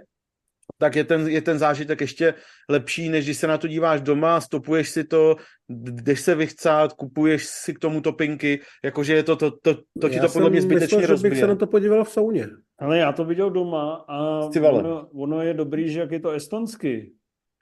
[0.80, 2.34] tak je ten, je ten zážitek ještě
[2.68, 5.36] lepší, než když se na to díváš doma, stopuješ si to,
[5.68, 10.16] jdeš se vychcát, kupuješ si k tomu topinky, jakože je to, to, to, to ti
[10.16, 11.30] Já to podle mě zbytečně myslel, že rozbije.
[11.30, 12.48] bych se na to podíval v sauně.
[12.78, 17.12] Ale já to viděl doma a ono, ono je dobrý, že jak je to estonsky,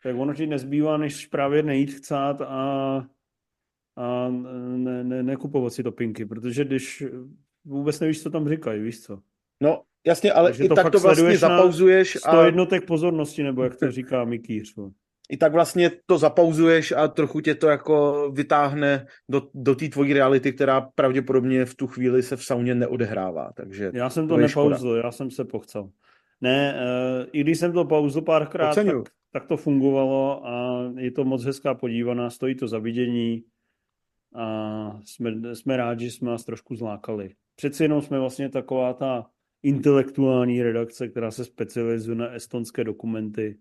[0.03, 3.07] tak ono ti nezbývá, než právě nejít chcát a,
[3.97, 4.29] a
[4.77, 7.05] ne, ne, nekupovat si topinky, protože když
[7.65, 9.19] vůbec nevíš, co tam říkají, víš co.
[9.61, 13.63] No, jasně, ale Takže i to tak to vlastně zapauzuješ 100 a jednotek pozornosti, nebo
[13.63, 14.75] jak to říká Mikýř.
[15.31, 20.13] i tak vlastně to zapauzuješ a trochu tě to jako vytáhne do, do té tvojí
[20.13, 24.41] reality, která pravděpodobně v tu chvíli se v sauně neodehrává, takže Já jsem to, To
[24.41, 25.91] nepauzl, já jsem se pochcel.
[26.41, 28.87] Ne, uh, i když jsem to pauzl párkrát, tak,
[29.33, 33.43] tak to fungovalo a je to moc hezká podívaná, stojí to za vidění
[34.35, 37.35] a jsme, jsme rádi, že jsme vás trošku zlákali.
[37.57, 39.27] Přeci jenom jsme vlastně taková ta
[39.63, 43.59] intelektuální redakce, která se specializuje na estonské dokumenty.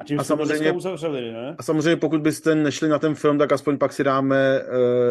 [0.00, 1.54] A tím A jsme to samozřejmě- uzavřeli, ne?
[1.58, 4.68] A samozřejmě pokud byste nešli na ten film, tak aspoň pak si dáme uh,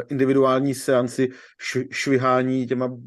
[0.10, 2.98] individuální seanci š- švihání těma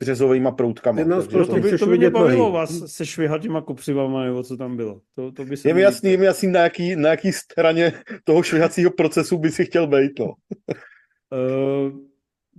[0.00, 1.00] březovými proutkama.
[1.00, 2.24] Jo, prostě to by, to by mě vidět nohy.
[2.24, 5.00] bavilo vás se švihat těma kopřivama, nebo co tam bylo.
[5.14, 7.32] To, to by se Je mi mi jasný, je mi jasný, na jaký, na jaký
[7.32, 7.92] straně
[8.24, 10.26] toho švihacího procesu by si chtěl být, no.
[10.26, 11.98] Uh,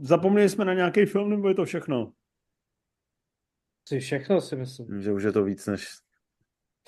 [0.02, 2.12] zapomněli jsme na nějaký film, nebo je to všechno?
[3.88, 5.02] Si všechno si myslím.
[5.02, 5.88] Že už je to víc, než,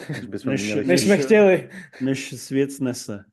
[0.10, 0.86] než bychom Než- měli.
[0.86, 1.70] Než jsme chtěli.
[2.02, 3.26] Než svět snese.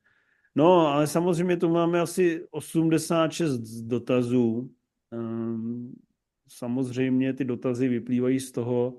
[0.55, 4.71] No, ale samozřejmě tu máme asi 86 dotazů.
[5.11, 5.93] Um,
[6.47, 8.97] samozřejmě ty dotazy vyplývají z toho,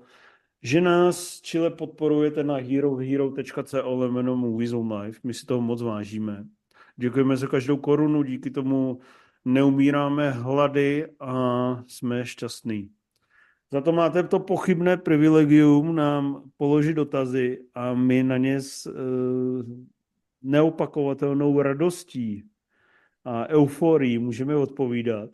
[0.61, 5.19] že nás Chile podporujete na herohero.co lomeno Movies on Life.
[5.23, 6.45] My si toho moc vážíme.
[6.95, 8.99] Děkujeme za každou korunu, díky tomu
[9.45, 12.89] neumíráme hlady a jsme šťastní.
[13.73, 18.93] Za to máte to pochybné privilegium nám položit dotazy a my na ně s uh,
[20.41, 22.43] neopakovatelnou radostí
[23.25, 25.29] a euforií můžeme odpovídat.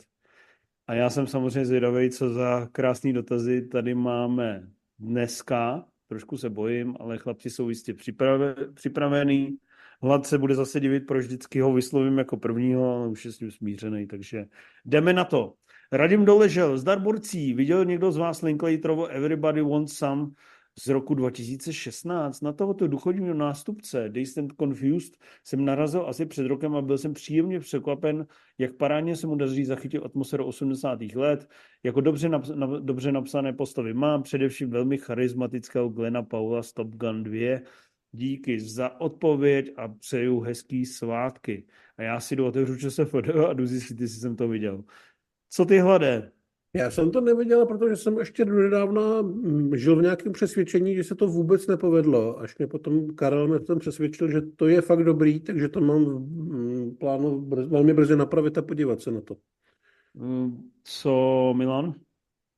[0.88, 4.68] A já jsem samozřejmě zvědavý, co za krásný dotazy tady máme
[5.00, 5.86] dneska.
[6.08, 9.58] Trošku se bojím, ale chlapci jsou jistě připrave, připravený.
[10.02, 13.40] Hlad se bude zase divit, proč vždycky ho vyslovím jako prvního, ale už je s
[13.40, 14.46] ním smířený, takže
[14.86, 15.59] jdeme na to.
[15.92, 20.28] Radim Doležel, zdar borcí, viděl někdo z vás Linklaterovo Everybody Wants Some
[20.80, 22.42] z roku 2016?
[22.42, 27.60] Na tohoto duchovního nástupce and Confused jsem narazil asi před rokem a byl jsem příjemně
[27.60, 31.00] překvapen, jak parádně se mu daří zachytit atmosféru 80.
[31.16, 31.50] let,
[31.84, 36.88] jako dobře, naps- na, dobře napsané postavy má, především velmi charismatického Glena Paula z Top
[36.88, 37.60] Gun 2.
[38.12, 41.66] Díky za odpověď a přeju hezký svátky.
[41.98, 44.84] A já si jdu otevřu ČSFD a jdu zjistit, jestli jsem to viděl.
[45.50, 46.32] Co ty hladé?
[46.74, 51.16] Já jsem to neviděl, protože jsem ještě donedávna mm, žil v nějakém přesvědčení, že se
[51.16, 52.40] to vůbec nepovedlo.
[52.40, 56.06] Až mě potom Karel mě tam přesvědčil, že to je fakt dobrý, takže to mám
[56.06, 59.38] v mm, plánu brz, velmi brzy napravit a podívat se na to.
[60.14, 61.94] Mm, Co, Milan?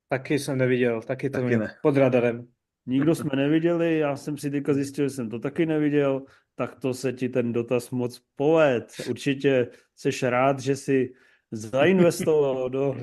[0.10, 1.76] Taky jsem neviděl, taky to Taky ne.
[1.82, 2.48] pod radarem.
[2.86, 6.24] Nikdo jsme neviděli, já jsem si teďka zjistil, že jsem to taky neviděl,
[6.56, 8.86] tak to se ti ten dotaz moc poved.
[9.10, 11.14] Určitě jsi rád, že si
[11.52, 12.96] zainvestoval do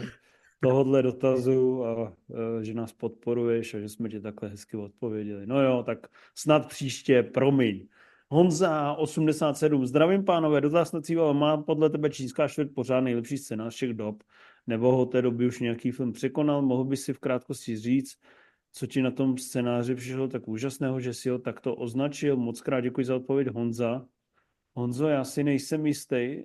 [0.60, 2.12] tohohle dotazu a
[2.60, 5.46] e, že nás podporuješ a že jsme ti takhle hezky odpověděli.
[5.46, 7.86] No jo, tak snad příště, promiň.
[8.30, 13.74] Honza 87, zdravím pánové, dotaz na cíval, má podle tebe čínská čtvrt pořád nejlepší scénář
[13.74, 14.22] všech dob,
[14.66, 18.18] nebo ho té doby už nějaký film překonal, mohl by si v krátkosti říct,
[18.72, 22.36] co ti na tom scénáři přišlo tak úžasného, že si ho takto označil.
[22.36, 24.06] Moc krát děkuji za odpověď Honza.
[24.74, 26.42] Honzo, já si nejsem jistý.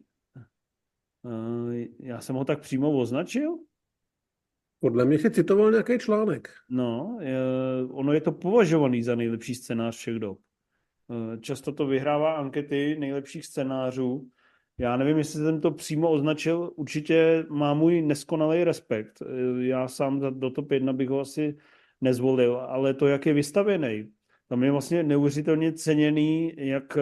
[1.25, 3.57] Eh, Já jsem ho tak přímo označil?
[4.79, 6.49] Podle mě si citoval nějaký článek.
[6.69, 7.37] No, je,
[7.89, 10.39] ono je to považovaný za nejlepší scénář všech dob.
[11.11, 14.27] Eh, Často to vyhrává ankety nejlepších scénářů.
[14.77, 19.21] Já nevím, jestli jsem to přímo označil, určitě má můj neskonalý respekt.
[19.21, 21.57] Eh, Já sám do top 1 bych ho asi
[22.01, 24.11] nezvolil, ale to, jak je vystavěný,
[24.47, 26.97] tam je vlastně neuvěřitelně ceněný, jak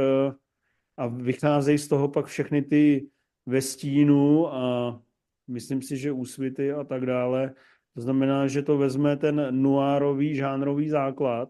[0.98, 3.08] a vycházejí z toho pak všechny ty
[3.46, 5.00] ve stínu a
[5.48, 7.54] myslím si, že úsvity a tak dále.
[7.94, 11.50] To znamená, že to vezme ten noárový žánrový základ,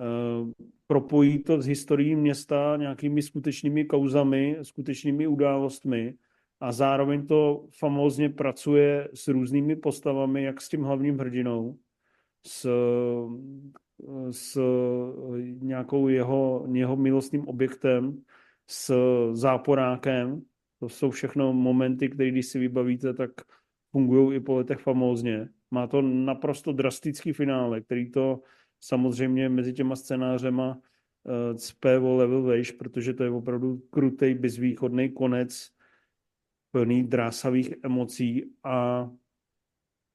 [0.00, 6.14] eh, propojí to s historií města nějakými skutečnými kauzami, skutečnými událostmi
[6.60, 11.78] a zároveň to famózně pracuje s různými postavami, jak s tím hlavním hrdinou,
[12.46, 12.68] s,
[14.30, 14.60] s
[15.60, 18.22] nějakou jeho, jeho milostným objektem,
[18.66, 18.94] s
[19.32, 20.42] záporákem.
[20.82, 23.30] To jsou všechno momenty, které když si vybavíte, tak
[23.90, 25.48] fungují i po letech famózně.
[25.70, 28.42] Má to naprosto drastický finále, který to
[28.80, 35.10] samozřejmě mezi těma scénářema uh, cpe o level vejš, protože to je opravdu krutej, bezvýchodný
[35.10, 35.70] konec,
[36.70, 39.10] plný drásavých emocí a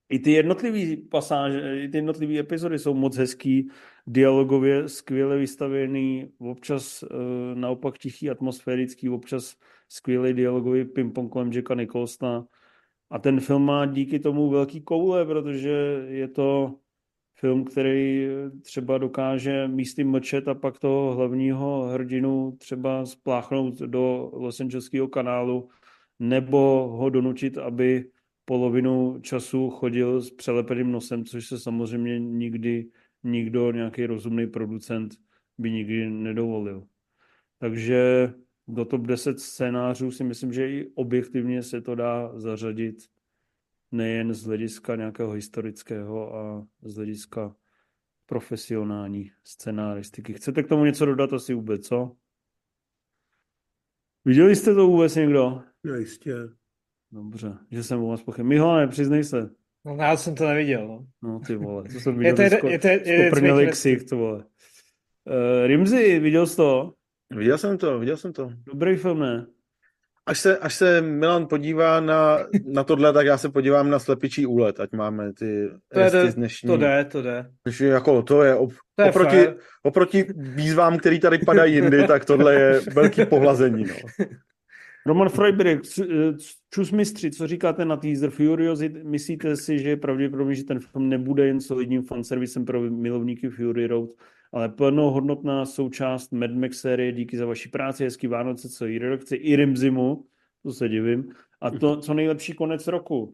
[0.09, 3.69] i ty jednotlivé pasáže, i ty jednotlivé epizody jsou moc hezký,
[4.07, 7.09] dialogově skvěle vystavený, občas uh,
[7.53, 9.55] naopak tichý, atmosférický, občas
[9.89, 12.45] skvělý dialogový ping-pong kolem Jacka Nicholsona.
[13.09, 16.75] A ten film má díky tomu velký koule, protože je to
[17.39, 18.27] film, který
[18.61, 25.69] třeba dokáže místy mlčet a pak toho hlavního hrdinu třeba spláchnout do Los Angeleského kanálu
[26.19, 28.09] nebo ho donutit, aby
[28.45, 32.85] polovinu času chodil s přelepeným nosem, což se samozřejmě nikdy
[33.23, 35.15] nikdo, nějaký rozumný producent
[35.57, 36.87] by nikdy nedovolil.
[37.59, 38.33] Takže
[38.67, 42.95] do top 10 scénářů si myslím, že i objektivně se to dá zařadit
[43.91, 47.55] nejen z hlediska nějakého historického a z hlediska
[48.25, 50.33] profesionální scenáristiky.
[50.33, 52.15] Chcete k tomu něco dodat asi vůbec, co?
[54.25, 55.63] Viděli jste to vůbec někdo?
[55.83, 56.35] No jistě.
[57.11, 58.45] Dobře, že jsem u vás pochyb.
[58.45, 59.55] Mihone, přiznej se.
[59.87, 60.87] No, já jsem to neviděl.
[60.87, 62.29] No, no ty vole, to jsem viděl.
[62.29, 64.37] Je to, je, je to, je, je ksicht, to vole.
[64.37, 66.93] Uh, Rimzi, viděl jsi to?
[67.35, 68.51] Viděl jsem to, viděl jsem to.
[68.65, 69.45] Dobrý film, ne?
[70.25, 74.45] Až se, až se Milan podívá na, na tohle, tak já se podívám na slepičí
[74.45, 76.67] úlet, ať máme ty to je, dnešní.
[76.67, 77.45] To jde, to jde.
[77.81, 79.47] Jako, to je, op, to je oproti,
[79.83, 83.85] oproti výzvám, který tady padají jindy, tak tohle je velký pohlazení.
[83.85, 84.25] No.
[85.07, 85.81] Roman Freiberg,
[86.69, 89.03] čus mistři, co říkáte na teaser Furiosity?
[89.03, 93.87] Myslíte si, že je pravděpodobně, že ten film nebude jen solidním fanservisem pro milovníky Fury
[93.87, 94.09] Road,
[94.53, 99.35] ale plnohodnotná součást Mad Max série, díky za vaši práci, hezký Vánoce, co i redakci,
[99.35, 100.25] i Rimzimu,
[100.63, 101.31] to se divím,
[101.61, 103.33] a to, co nejlepší konec roku.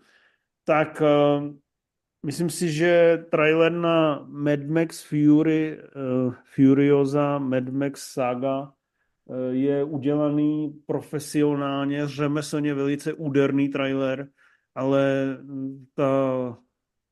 [0.63, 1.53] Tak uh,
[2.25, 8.82] myslím si, že trailer na Mad Max Fury, uh, Furiosa, Mad Max Saga Eh,
[9.49, 14.27] je udělaný profesionálně, řemeslně velice úderný trailer,
[14.75, 15.37] ale
[15.93, 16.57] ta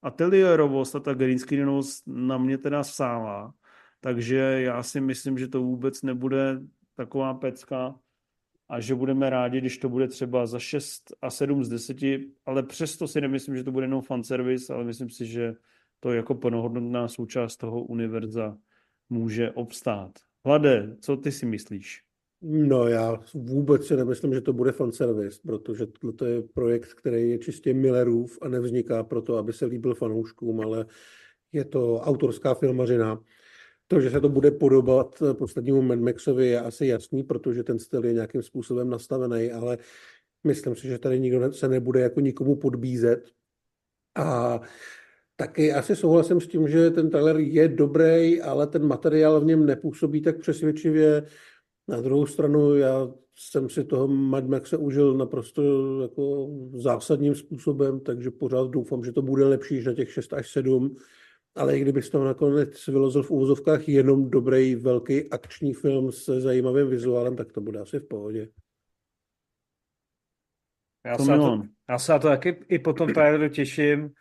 [0.02, 3.54] ateliérovost a ta green screenovost na mě teda sála,
[4.00, 6.62] takže já si myslím, že to vůbec nebude
[6.96, 7.96] taková pecka
[8.70, 11.98] a že budeme rádi, když to bude třeba za 6 a 7 z 10,
[12.46, 15.54] ale přesto si nemyslím, že to bude jenom fanservice, ale myslím si, že
[16.00, 18.58] to jako plnohodnotná součást toho univerza
[19.10, 20.12] může obstát.
[20.46, 22.02] Hlade, co ty si myslíš?
[22.42, 27.38] No já vůbec si nemyslím, že to bude fanservice, protože to je projekt, který je
[27.38, 30.86] čistě Millerův a nevzniká proto, aby se líbil fanouškům, ale
[31.52, 33.24] je to autorská filmařina.
[33.88, 38.06] To, že se to bude podobat poslednímu Mad Maxovi je asi jasný, protože ten styl
[38.06, 39.78] je nějakým způsobem nastavený, ale
[40.44, 43.32] myslím si, že tady nikdo se nebude jako nikomu podbízet.
[44.16, 44.62] A
[45.36, 49.66] Taky asi souhlasím s tím, že ten trailer je dobrý, ale ten materiál v něm
[49.66, 51.24] nepůsobí tak přesvědčivě.
[51.88, 55.62] Na druhou stranu já jsem si toho Mad Maxe užil naprosto
[56.02, 60.52] jako zásadním způsobem, takže pořád doufám, že to bude lepší než na těch 6 až
[60.52, 60.96] 7.
[61.56, 66.88] Ale i kdybych toho nakonec vylozil v úvozovkách jenom dobrý, velký akční film se zajímavým
[66.88, 68.50] vizuálem, tak to bude asi v pohodě.
[71.06, 74.14] Já se, to, já se na to taky i po tom traileru těším.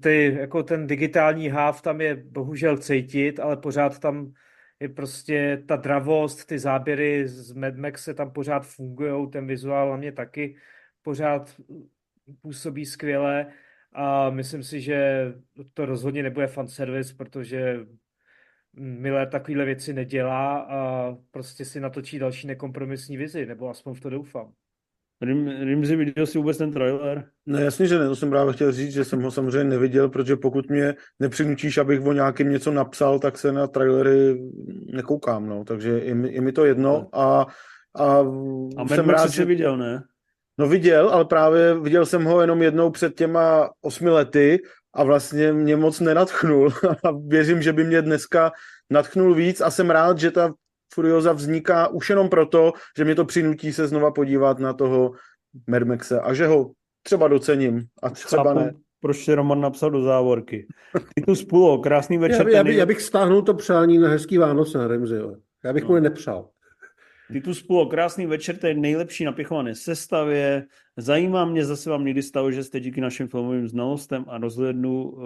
[0.00, 4.32] Ty, jako ten digitální háv tam je bohužel cítit, ale pořád tam
[4.80, 9.90] je prostě ta dravost, ty záběry z Mad Max se tam pořád fungují, ten vizuál
[9.90, 10.56] na mě taky
[11.02, 11.56] pořád
[12.40, 13.46] působí skvěle
[13.92, 15.26] a myslím si, že
[15.74, 17.86] to rozhodně nebude fanservice, protože
[18.72, 24.10] Miller takovéhle věci nedělá a prostě si natočí další nekompromisní vizi, nebo aspoň v to
[24.10, 24.52] doufám.
[25.22, 27.24] Rim, Rimzi, viděl jsi vůbec ten trailer?
[27.46, 30.36] No jasně, že ne, to jsem právě chtěl říct, že jsem ho samozřejmě neviděl, protože
[30.36, 34.42] pokud mě nepřinutíš, abych o nějakém něco napsal, tak se na trailery
[34.92, 37.46] nekoukám, no, takže i mi, i mi to jedno a
[37.98, 38.18] a,
[38.76, 39.44] a jsem rád, že...
[39.44, 40.02] viděl, ne?
[40.58, 44.62] No viděl, ale právě viděl jsem ho jenom jednou před těma osmi lety
[44.94, 46.72] a vlastně mě moc nenatchnul
[47.04, 48.52] a věřím, že by mě dneska
[48.90, 50.54] natchnul víc a jsem rád, že ta
[50.94, 55.12] Furioza vzniká už jenom proto, že mě to přinutí se znova podívat na toho
[55.66, 56.70] Mermexe a že ho
[57.02, 58.72] třeba docením a třeba Chápu, ne.
[59.00, 60.66] Proč si Roman napsal do závorky?
[61.26, 62.48] tu spolu, krásný večer.
[62.48, 65.20] Já, já, by, já bych stáhnul to přání na hezký Vánoce na Remzi.
[65.64, 65.88] Já bych no.
[65.88, 66.48] mu je nepřál.
[67.44, 70.66] tu spolu, krásný večer, to je nejlepší napichované sestavě.
[70.96, 75.24] Zajímá mě, zase vám někdy stalo, že jste díky našim filmovým znalostem a rozhlednu eh,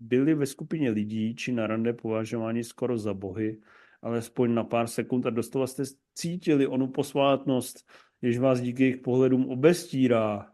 [0.00, 3.58] byli ve skupině lidí, či na rande považováni skoro za bohy
[4.02, 5.82] alespoň na pár sekund a doslova jste
[6.14, 7.90] cítili onu posvátnost,
[8.22, 10.46] jež vás díky jejich pohledům obestírá.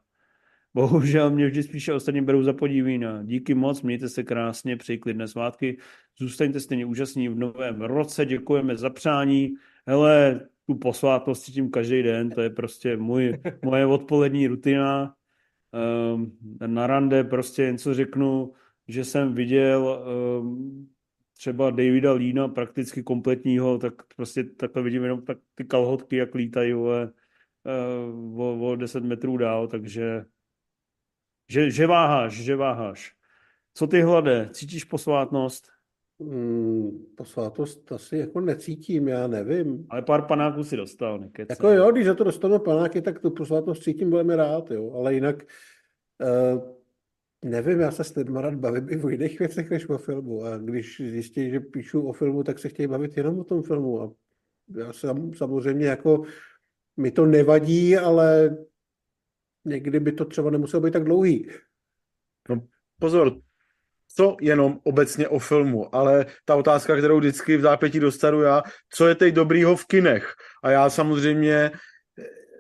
[0.75, 3.23] Bohužel mě vždy spíše ostatní berou za podívína.
[3.23, 5.79] Díky moc, mějte se krásně, přeji klidné svátky.
[6.19, 9.55] Zůstaňte stejně úžasní v novém roce, děkujeme za přání.
[9.87, 15.15] Hele, tu posvátnost cítím každý den, to je prostě můj, moje odpolední rutina.
[16.15, 18.53] Um, na rande prostě něco řeknu,
[18.89, 20.05] že jsem viděl
[20.41, 20.89] um,
[21.36, 26.73] třeba Davida Lína prakticky kompletního, tak prostě takhle vidím jenom tak ty kalhotky, jak lítají
[26.73, 27.12] vole,
[28.32, 30.24] uh, o, o 10 metrů dál, takže
[31.51, 33.12] že, že váháš, že váháš.
[33.74, 34.48] Co ty hlade?
[34.52, 35.69] Cítíš posvátnost?
[36.20, 39.86] Hmm, posvátost asi jako necítím, já nevím.
[39.90, 41.51] Ale pár panáků si dostal, nekec.
[41.51, 44.93] Jako jo, když za to dostanu panáky, tak tu posvátnost cítím velmi rád, jo.
[44.94, 46.73] Ale jinak uh,
[47.45, 50.45] nevím, já se s lidmi rád bavím i o jiných věcech než o filmu.
[50.45, 54.03] A když zjistí, že píšu o filmu, tak se chtějí bavit jenom o tom filmu.
[54.03, 54.12] A
[54.77, 56.23] já sam, samozřejmě jako
[56.97, 58.57] mi to nevadí, ale
[59.65, 61.51] někdy by to třeba nemuselo být tak dlouhý.
[62.49, 62.66] No,
[63.01, 63.41] pozor,
[64.16, 69.07] co jenom obecně o filmu, ale ta otázka, kterou vždycky v zápětí dostanu já, co
[69.07, 70.35] je teď dobrýho v kinech?
[70.62, 71.71] A já samozřejmě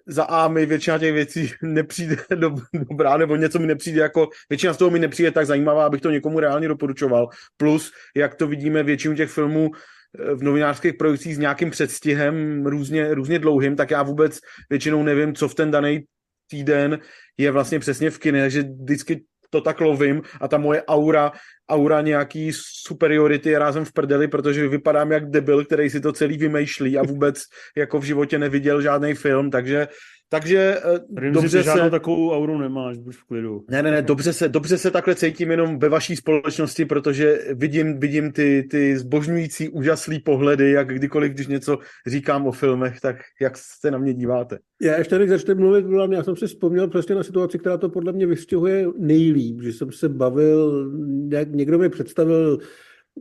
[0.06, 2.54] za A mi většina těch věcí nepřijde do,
[2.90, 6.10] dobrá, nebo něco mi nepřijde jako, většina z toho mi nepřijde tak zajímavá, abych to
[6.10, 7.28] někomu reálně doporučoval.
[7.56, 13.14] Plus, jak to vidíme, většinu těch filmů eh, v novinářských produkcích s nějakým předstihem různě,
[13.14, 14.38] různě dlouhým, tak já vůbec
[14.70, 16.04] většinou nevím, co v ten daný
[16.50, 16.98] týden
[17.38, 21.32] je vlastně přesně v kine, takže vždycky to tak lovím a ta moje aura,
[21.68, 22.52] aura nějaký
[22.86, 27.02] superiority je rázem v prdeli, protože vypadám jak debil, který si to celý vymýšlí a
[27.02, 27.42] vůbec
[27.76, 29.88] jako v životě neviděl žádný film, takže
[30.28, 30.78] takže
[31.16, 31.62] Rým dobře se...
[31.62, 33.64] Žádnou takovou auru nemáš, buď v klidu.
[33.70, 38.00] Ne, ne, ne, dobře se, dobře se takhle cítím jenom ve vaší společnosti, protože vidím,
[38.00, 43.52] vidím ty, ty zbožňující, úžaslý pohledy, jak kdykoliv, když něco říkám o filmech, tak jak
[43.56, 44.58] se na mě díváte.
[44.82, 48.12] Já ještě než začnu mluvit, já jsem si vzpomněl přesně na situaci, která to podle
[48.12, 50.90] mě vystihuje nejlíp, že jsem se bavil,
[51.30, 52.58] jak někdo mi představil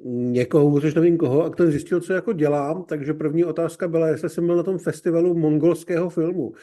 [0.06, 4.30] někoho, už nevím koho, a ten zjistil, co jako dělám, takže první otázka byla, jestli
[4.30, 6.54] jsem byl na tom festivalu mongolského filmu.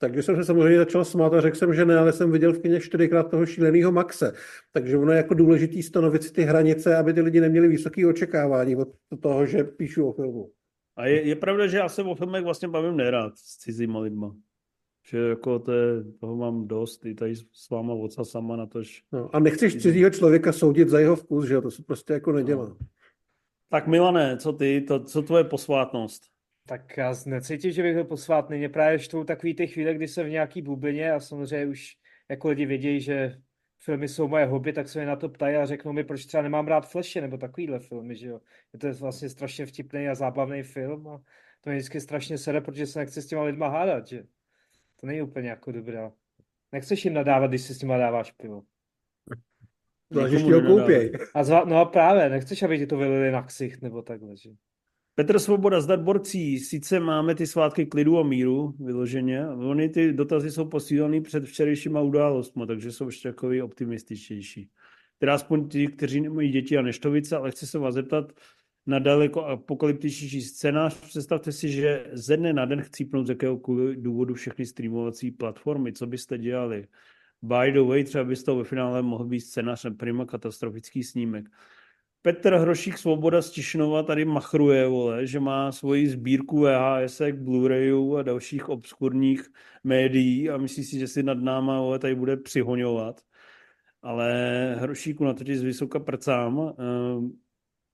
[0.00, 2.58] Takže jsem se samozřejmě začal smát a řekl jsem, že ne, ale jsem viděl v
[2.58, 4.32] kyně čtyřikrát toho šíleného Maxe.
[4.72, 8.76] Takže ono je jako důležitý stanovit si ty hranice, aby ty lidi neměli vysoké očekávání
[8.76, 8.88] od
[9.20, 10.50] toho, že píšu o filmu.
[10.96, 14.36] A je, je pravda, že já se o filmech vlastně bavím nerád s cizíma lidma.
[15.08, 19.02] Že jako to je, toho mám dost, i tady s váma oca sama na tož.
[19.12, 21.60] No, a nechceš cizího člověka soudit za jeho vkus, že?
[21.60, 22.64] To se prostě jako nedělá.
[22.64, 22.76] No.
[23.68, 26.29] Tak Milané, co ty, to, co tvoje posvátnost?
[26.70, 28.58] Tak já necítím, že bych byl posvátný.
[28.58, 31.96] Mě právě štvou takový ty chvíle, kdy jsem v nějaký bublině a samozřejmě už
[32.28, 33.38] jako lidi vědějí, že
[33.78, 36.42] filmy jsou moje hobby, tak se mě na to ptají a řeknou mi, proč třeba
[36.42, 38.40] nemám rád Flashe nebo takovýhle filmy, že jo.
[38.72, 41.18] Je to vlastně strašně vtipný a zábavný film a
[41.60, 44.22] to mě vždycky strašně sere, protože se nechci s těma lidma hádat, že
[45.00, 46.10] to není úplně jako dobré.
[46.72, 48.62] Nechceš jim nadávat, když si s nima dáváš pivo.
[50.10, 51.12] Záleží, ho koupěj.
[51.34, 54.50] A zva, no a právě, nechceš, aby ti to vylili na ksicht nebo takhle, že?
[55.14, 60.50] Petr Svoboda, zdar borcí, sice máme ty svátky klidu a míru vyloženě, oni ty dotazy
[60.50, 64.70] jsou posílený před včerejšíma událostmi, takže jsou ještě takový optimističtější.
[65.18, 68.32] Teda aspoň ti, kteří nemají děti a neštovice, ale chci se vás zeptat
[68.86, 71.00] na daleko apokalyptičtější scénář.
[71.00, 75.92] Představte si, že ze dne na den chcípnout z jakéhokoliv důvodu všechny streamovací platformy.
[75.92, 76.86] Co byste dělali?
[77.42, 81.48] By the way, třeba byste ve finále mohl být scénář prima katastrofický snímek.
[82.22, 88.22] Petr Hrošík Svoboda z Tišnova tady machruje, vole, že má svoji sbírku VHS, Blu-rayů a
[88.22, 89.48] dalších obskurních
[89.84, 93.20] médií a myslí si, že si nad náma vole, tady bude přihoňovat.
[94.02, 94.32] Ale
[94.80, 96.74] Hrošíku na totiž z vysoka prcám.
[96.78, 97.32] Ehm,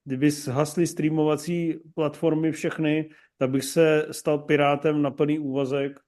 [0.05, 3.09] kdyby zhasly streamovací platformy všechny,
[3.39, 6.01] tak bych se stal pirátem na plný úvazek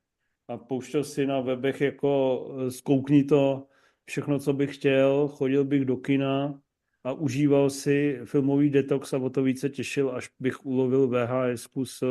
[0.48, 3.66] a pouštěl si na webech jako zkoukni to
[4.04, 6.60] všechno, co bych chtěl, chodil bych do kina,
[7.08, 12.02] a užíval si filmový detox a o to více těšil, až bych ulovil VHS kus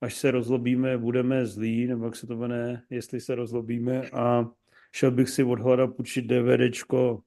[0.00, 4.50] až se rozlobíme, budeme zlí, nebo jak se to jmenuje, jestli se rozlobíme a
[4.92, 7.22] šel bych si odhledat půjčit DVDčko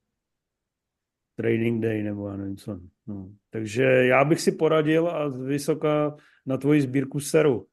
[1.35, 2.79] Training Day nebo já nevím co.
[3.07, 3.29] No.
[3.49, 7.67] Takže já bych si poradil a vysoká na tvoji sbírku seru.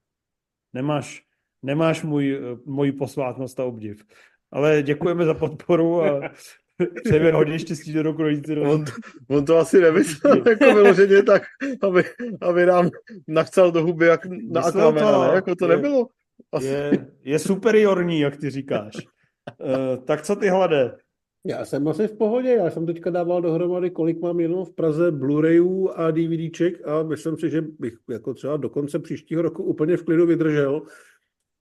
[0.73, 1.25] Nemáš,
[1.63, 4.05] nemáš můj, můj posvátnost a obdiv.
[4.51, 6.21] Ale děkujeme za podporu a
[7.05, 8.73] Přejeme hodně štěstí do roku 2020.
[8.73, 8.85] On,
[9.29, 11.43] on to asi nemyslel jako vyloženě tak,
[11.83, 12.05] aby,
[12.41, 12.91] aby nám
[13.29, 15.35] nachcal do huby jak na Aquamena, ne?
[15.35, 16.07] Jako to je, nebylo.
[16.53, 16.67] Asi.
[16.67, 18.95] Je, je superiorní, jak ty říkáš.
[18.97, 20.97] Uh, tak co ty hlade?
[21.45, 25.13] Já jsem asi v pohodě, já jsem teďka dával dohromady, kolik mám jenom v Praze
[25.13, 29.97] Blu-rayů a DVDček a myslím si, že bych jako třeba do konce příštího roku úplně
[29.97, 30.83] v klidu vydržel.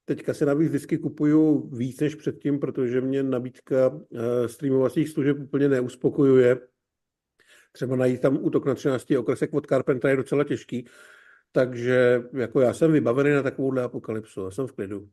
[0.09, 5.69] Teďka si navíc vždycky kupuju víc než předtím, protože mě nabídka eh, streamovacích služeb úplně
[5.69, 6.57] neuspokojuje.
[7.71, 10.87] Třeba najít tam útok na 13 okresek od Carpentera je docela těžký,
[11.51, 15.09] takže jako já jsem vybavený na takovouhle apokalypsu, já jsem v klidu.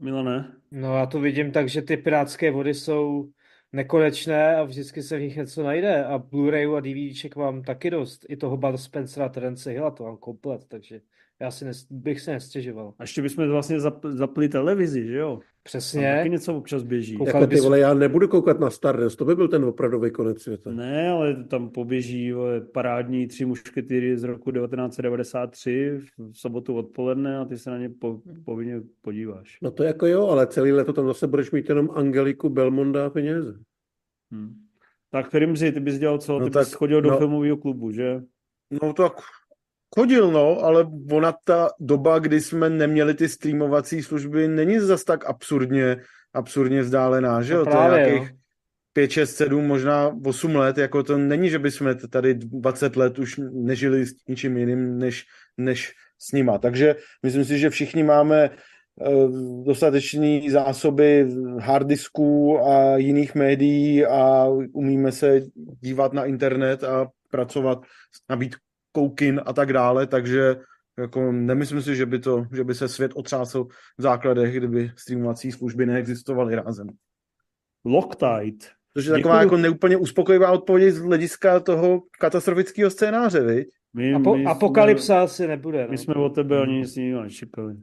[0.00, 0.56] Milane?
[0.70, 3.30] No já to vidím tak, že ty pirátské vody jsou
[3.72, 8.26] nekonečné a vždycky se v nich něco najde a Blu-rayu a DVDček mám taky dost.
[8.28, 11.00] I toho Bud Spencera, Terence Hilla, to mám komplet, takže
[11.40, 12.94] já si nes, bych se nestěžoval.
[12.98, 15.36] A ještě bychom vlastně zap, zapli televizi, že jo?
[15.36, 16.14] Tam Přesně.
[16.16, 17.16] taky něco občas běží.
[17.16, 20.10] Koukal Jako ty bys- vole, já nebudu koukat na Stardust, to by byl ten opravdový
[20.10, 20.70] konec světa.
[20.70, 27.44] Ne, ale tam poběží vole, parádní tři mušketýry z roku 1993 v sobotu odpoledne a
[27.44, 29.58] ty se na ně po, povinně podíváš.
[29.62, 33.10] No to jako jo, ale celý leto tam zase budeš mít jenom Angeliku, Belmonda a
[33.10, 33.58] peněze.
[34.34, 34.54] Hm.
[35.10, 36.38] Tak Rimzi, ty bys dělal co?
[36.38, 37.18] No Ty tak, bys chodil do no.
[37.18, 38.22] filmového klubu, že?
[38.82, 39.12] No tak
[39.94, 45.24] chodil, no, ale ona ta doba, kdy jsme neměli ty streamovací služby, není zas tak
[45.24, 45.96] absurdně,
[46.34, 47.64] absurdně vzdálená, že No jo?
[47.64, 48.30] To je právě, nějakých
[48.92, 53.40] 5, 6, 7, možná 8 let, jako to není, že bychom tady 20 let už
[53.52, 55.24] nežili s ničím jiným, než,
[55.56, 56.58] než s nima.
[56.58, 58.50] Takže myslím si, že všichni máme eh,
[59.66, 65.40] dostatečné zásoby harddisků a jiných médií a umíme se
[65.80, 67.78] dívat na internet a pracovat
[68.12, 68.73] s nabídkou
[69.16, 70.56] kin a tak dále, takže
[70.98, 73.64] jako nemyslím si, že by, to, že by se svět otřásl
[73.98, 76.86] v základech, kdyby streamovací služby neexistovaly rázem.
[77.84, 78.66] Loctite.
[78.96, 79.58] Což je taková Děkuju.
[79.58, 83.68] jako neúplně uspokojivá odpověď z hlediska toho katastrofického scénáře, viď?
[83.94, 85.78] My, Apo, my apokalypsa asi nebude.
[85.78, 85.90] Jsme, No.
[85.90, 87.76] my jsme od tebe ani nic jiného nečekali.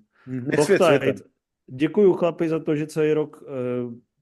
[1.74, 3.52] Děkuju chlapi za to, že celý rok eh,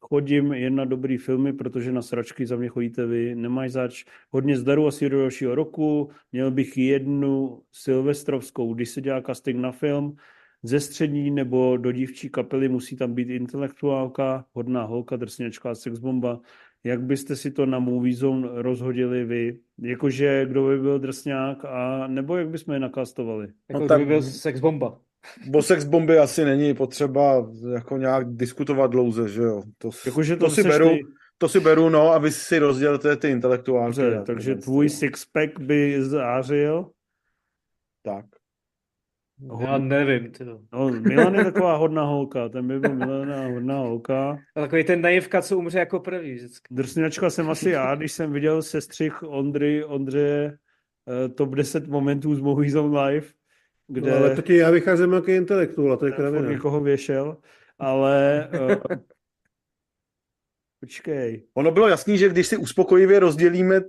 [0.09, 3.35] chodím jen na dobrý filmy, protože na sračky za mě chodíte vy.
[3.35, 4.05] Nemáš zač.
[4.29, 6.09] Hodně zdaru asi do dalšího roku.
[6.31, 10.15] Měl bych jednu silvestrovskou, když se dělá casting na film.
[10.63, 16.39] Ze střední nebo do dívčí kapely musí tam být intelektuálka, hodná holka, drsněčka, sexbomba.
[16.83, 19.59] Jak byste si to na Movie Zone rozhodili vy?
[19.81, 23.47] Jakože kdo by byl drsňák a nebo jak bychom je nakastovali?
[23.69, 23.97] Jako No tak...
[23.99, 24.59] tak- byl sex
[25.45, 25.59] bomba.
[25.59, 29.63] O sex bomby asi není potřeba jako nějak diskutovat dlouze, že jo?
[29.77, 31.03] To, Jakože to, to si beru, ty-
[31.37, 33.39] to si beru, no, a vy si rozdělte ty.
[33.39, 34.61] Dobře, a takže tohle.
[34.61, 36.89] tvůj sixpack by zářil.
[38.03, 38.25] Tak.
[39.59, 40.31] Já nevím.
[40.31, 40.59] Tyjo.
[40.73, 44.37] No, Milan je taková hodná holka, ten by byl Milana hodná holka.
[44.55, 46.73] A takový ten naivka, co umře jako první vždycky.
[46.73, 50.57] Drsňačka jsem asi já, když jsem viděl sestřih Ondry, Ondře
[51.25, 53.27] eh, top 10 momentů z Movies on Live,
[53.89, 56.51] kde No, ale to ti já vycházím jako intelektuál, a to je kravina.
[56.51, 57.37] někoho věšel,
[57.79, 58.75] ale uh,
[60.79, 63.81] počkej, Ono bylo jasný, že když si uspokojivě rozdělíme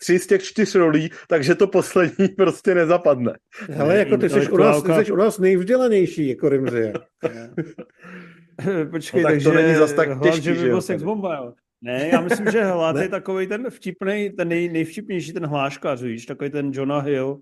[0.00, 3.38] tři z těch čtyř rolí, takže to poslední prostě nezapadne.
[3.70, 6.92] Hele, jako ty jsi u nás, ty jsi u nás nejvzdělanější, jako Rimzi.
[8.90, 11.36] počkej, No, tak takže to není zas tak hlad, těžký, že by byl sex bomba,
[11.36, 11.52] jo.
[11.84, 16.26] Ne, já myslím, že hlad je takový ten vtipný, ten nej, nejvtipnější, ten hláškař, víš,
[16.26, 17.38] takový ten Jonah Hill,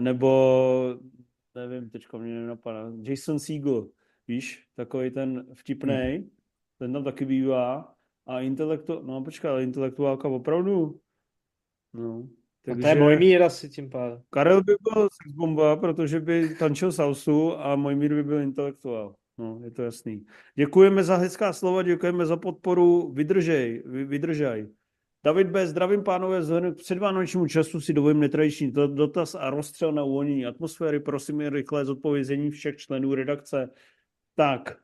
[0.00, 0.96] nebo
[1.56, 3.88] nevím, teďka mě nenapadá, Jason Segel,
[4.28, 6.30] víš, takový ten vtipný,
[6.78, 7.94] ten tam taky bývá
[8.26, 11.00] a intelektu, no počkej, ale intelektuálka opravdu,
[11.94, 12.28] no.
[12.72, 14.22] A to je můj mír asi tím pádem.
[14.30, 19.14] Karel by byl sexbomba, protože by tančil salsu a Mojmír by byl intelektuál.
[19.38, 20.26] No, je to jasný.
[20.54, 23.12] Děkujeme za hezká slova, děkujeme za podporu.
[23.12, 24.66] Vydržej, vy- vydržaj.
[25.26, 25.66] David B.
[25.66, 30.46] Zdravím pánové, vzhledem k předvánočnímu času si dovolím netradiční do- dotaz a rozstřel na uvolnění
[30.46, 31.00] atmosféry.
[31.00, 33.70] Prosím jen rychlé zodpovězení všech členů redakce.
[34.34, 34.76] Tak,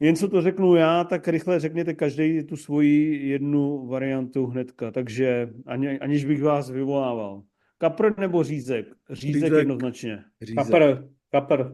[0.00, 4.90] jen co to řeknu já, tak rychle řekněte každý tu svoji jednu variantu hnedka.
[4.90, 7.42] Takže ani, aniž bych vás vyvolával.
[7.78, 8.86] Kapr nebo řízek?
[9.10, 9.58] Řízek, Řízek.
[9.58, 10.24] jednoznačně.
[10.56, 11.64] Kapr, kapr.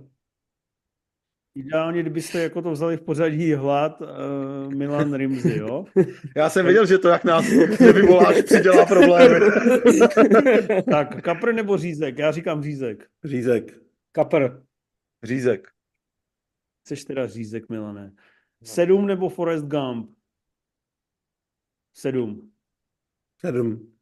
[1.55, 5.85] Ideálně, kdybyste jako to vzali v pořadí hlad uh, Milan Rimzy, jo?
[6.37, 7.45] Já jsem věděl, že to, jak nás
[7.81, 9.41] nevyvoláš, přidělá problémy.
[10.91, 12.19] Tak, kapr nebo řízek?
[12.19, 13.11] Já říkám řízek.
[13.25, 13.81] Řízek.
[14.13, 14.63] Kapr.
[15.23, 15.69] Řízek.
[16.85, 18.13] Chceš teda řízek, Milané.
[18.63, 20.11] Sedm nebo Forrest Gump?
[21.95, 22.53] Sedm.
[23.39, 23.93] Sedm.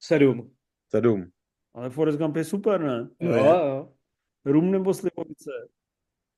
[0.00, 0.50] Sedm.
[0.88, 1.30] Sedm.
[1.74, 3.08] Ale Forrest Gump je super, ne?
[3.20, 3.92] Jo, jo.
[4.44, 5.50] Rum nebo slivovice?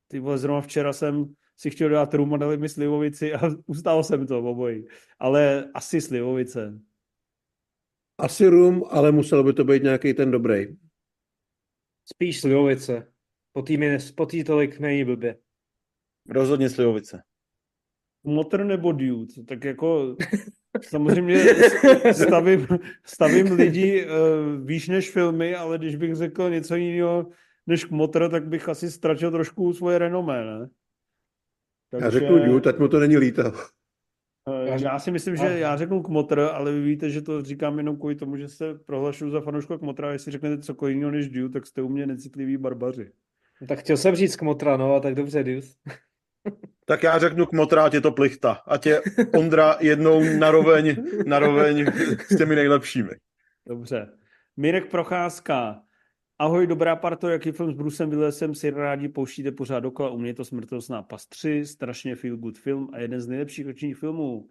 [0.09, 4.05] Ty vole, zrovna včera jsem si chtěl dát rum a dali mi slivovici a ustál
[4.05, 4.87] jsem to obojí.
[5.19, 6.81] Ale asi slivovice.
[8.19, 10.67] Asi rum, ale musel by to být nějaký ten dobrý.
[12.05, 13.13] Spíš slivovice.
[13.53, 15.39] Po tý, mi, po tý tolik není blbě.
[16.29, 17.23] Rozhodně slivovice.
[18.25, 19.43] Motr nebo dude?
[19.49, 20.17] Tak jako
[20.89, 21.45] samozřejmě
[22.13, 22.67] stavím,
[23.05, 27.31] stavím lidi uh, výš než filmy, ale když bych řekl něco jiného,
[27.69, 30.69] než Kmotr, tak bych asi ztratil trošku svoje renomé, ne?
[31.91, 32.05] Takže...
[32.05, 33.43] Já řeknu Dune, tak mu to není líto.
[34.49, 37.97] Eh, já si myslím, že já řeknu Kmotr, ale vy víte, že to říkám jenom
[37.97, 41.49] kvůli tomu, že se prohlašuju za fanouška Kmotra a jestli řeknete cokoliv jiného než Dune,
[41.49, 43.11] tak jste u mě necitliví barbaři.
[43.61, 45.79] No, tak chtěl jsem říct Kmotra, no a tak dobře, Dius.
[46.85, 48.63] Tak já řeknu Kmotra, ať je to plichta.
[48.67, 49.03] Ať je
[49.39, 50.97] Ondra jednou naroveň,
[51.27, 51.87] naroveň
[52.29, 53.11] s těmi nejlepšími.
[53.67, 54.09] Dobře.
[54.57, 55.83] Mirek Procházka.
[56.41, 60.11] Ahoj, dobrá parto, jaký film s Brusem Willisem si rádi pouštíte pořád dokola?
[60.11, 63.67] U mě je to Smrtelná pas 3, strašně feel good film a jeden z nejlepších
[63.67, 64.49] ročních filmů.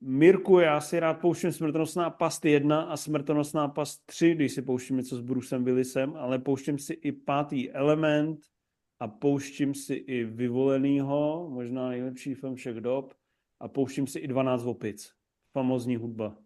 [0.00, 4.96] Mirku, já si rád pouštím Smrtonosná past 1 a Smrtonosná past 3, když si pouštím
[4.96, 8.38] něco s Brusem Willisem, ale pouštím si i pátý element
[9.00, 13.14] a pouštím si i Vyvolenýho, možná nejlepší film všech dob,
[13.60, 15.12] a pouštím si i 12 opic.
[15.52, 16.36] Famozní hudba.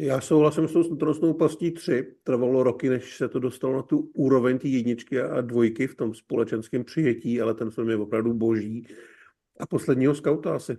[0.00, 2.14] Já souhlasím s tou smrtonosnou pastí 3.
[2.22, 6.14] Trvalo roky, než se to dostalo na tu úroveň té jedničky a dvojky v tom
[6.14, 8.86] společenském přijetí, ale ten film je opravdu boží.
[9.60, 10.78] A posledního skauta asi.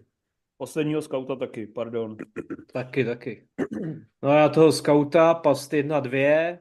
[0.58, 2.18] Posledního skauta taky, pardon.
[2.74, 3.48] Taky, taky.
[4.24, 6.58] No já toho skauta, past 1, 2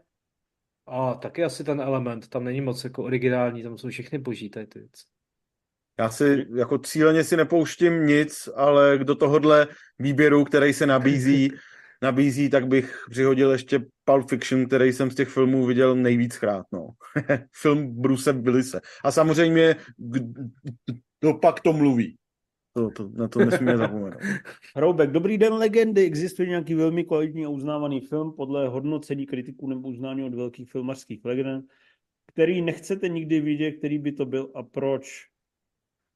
[0.86, 4.66] a taky asi ten element, tam není moc jako originální, tam jsou všechny boží tady
[4.66, 5.04] ty věci.
[5.98, 9.68] Já si jako cíleně si nepouštím nic, ale do tohohle
[9.98, 11.52] výběru, který se nabízí,
[12.02, 16.66] nabízí, tak bych přihodil ještě Pulp Fiction, který jsem z těch filmů viděl nejvíckrát.
[16.72, 16.88] No.
[17.62, 18.80] Film Bruce Willise.
[19.04, 19.76] A samozřejmě,
[21.20, 22.16] kdo pak to mluví.
[22.72, 24.20] To, to, na to nesmíme zapomenout.
[24.76, 26.04] Hroubek, dobrý den legendy.
[26.04, 31.24] Existuje nějaký velmi kvalitní a uznávaný film podle hodnocení kritiků nebo uznání od velkých filmařských
[31.24, 31.64] legend,
[32.26, 35.26] který nechcete nikdy vidět, který by to byl a proč?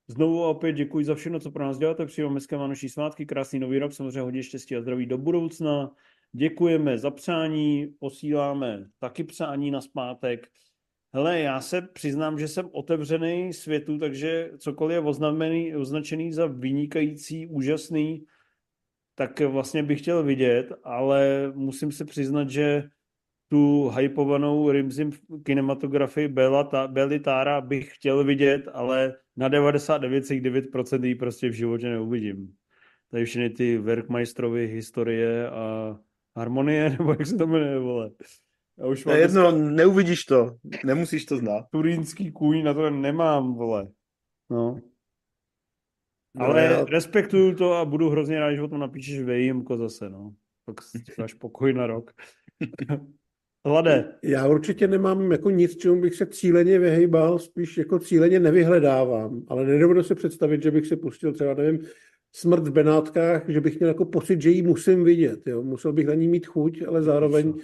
[0.08, 2.06] Znovu a opět děkuji za všechno, co pro nás děláte.
[2.06, 5.90] Přeji hezké vánoční svátky, krásný nový rok, samozřejmě hodně štěstí a zdraví do budoucna.
[6.32, 10.46] Děkujeme za přání, posíláme taky přání na zpátek.
[11.14, 17.46] Hele, já se přiznám, že jsem otevřený světu, takže cokoliv je oznamený, označený za vynikající,
[17.46, 18.24] úžasný,
[19.14, 22.88] tak vlastně bych chtěl vidět, ale musím se přiznat, že
[23.52, 25.10] tu hypovanou Rimzim
[25.42, 31.88] kinematografii Bela, ta, Beli Tára bych chtěl vidět, ale na 99,9% ji prostě v životě
[31.88, 32.54] neuvidím.
[33.10, 35.96] Tady všechny ty Werkmeistrovy historie a
[36.36, 38.10] harmonie, nebo jak se to jmenuje, vole.
[38.78, 39.70] Já už mám jedno, dneska...
[39.70, 41.64] neuvidíš to, nemusíš to znát.
[41.70, 43.88] Turínský kůň na to nemám, vole.
[44.50, 44.80] No.
[46.34, 46.84] no Ale já...
[46.84, 50.34] respektuju to a budu hrozně rád, že o tom napíšeš výjimko zase, no.
[50.66, 50.76] Tak
[51.18, 52.10] máš pokoj na rok.
[53.66, 54.04] Hlade.
[54.22, 59.64] Já určitě nemám jako nic, čemu bych se cíleně vyhejbal, spíš jako cíleně nevyhledávám, ale
[59.66, 61.78] nedovedu se představit, že bych se pustil třeba, nevím,
[62.32, 65.40] smrt v Benátkách, že bych měl jako pocit, že ji musím vidět.
[65.46, 65.62] Jo.
[65.62, 67.54] Musel bych na ní mít chuť, ale zároveň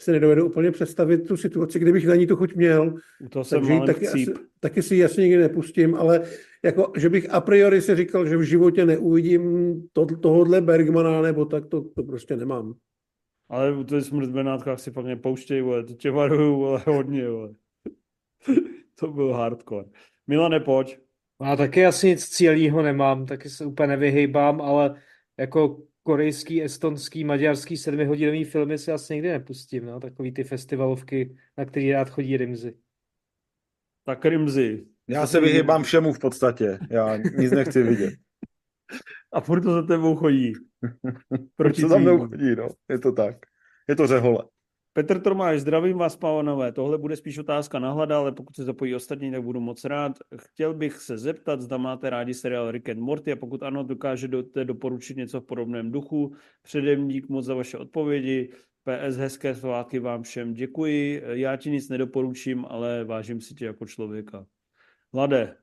[0.00, 2.94] si nedovedu úplně představit tu situaci, kdybych na ní tu chuť měl.
[3.30, 4.26] To jsem Takže taky, asi,
[4.60, 6.22] taky si jasně nikdy nepustím, ale
[6.64, 11.44] jako, že bych a priori si říkal, že v životě neuvidím to, tohohle Bergmana, nebo
[11.44, 12.74] tak to, to prostě nemám.
[13.54, 17.28] Ale u té smrt v Benátkách si fakt nepouštěj, vole, to tě varuju, ale hodně,
[17.28, 17.54] vole.
[18.94, 19.88] to byl hardcore.
[20.26, 20.98] Milane, pojď.
[21.42, 25.02] Já taky asi nic cílího nemám, taky se úplně nevyhejbám, ale
[25.38, 31.64] jako korejský, estonský, maďarský sedmihodinový filmy si asi nikdy nepustím, no, takový ty festivalovky, na
[31.64, 32.74] který rád chodí Rimzy.
[34.06, 34.86] Tak Rimzy.
[35.08, 38.14] Já se vyhýbám všemu v podstatě, já nic nechci vidět.
[39.32, 40.52] A furt to za tebou chodí.
[41.56, 43.36] Proč to za mnou chodí, no, je to tak.
[43.88, 44.44] Je to řehole.
[44.96, 46.72] Petr Tomáš, zdravím vás, pánové.
[46.72, 50.12] Tohle bude spíš otázka na hlada, ale pokud se zapojí ostatní, tak budu moc rád.
[50.36, 54.64] Chtěl bych se zeptat, zda máte rádi seriál Rick and Morty a pokud ano, dokážete
[54.64, 56.34] doporučit něco v podobném duchu.
[56.62, 58.50] Předem dík moc za vaše odpovědi.
[58.84, 61.22] PS, hezké svátky vám všem děkuji.
[61.26, 64.46] Já ti nic nedoporučím, ale vážím si tě jako člověka.
[65.12, 65.56] Hlade.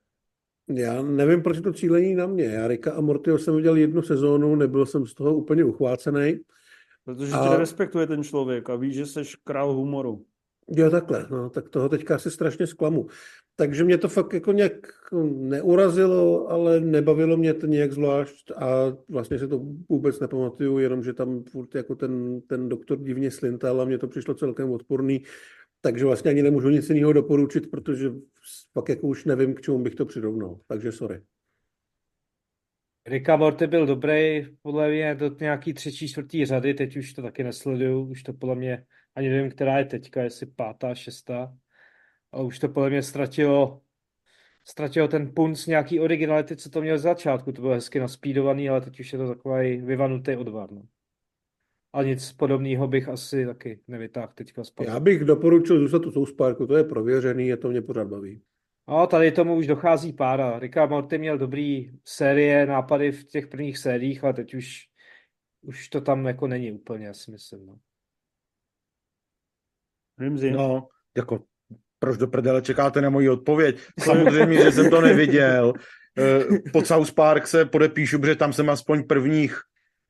[0.67, 2.43] Já nevím, proč to cílení na mě.
[2.43, 6.39] Já Rika a Mortyho jsem viděl jednu sezónu, nebyl jsem z toho úplně uchvácený.
[7.05, 7.49] Protože a...
[7.49, 10.25] tě respektuje ten člověk a ví, že jsi král humoru.
[10.69, 13.07] Jo, takhle, no, tak toho teďka asi strašně zklamu.
[13.55, 14.73] Takže mě to fakt jako nějak
[15.23, 21.13] neurazilo, ale nebavilo mě to nějak zvlášť a vlastně se to vůbec nepamatuju, jenom že
[21.13, 25.23] tam furt jako ten, ten doktor divně slintal a mně to přišlo celkem odporný,
[25.81, 28.11] takže vlastně ani nemůžu nic jiného doporučit, protože
[28.73, 31.21] pak jako už nevím, k čemu bych to přirovnal, takže sorry.
[33.05, 37.43] Rika Morty byl dobrý, podle mě do nějaký třetí, čtvrtý řady, teď už to taky
[37.43, 38.85] nesleduju, už to podle mě,
[39.15, 41.53] ani nevím, která je teďka, jestli pátá, šestá,
[42.31, 43.81] a už to podle mě ztratilo,
[44.65, 48.81] ztratilo ten punc nějaký originality, co to měl z začátku, to bylo hezky naspídovaný, ale
[48.81, 50.71] teď už je to takový vyvanutý odvar.
[50.71, 50.81] No.
[51.93, 54.91] A nic podobného bych asi taky nevytáhl teďka zpátky.
[54.91, 58.41] Já bych doporučil zůstat u South Parku, to je prověřený a to mě pořád baví.
[58.91, 60.59] No, tady tomu už dochází pára.
[60.59, 64.87] Ricka Morty měl dobrý série, nápady v těch prvních sériích, ale teď už,
[65.61, 67.65] už to tam jako není úplně, já si myslím.
[67.65, 67.77] No.
[70.19, 70.51] Rimzi.
[70.51, 70.87] No,
[71.17, 71.43] jako
[71.99, 73.81] proč do prdele čekáte na moji odpověď?
[73.99, 75.73] Samozřejmě, že jsem to neviděl.
[76.17, 79.61] Eh, Pod South Park se podepíšu, protože tam jsem aspoň prvních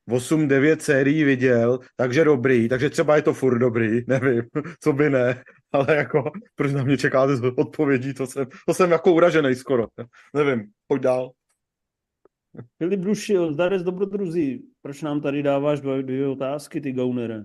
[0.08, 4.42] 8-9 sérií viděl, takže dobrý, takže třeba je to furt dobrý, nevím,
[4.80, 5.42] co by ne,
[5.72, 9.86] ale jako, proč na mě čekáte z odpovědí, to jsem, to jsem jako uražený skoro,
[10.34, 11.30] nevím, pojď dál.
[12.78, 17.42] Filip Brušil, zdarec dobrodruzí, proč nám tady dáváš dvě, dvě otázky, ty gaunere?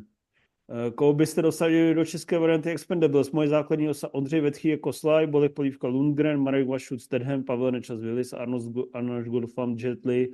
[0.69, 3.31] Eh, Koho byste dosadili do české varianty Expendables?
[3.31, 7.99] Moje základní osa Ondřej Vetchý jako Sly, Bolek Polívka Lundgren, Marek Vašut Stedham, Pavel Nečas
[7.99, 8.63] Willis, Arnold,
[8.93, 10.29] Arnold Goldfam, Jet Li.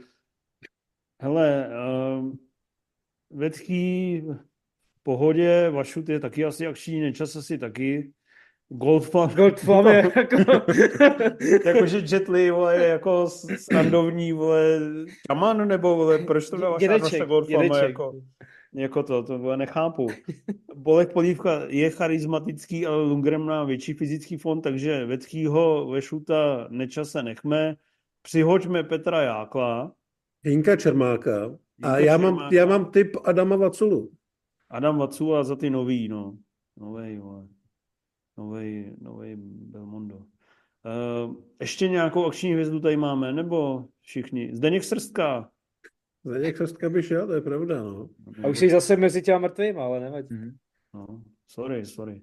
[1.23, 1.69] Hele,
[2.19, 2.31] uh,
[3.29, 4.21] Vetchý
[4.99, 8.11] v pohodě, Vašut je taky asi akční, Nečas asi taky.
[8.69, 9.29] Goldfam.
[9.29, 10.37] Goldflam je jako...
[11.65, 14.79] Jakože Jet Li, vole, je jako standovní, vole,
[15.31, 16.83] šaman, nebo, vole, proč to dáváš
[17.27, 17.89] Goldfama, dědeček.
[17.89, 18.13] jako,
[18.73, 20.07] jako to, to vole, nechápu.
[20.75, 27.75] Bolek Polívka je charismatický, ale Lundgren má větší fyzický fond, takže Vetchýho, Vešuta, Nečase nechme,
[28.21, 29.91] přihoďme Petra Jákla,
[30.43, 31.45] Hinka Čermáka.
[31.83, 32.55] A Hinka já mám, Čermáka.
[32.55, 34.11] já mám tip Adama Vaculu.
[34.69, 36.37] Adam Vacula za ty nový, no.
[36.77, 37.47] Novej, vole.
[38.37, 40.15] Novej, novej Belmondo.
[40.17, 44.55] Uh, ještě nějakou akční hvězdu tady máme, nebo všichni?
[44.55, 45.49] Zdeněk Srstka.
[46.25, 48.09] Zdeněk Srstka by šel, to je pravda, no.
[48.43, 50.35] A už jsi zase mezi těma mrtvýma, ale nevadí.
[50.93, 52.21] No, sorry, sorry.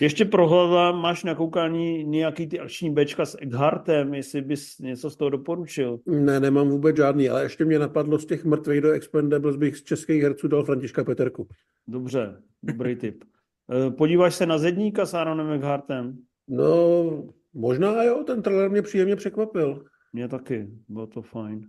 [0.00, 5.16] Ještě prohledám, máš na koukání nějaký ty akční bečka s Egghartem, jestli bys něco z
[5.16, 6.00] toho doporučil.
[6.06, 9.82] Ne, nemám vůbec žádný, ale ještě mě napadlo z těch mrtvých do Expendables bych z
[9.82, 11.48] českých herců dal Františka Peterku.
[11.88, 13.24] Dobře, dobrý tip.
[13.72, 16.18] Eh, Podíváš se na Zedníka s Aaronem Egghartem?
[16.48, 19.84] No, možná jo, ten trailer mě příjemně překvapil.
[20.12, 21.68] Mě taky, bylo to fajn.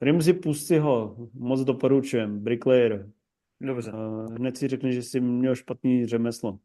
[0.00, 2.38] Rimzi, pust si ho, moc doporučujem.
[2.38, 3.10] Bricklayer.
[3.60, 3.92] Dobře.
[3.92, 6.58] Uh, hned si řekne, že jsi měl špatný řemeslo.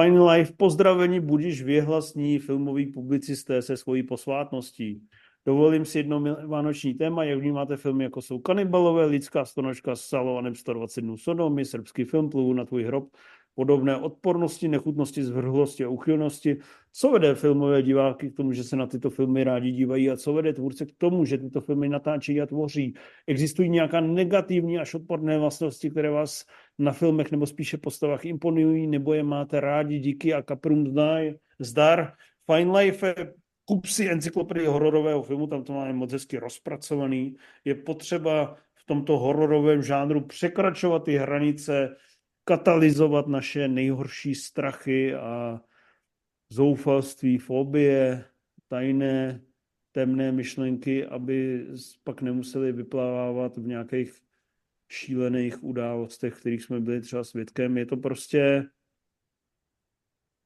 [0.00, 5.02] Fine Life, pozdravení, budíš věhlasní filmový publicisté se svojí posvátností.
[5.46, 10.54] Dovolím si jedno vánoční téma, jak vnímáte filmy, jako jsou Kanibalové, Lidská stonožka s Salovanem
[10.54, 13.08] 120 dnů Sodomy, srbský film Pluvu na tvůj hrob,
[13.54, 16.56] podobné odpornosti, nechutnosti, zvrhlosti a uchylnosti.
[16.92, 20.32] Co vede filmové diváky k tomu, že se na tyto filmy rádi dívají a co
[20.32, 22.94] vede tvůrce k tomu, že tyto filmy natáčejí a tvoří?
[23.26, 26.44] Existují nějaká negativní až odporné vlastnosti, které vás
[26.78, 32.12] na filmech nebo spíše postavách imponují, nebo je máte rádi díky a kaprům zdaj, zdar.
[32.50, 33.34] Fine Life je
[33.64, 37.36] kup si encyklopedii hororového filmu, tam to máme moc hezky rozpracovaný.
[37.64, 41.96] Je potřeba v tomto hororovém žánru překračovat ty hranice,
[42.44, 45.60] katalyzovat naše nejhorší strachy a
[46.48, 48.24] zoufalství, fobie,
[48.68, 49.40] tajné,
[49.92, 51.66] temné myšlenky, aby
[52.04, 54.23] pak nemuseli vyplávávat v nějakých
[54.94, 57.78] šílených událostech, kterých jsme byli třeba svědkem.
[57.78, 58.66] Je to prostě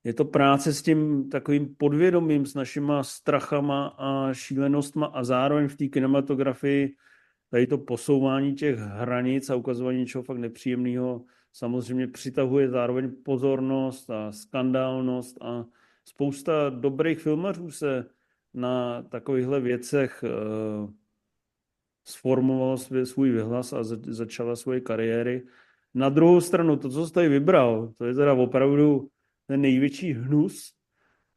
[0.05, 5.77] je to práce s tím takovým podvědomím, s našima strachama a šílenostma a zároveň v
[5.77, 6.95] té kinematografii
[7.51, 14.33] tady to posouvání těch hranic a ukazování něčeho fakt nepříjemného samozřejmě přitahuje zároveň pozornost a
[14.33, 15.65] skandálnost a
[16.05, 18.07] spousta dobrých filmařů se
[18.55, 20.91] na takovýchhle věcech uh,
[22.09, 25.43] sformovala svůj vyhlas a za, začala svoje kariéry.
[25.95, 29.09] Na druhou stranu, to, co jsi tady vybral, to je teda opravdu
[29.47, 30.73] ten největší hnus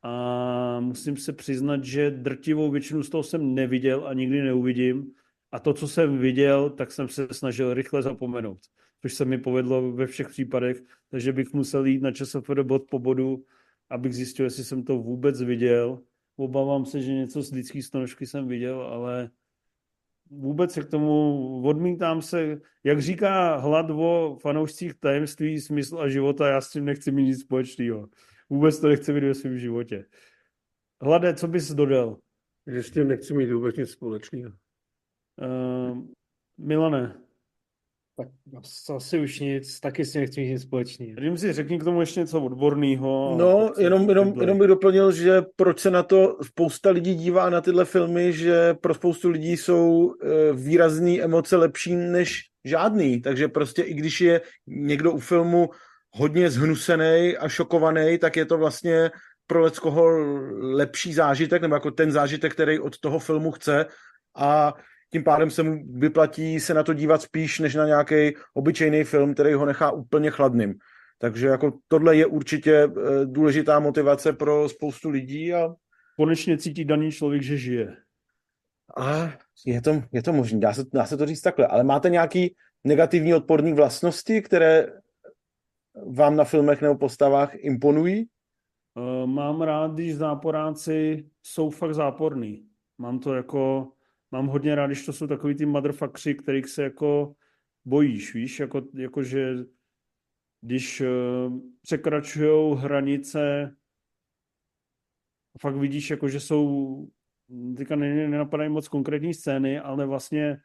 [0.03, 5.11] a musím se přiznat, že drtivou většinu z toho jsem neviděl a nikdy neuvidím
[5.51, 8.59] a to, co jsem viděl, tak jsem se snažil rychle zapomenout,
[9.01, 12.99] což se mi povedlo ve všech případech, takže bych musel jít na časofr bod po
[12.99, 13.43] bodu,
[13.89, 15.99] abych zjistil, jestli jsem to vůbec viděl.
[16.35, 19.29] Obávám se, že něco z lidský stonožky jsem viděl, ale
[20.31, 26.47] vůbec se k tomu odmítám se, jak říká hlad o fanoušcích tajemství, smysl a života,
[26.47, 28.09] já s tím nechci mít nic společného.
[28.49, 30.05] Vůbec to nechci vidět ve svém životě.
[31.01, 32.17] Hlade, co bys dodal?
[32.67, 34.51] Že s tím nechci mít vůbec nic společného.
[35.41, 36.07] Uh,
[36.57, 37.30] Milane.
[38.53, 38.63] Tak
[38.95, 41.21] asi už nic, taky s tím nechci mít nic společného.
[41.21, 43.35] Jím si řekni k tomu ještě něco odborného.
[43.37, 47.61] No, jenom, jenom, jenom bych doplnil, že proč se na to spousta lidí dívá na
[47.61, 53.81] tyhle filmy, že pro spoustu lidí jsou e, výrazný emoce lepší než žádný, takže prostě
[53.81, 55.69] i když je někdo u filmu
[56.11, 59.11] hodně zhnusený a šokovaný, tak je to vlastně
[59.47, 60.07] pro leckoho
[60.59, 63.85] lepší zážitek, nebo jako ten zážitek, který od toho filmu chce
[64.35, 64.73] a
[65.11, 69.33] tím pádem se mu vyplatí se na to dívat spíš, než na nějaký obyčejný film,
[69.33, 70.75] který ho nechá úplně chladným.
[71.19, 75.69] Takže jako tohle je určitě eh, důležitá motivace pro spoustu lidí a
[76.17, 77.95] konečně cítí daný člověk, že žije.
[78.97, 79.33] A
[79.65, 81.67] je to, je to možné, dá se, dá se to říct takhle.
[81.67, 84.87] Ale máte nějaký negativní odporní vlastnosti, které
[86.07, 88.25] vám na filmech nebo postavách imponují?
[88.95, 92.65] Uh, mám rád, když záporáci jsou fakt záporný.
[92.97, 93.91] Mám to jako,
[94.31, 97.35] mám hodně rád, když to jsou takový ty motherfuckři, kterých se jako
[97.85, 99.55] bojíš, víš, jako, jako že
[100.61, 103.75] když uh, překračují hranice
[105.59, 107.07] fakt vidíš, jako, že jsou,
[107.77, 110.57] teďka nenapadají moc konkrétní scény, ale vlastně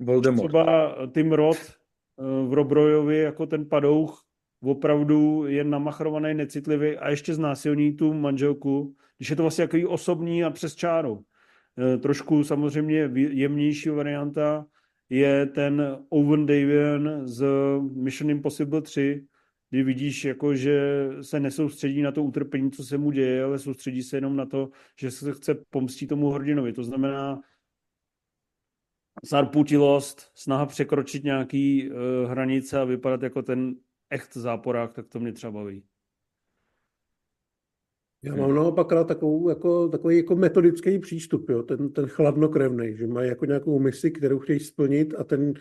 [0.00, 0.48] Voldemort.
[0.48, 4.24] třeba Tim Roth eh, v Robrojovi jako ten padouch
[4.62, 10.44] opravdu je namachrovaný, necitlivý a ještě znásilní tu manželku, když je to vlastně takový osobní
[10.44, 11.24] a přes čáru.
[11.78, 14.66] Eh, trošku samozřejmě jemnější varianta
[15.10, 17.46] je ten Owen Davian z
[17.94, 19.26] Mission Impossible 3,
[19.70, 24.02] kdy vidíš, jako, že se nesoustředí na to utrpení, co se mu děje, ale soustředí
[24.02, 26.72] se jenom na to, že se chce pomstit tomu hrdinovi.
[26.72, 27.40] To znamená
[29.22, 31.96] zarputilost, snaha překročit nějaký uh,
[32.30, 33.74] hranice a vypadat jako ten
[34.10, 35.84] echt záporák, tak to mě třeba baví.
[38.22, 41.62] Já mám naopak rád takovou, jako, takový jako metodický přístup, jo?
[41.62, 45.54] Ten, ten chladnokrevný, že mají jako nějakou misi, kterou chtějí splnit a ten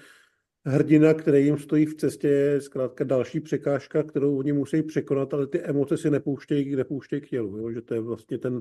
[0.65, 5.47] hrdina, který jim stojí v cestě, je zkrátka další překážka, kterou oni musí překonat, ale
[5.47, 7.57] ty emoce si nepouštějí, nepouštějí k tělu.
[7.57, 7.71] Jo?
[7.71, 8.59] Že to je vlastně ten,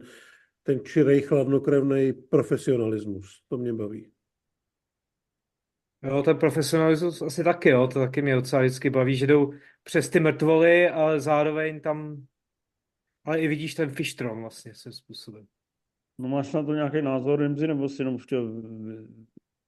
[0.62, 3.42] ten čirej, chladnokrevný profesionalismus.
[3.48, 4.10] To mě baví.
[6.02, 9.52] Jo, ten profesionalismus asi taky, jo, to taky mě docela vždycky baví, že jdou
[9.82, 12.26] přes ty mrtvoly, ale zároveň tam,
[13.26, 15.46] ale i vidíš ten fishtron vlastně se způsobem.
[16.18, 18.62] No máš na to nějaký názor, Rimzi, nebo si jenom chtěl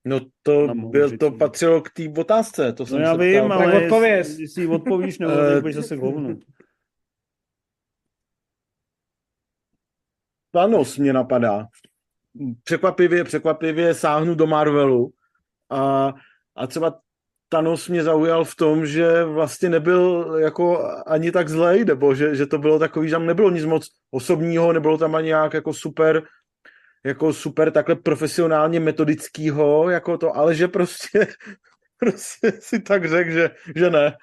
[0.05, 2.73] No to, byl, to patřilo k té otázce.
[2.73, 3.53] To jsem no já se vím, ptal.
[3.53, 4.29] ale Tak odpověz.
[4.29, 6.39] jestli si odpovíš, nebo budeš zase k hovnu.
[10.51, 11.67] Thanos mě napadá.
[12.65, 15.13] Překvapivě, překvapivě sáhnu do Marvelu
[15.71, 16.13] a,
[16.57, 17.01] a třeba
[17.49, 22.47] Thanos mě zaujal v tom, že vlastně nebyl jako ani tak zlej, nebo že, že
[22.47, 26.23] to bylo takový, že tam nebylo nic moc osobního, nebylo tam ani nějak jako super
[27.05, 31.27] jako super takhle profesionálně metodickýho, jako to, ale že prostě,
[31.99, 34.17] prostě si tak řekl, že, že ne.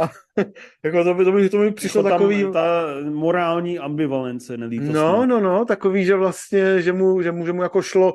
[0.00, 0.10] A,
[0.84, 2.52] jako to by, to by, to by přišlo Jako takový...
[2.52, 5.12] Ta morální ambivalence nelítostná.
[5.12, 8.14] No, no, no, takový, že vlastně, že mu, že mu, že mu jako šlo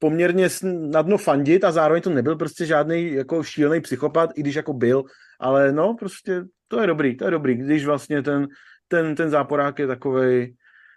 [0.00, 4.54] poměrně na dno fandit a zároveň to nebyl prostě žádný jako šílený psychopat, i když
[4.54, 5.04] jako byl,
[5.40, 8.48] ale no, prostě to je dobrý, to je dobrý, když vlastně ten,
[8.88, 10.56] ten, ten záporák je takovej,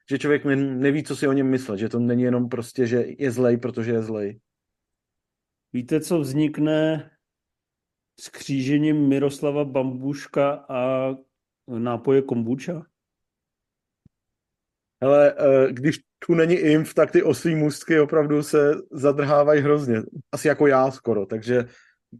[0.09, 3.31] že člověk neví, co si o něm myslet, že to není jenom prostě, že je
[3.31, 4.39] zlej, protože je zlej.
[5.73, 7.09] Víte, co vznikne
[8.19, 11.09] s křížením Miroslava Bambuška a
[11.67, 12.85] nápoje kombuča?
[15.03, 20.01] Ale eh, když tu není imf, tak ty oslí můstky opravdu se zadrhávají hrozně.
[20.31, 21.65] Asi jako já skoro, takže...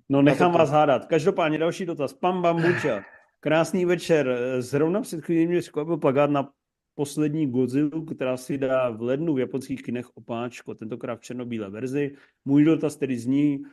[0.09, 0.57] No nechám to...
[0.57, 1.05] vás hádat.
[1.05, 2.13] Každopádně další dotaz.
[2.13, 3.03] Pan Bambuča.
[3.39, 4.37] Krásný večer.
[4.59, 6.49] Zrovna před chvílí mě překvapil plagát na
[6.95, 12.15] poslední Godzilla, která si dá v lednu v japonských kinech opáčko, tentokrát v černobílé verzi.
[12.45, 13.63] Můj dotaz tedy zní,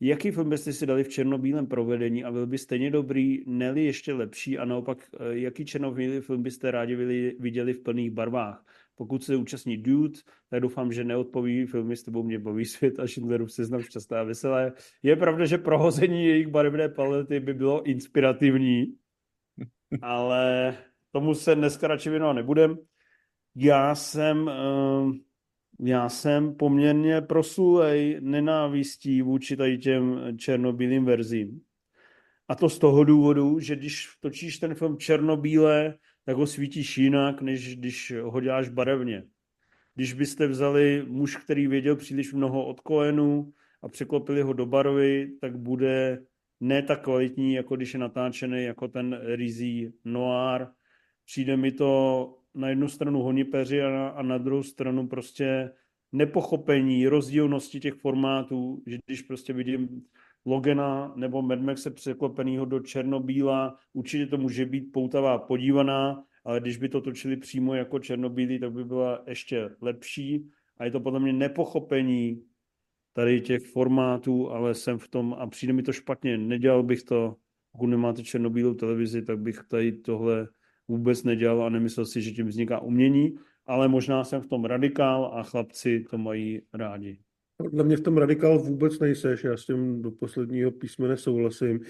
[0.00, 4.12] jaký film byste si dali v černobílém provedení a byl by stejně dobrý, neli ještě
[4.12, 6.96] lepší a naopak, eh, jaký černobílý film byste rádi
[7.38, 8.64] viděli v plných barvách?
[8.94, 10.18] Pokud se účastní Dude,
[10.50, 14.22] tak doufám, že neodpoví filmy s tebou mě baví svět a Schindlerův seznam šťastné a
[14.22, 14.72] veselé.
[15.02, 18.94] Je pravda, že prohození jejich barevné palety by bylo inspirativní,
[20.02, 20.76] ale
[21.12, 22.78] tomu se dneska radši věnovat nebudem.
[23.56, 24.52] Já jsem, eh,
[25.84, 31.60] já jsem poměrně prosulej nenávistí vůči tady těm černobílým verzím.
[32.48, 35.94] A to z toho důvodu, že když točíš ten film černobíle,
[36.24, 39.24] tak ho svítíš jinak, než když ho děláš barevně.
[39.94, 43.52] Když byste vzali muž, který věděl příliš mnoho od Coenu
[43.82, 46.22] a překlopili ho do barvy, tak bude
[46.60, 50.66] ne tak kvalitní, jako když je natáčený jako ten rizí noir,
[51.24, 55.70] přijde mi to na jednu stranu honipeři a na, a na druhou stranu prostě
[56.12, 60.02] nepochopení rozdílnosti těch formátů, že když prostě vidím
[60.44, 66.76] Logena nebo Mad Maxe překlopenýho do černobíla, určitě to může být poutavá podívaná, ale když
[66.76, 71.20] by to točili přímo jako černobílý, tak by byla ještě lepší a je to podle
[71.20, 72.42] mě nepochopení
[73.12, 76.38] tady těch formátů, ale jsem v tom a přijde mi to špatně.
[76.38, 77.36] Nedělal bych to,
[77.72, 80.48] pokud nemáte černobílou televizi, tak bych tady tohle
[80.90, 83.34] vůbec nedělal a nemyslel si, že tím vzniká umění,
[83.66, 87.18] ale možná jsem v tom radikál a chlapci to mají rádi.
[87.56, 91.80] Podle mě v tom radikál vůbec nejseš, já s tím do posledního písmene souhlasím.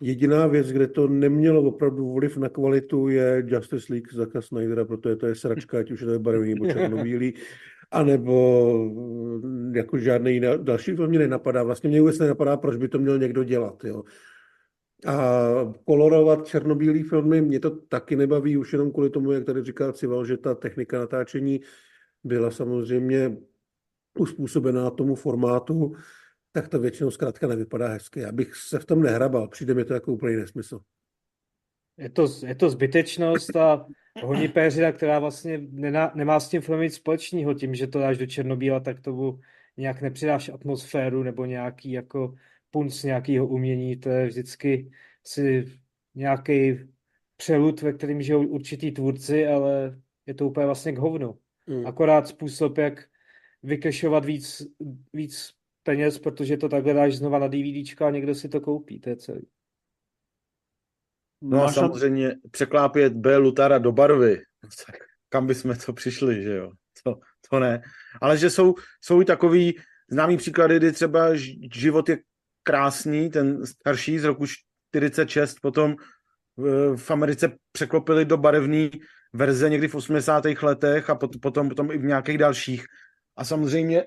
[0.00, 5.16] Jediná věc, kde to nemělo opravdu vliv na kvalitu, je Justice League Zaka Snydera, protože
[5.16, 7.34] to je sračka, ať už je to barevný nebo černobílý,
[7.90, 8.34] anebo
[9.74, 11.62] jako žádný další film mě nenapadá.
[11.62, 13.84] Vlastně mě vůbec nenapadá, proč by to měl někdo dělat.
[13.84, 14.02] Jo.
[15.06, 15.14] A
[15.84, 20.24] kolorovat černobílý filmy mě to taky nebaví, už jenom kvůli tomu, jak tady říkal Cival,
[20.24, 21.60] že ta technika natáčení
[22.24, 23.36] byla samozřejmě
[24.18, 25.92] uspůsobená tomu formátu,
[26.52, 28.20] tak to většinou zkrátka nevypadá hezky.
[28.20, 30.80] Já bych se v tom nehrabal, přijde mi to jako úplný nesmysl.
[31.98, 33.86] Je to, je to zbytečnost a
[34.22, 37.54] honipéřina, která vlastně nemá, nemá s tím filmem nic společného.
[37.54, 39.40] Tím, že to dáš do černobíla, tak tomu
[39.76, 42.34] nějak nepřidáš atmosféru nebo nějaký jako
[42.72, 43.96] punc nějakého umění.
[43.96, 44.90] To je vždycky
[45.24, 45.72] si
[46.14, 46.78] nějaký
[47.36, 51.38] přelud, ve kterým žijou určitý tvůrci, ale je to úplně vlastně k hovnu.
[51.68, 51.86] Hmm.
[51.86, 53.04] Akorát způsob, jak
[53.62, 54.62] vykešovat víc,
[55.12, 55.50] víc
[55.82, 59.16] peněz, protože to takhle dáš znova na DVDčka a někdo si to koupí, to je
[59.16, 59.46] celý.
[61.42, 63.36] No a samozřejmě překlápět B.
[63.36, 64.42] Lutara do barvy,
[65.28, 66.72] kam bychom to přišli, že jo,
[67.04, 67.18] to,
[67.50, 67.82] to ne.
[68.20, 69.78] Ale že jsou, jsou i takový
[70.10, 71.28] známý příklady, kdy třeba
[71.74, 72.18] život je
[72.62, 75.96] krásný, ten starší z roku 46, potom
[76.96, 78.88] v Americe překlopili do barevné
[79.32, 80.44] verze někdy v 80.
[80.62, 82.84] letech a potom, potom i v nějakých dalších.
[83.36, 84.04] A samozřejmě,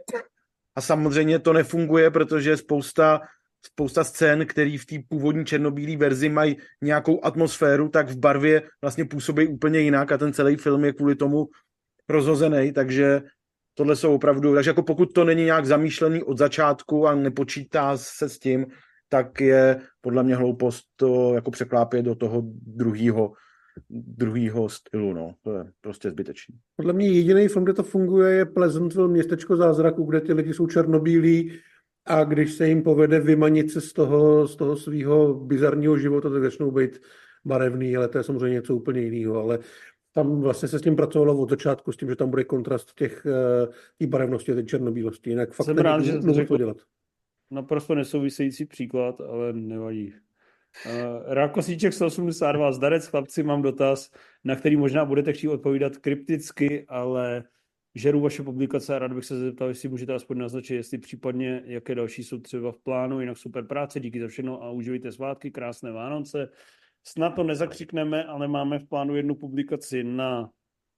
[0.76, 3.22] a samozřejmě to nefunguje, protože spousta,
[3.66, 9.06] spousta scén, které v té původní černobílé verzi mají nějakou atmosféru, tak v barvě vlastně
[9.06, 11.46] působí úplně jinak a ten celý film je kvůli tomu
[12.10, 13.22] rozhozený, takže
[13.78, 18.30] tohle jsou opravdu, takže jako pokud to není nějak zamýšlený od začátku a nepočítá se
[18.30, 18.66] s tím,
[19.10, 23.32] tak je podle mě hloupost to jako překlápět do toho druhého
[23.90, 25.36] druhýho stylu, no.
[25.44, 26.56] To je prostě zbytečný.
[26.76, 30.68] Podle mě jediný film, kde to funguje, je Pleasantville, městečko zázraku, kde ty lidi jsou
[30.68, 31.52] černobílí
[32.06, 36.44] a když se jim povede vymanit se z toho, z toho svého bizarního života, tak
[36.44, 37.02] začnou být
[37.46, 39.60] barevný, ale to je samozřejmě něco úplně jiného, ale
[40.16, 43.26] tam vlastně se s tím pracovalo od začátku, s tím, že tam bude kontrast těch
[43.26, 43.68] eh,
[43.98, 45.30] tý barevnosti a té černobílosti.
[45.30, 46.78] Jinak fakt Jsem rád, že to dělat.
[47.52, 50.14] Naprosto nesouvisející příklad, ale nevadí.
[50.86, 54.12] Uh, Rákosíček 182, zdarec chlapci, mám dotaz,
[54.44, 57.44] na který možná budete chtít odpovídat krypticky, ale
[57.96, 61.96] žeru vaše publikace a rád bych se zeptal, jestli můžete aspoň naznačit, jestli případně, jaké
[61.96, 65.92] další jsou třeba v plánu, jinak super práce, díky za všechno a užijte svátky, krásné
[65.92, 66.50] Vánoce.
[67.08, 70.50] Snad to nezakřikneme, ale máme v plánu jednu publikaci na,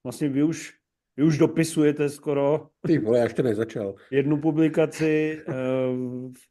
[0.04, 0.74] vlastně vy už,
[1.16, 2.68] vy už dopisujete skoro.
[2.86, 3.94] Ty vole, já ještě nezačal.
[4.10, 5.52] Jednu publikaci, eh,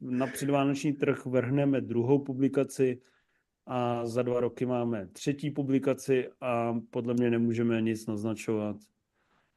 [0.00, 3.00] na předvánoční trh vrhneme druhou publikaci,
[3.70, 8.76] a za dva roky máme třetí publikaci a podle mě nemůžeme nic naznačovat.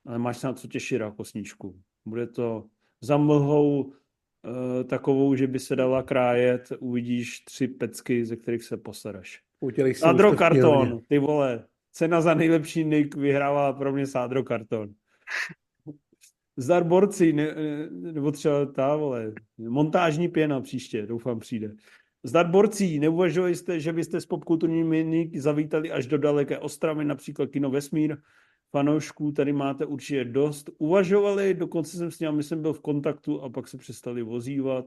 [0.05, 1.81] Ale máš se na co těšit, Rákosničku.
[2.05, 2.65] Bude to
[3.01, 8.77] za mlhou e, takovou, že by se dala krájet, uvidíš tři pecky, ze kterých se
[9.61, 9.99] posereš.
[9.99, 11.65] Sádro karton, ty vole.
[11.91, 14.89] Cena za nejlepší nick vyhrává pro mě Sádro karton.
[16.57, 17.55] Zdar borci, ne,
[17.89, 21.75] nebo třeba ta, vole, montážní pěna příště, doufám přijde.
[22.23, 27.69] Zdar borcí, neuvažovali jste, že byste s popkulturními zavítali až do daleké Ostravy, například Kino
[27.69, 28.17] Vesmír,
[28.71, 30.69] fanoušků, tady máte určitě dost.
[30.77, 34.85] Uvažovali, dokonce jsem s nimi, jsem byl v kontaktu a pak se přestali vozívat,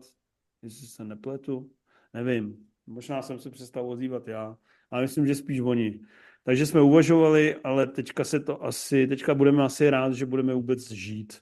[0.62, 1.70] jestli se nepletu,
[2.14, 4.56] nevím, možná jsem se přestal vozívat já,
[4.90, 6.00] ale myslím, že spíš oni.
[6.44, 10.90] Takže jsme uvažovali, ale teďka se to asi, teďka budeme asi rád, že budeme vůbec
[10.90, 11.40] žít.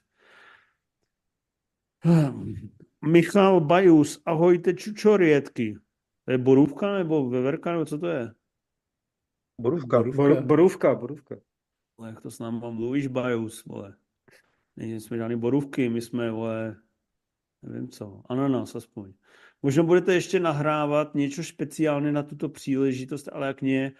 [3.05, 5.77] Michal Bajus, ahojte čučorietky.
[6.25, 8.33] To je borůvka nebo veverka, nebo co to je?
[9.61, 9.97] Borůvka.
[9.97, 10.95] Borůvka, borůvka.
[10.95, 11.35] borůvka.
[11.97, 13.95] Ale jak to s námi mluvíš, Bajus, vole.
[14.77, 16.75] jsme žádný borůvky, my jsme, vole,
[17.61, 19.13] nevím co, ananas aspoň.
[19.63, 23.91] Možná budete ještě nahrávat něco speciálně na tuto příležitost, ale jak nie,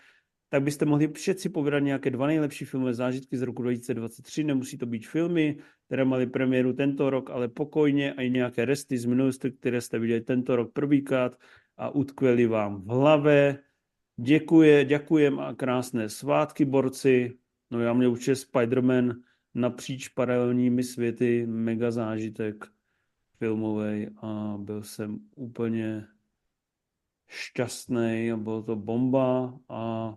[0.50, 4.44] tak byste mohli všetci povědat nějaké dva nejlepší filmové zážitky z roku 2023.
[4.44, 8.98] Nemusí to být filmy, které měly premiéru tento rok, ale pokojně a i nějaké resty
[8.98, 11.40] z minulosti, které jste viděli tento rok prvýkrát
[11.78, 13.60] a utkvěli vám v hlavě.
[14.20, 17.38] Děkuje, děkujem a krásné svátky, borci.
[17.72, 19.14] No já mě určitě Spider-Man
[19.54, 22.66] napříč paralelními světy, mega zážitek
[23.44, 26.08] filmový a byl jsem úplně
[27.28, 30.14] šťastný a bylo to bomba a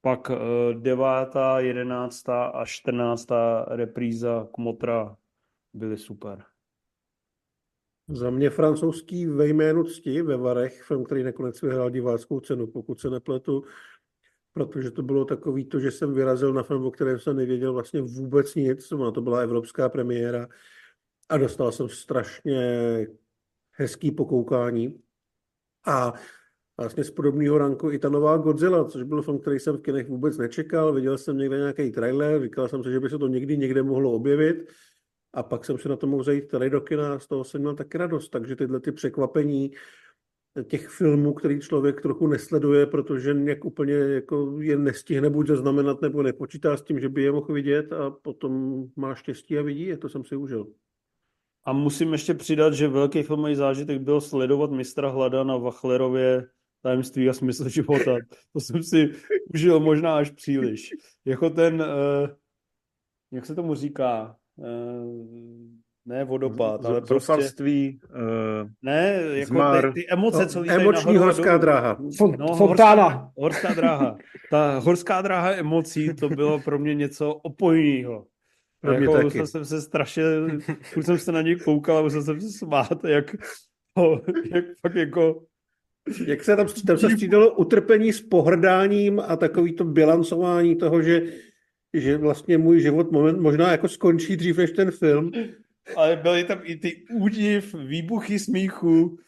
[0.00, 0.36] pak eh,
[0.74, 5.16] devátá, jedenáctá a čtrnáctá repríza Kmotra
[5.74, 6.44] byly super.
[8.08, 13.00] Za mě francouzský ve jménu cti ve Varech, film, který nakonec vyhrál diváckou cenu, pokud
[13.00, 13.64] se nepletu,
[14.52, 18.02] protože to bylo takový to, že jsem vyrazil na film, o kterém jsem nevěděl vlastně
[18.02, 20.48] vůbec nic, no, to byla evropská premiéra
[21.28, 22.60] a dostal jsem strašně
[23.70, 25.00] hezký pokoukání.
[25.86, 26.12] A
[26.80, 30.08] vlastně z podobného ranku i ta nová Godzilla, což byl film, který jsem v kinech
[30.08, 30.92] vůbec nečekal.
[30.92, 34.12] Viděl jsem někde nějaký trailer, říkal jsem si, že by se to někdy někde mohlo
[34.12, 34.68] objevit.
[35.32, 37.60] A pak jsem si na to mohl zajít tady do kina a z toho jsem
[37.60, 38.28] měl taky radost.
[38.28, 39.70] Takže tyhle ty překvapení
[40.64, 46.22] těch filmů, který člověk trochu nesleduje, protože nějak úplně jako je nestihne buď zaznamenat, nebo
[46.22, 49.98] nepočítá s tím, že by je mohl vidět a potom má štěstí a vidí je,
[49.98, 50.66] to jsem si užil.
[51.66, 56.46] A musím ještě přidat, že velký filmový zážitek byl sledovat mistra Hlada na Vachlerově
[56.82, 58.16] tajemství a smysl života.
[58.52, 59.10] To jsem si
[59.54, 60.90] užil možná až příliš.
[61.24, 62.28] Jako ten, uh,
[63.32, 64.66] jak se tomu říká, uh,
[66.06, 67.32] ne vodopád, ale prostě...
[67.32, 69.92] uh, ne, jako zmar.
[69.92, 71.98] ty, ty emoce, co no, Emoční horská dráha.
[72.38, 73.08] no, fontána.
[73.08, 74.18] Horská, horská dráha.
[74.50, 78.26] Ta horská dráha emocí, to bylo pro mě něco opojného.
[78.80, 79.46] Pro mě jako, taky.
[79.46, 80.58] jsem se strašil,
[80.96, 83.36] už jsem se na něj koukal a musel jsem se smát, jak,
[84.54, 85.46] jak fakt jako
[86.26, 91.22] jak se tam, tam se střídalo utrpení s pohrdáním a takový to bilancování toho, že,
[91.94, 95.30] že vlastně můj život moment možná jako skončí dřív než ten film.
[95.96, 99.18] Ale byly tam i ty údiv, výbuchy smíchu,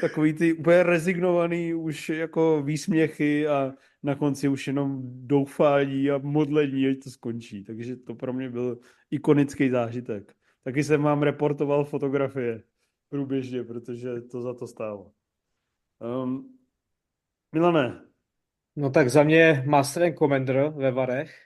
[0.00, 3.72] takový ty úplně rezignovaný už jako výsměchy a
[4.02, 7.64] na konci už jenom doufání a modlení, ať to skončí.
[7.64, 8.78] Takže to pro mě byl
[9.10, 10.34] ikonický zážitek.
[10.64, 12.62] Taky jsem vám reportoval fotografie
[13.08, 15.12] průběžně, protože to za to stálo.
[16.24, 16.58] Um,
[17.52, 18.00] Milane.
[18.76, 21.38] No tak za mě Master and Commander ve Varech,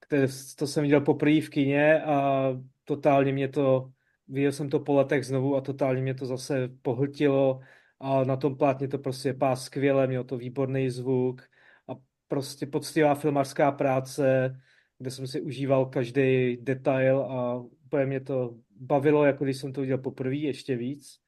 [0.00, 0.26] které,
[0.56, 2.48] to jsem viděl poprvé v kině a
[2.84, 3.90] totálně mě to,
[4.30, 7.60] viděl jsem to po letech znovu a totálně mě to zase pohltilo
[8.00, 11.42] a na tom plátně to prostě pá skvěle, mělo to výborný zvuk
[11.88, 11.92] a
[12.28, 14.56] prostě poctivá filmařská práce,
[14.98, 19.80] kde jsem si užíval každý detail a úplně mě to bavilo, jako když jsem to
[19.80, 21.18] viděl poprvé, ještě víc.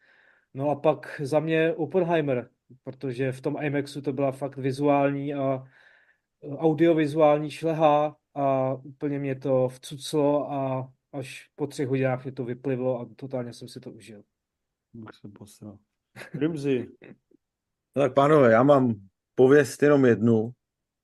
[0.54, 2.48] No a pak za mě Oppenheimer,
[2.84, 5.64] protože v tom IMAXu to byla fakt vizuální a
[6.56, 13.00] audiovizuální šleha a úplně mě to vcuclo a až po třech hodinách mě to vyplivlo
[13.00, 14.22] a totálně jsem si to užil.
[14.92, 15.78] Bych se posral.
[16.34, 16.88] Rimzi.
[17.96, 18.94] No tak pánové, já mám
[19.34, 20.50] pověst jenom jednu.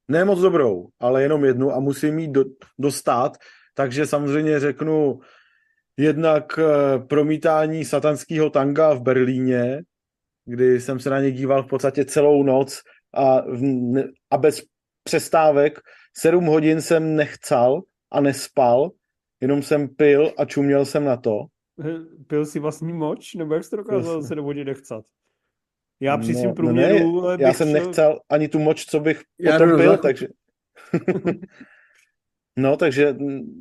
[0.09, 2.44] Ne moc dobrou, ale jenom jednu a musím jí do,
[2.78, 3.36] dostat,
[3.74, 5.20] takže samozřejmě řeknu
[5.97, 9.82] jednak eh, promítání satanského tanga v Berlíně,
[10.44, 12.82] kdy jsem se na ně díval v podstatě celou noc
[13.14, 13.43] a,
[14.30, 14.62] a bez
[15.05, 15.80] přestávek.
[16.16, 17.82] Sedm hodin jsem nechcal
[18.12, 18.90] a nespal,
[19.40, 21.39] jenom jsem pil a čuměl jsem na to.
[22.27, 25.05] Pil si vlastní moč, nebo jak jsi to dokázal sedm hodin nechcat?
[26.01, 27.20] Já při no, svým průměru...
[27.20, 27.85] No ne, já jsem šel...
[27.85, 30.27] nechcel ani tu moč, co bych já potom pil, takže...
[32.56, 33.16] no, takže,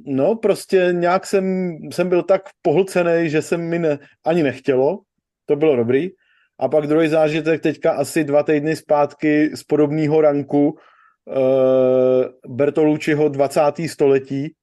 [0.06, 5.00] no, prostě nějak jsem, jsem byl tak pohlcený, že jsem mi ne, ani nechtělo.
[5.46, 6.10] To bylo dobrý.
[6.60, 13.62] A pak druhý zážitek teďka asi dva týdny zpátky z podobného ranku uh, Bertolucciho 20.
[13.88, 14.54] století,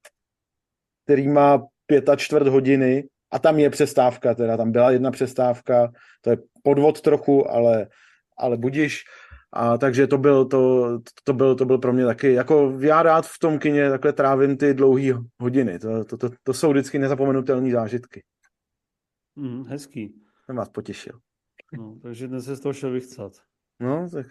[1.05, 5.93] který má pět a čtvrt hodiny a tam je přestávka, teda tam byla jedna přestávka,
[6.21, 7.89] to je podvod trochu, ale,
[8.39, 9.03] ale budíš.
[9.53, 13.27] A takže to byl, to, to, byl, to byl pro mě taky, jako já rád
[13.27, 17.71] v tom kině takhle trávím ty dlouhé hodiny, to, to, to, to jsou vždycky nezapomenutelné
[17.71, 18.23] zážitky.
[19.37, 20.15] Mm, hezký.
[20.45, 21.19] Jsem vás potěšil.
[21.73, 23.33] No, takže dnes se z toho šel vychcat.
[23.81, 24.27] No, tak...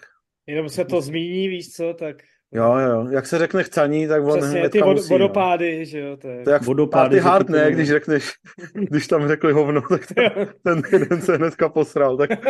[0.48, 2.24] Jenom se to zmíní, víš co, tak...
[2.56, 5.86] Jo, jo, jak se řekne chcaní, tak on Přesně, ty vod, musí, vodopády, no.
[5.86, 6.44] že jo, to je...
[6.44, 8.32] To je jak vodopády, hard, ne, když řekneš,
[8.74, 12.30] když tam řekli hovno, tak ten, ten jeden se hnedka posral, tak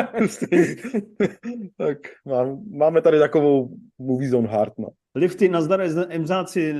[1.77, 3.69] tak mám, máme tady takovou
[3.99, 4.88] movie zone hard, no.
[5.15, 6.75] Lifty, nazdar, emzáci,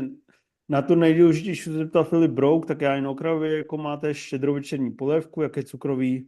[0.70, 5.42] na to nejdůležitější se zeptal Filip Brouk, tak já jen okrajově, jako máte štědrovečerní polévku,
[5.42, 6.28] jaké cukroví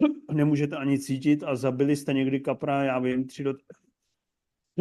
[0.32, 3.56] nemůžete ani cítit a zabili jste někdy kapra, já vím, tři dot...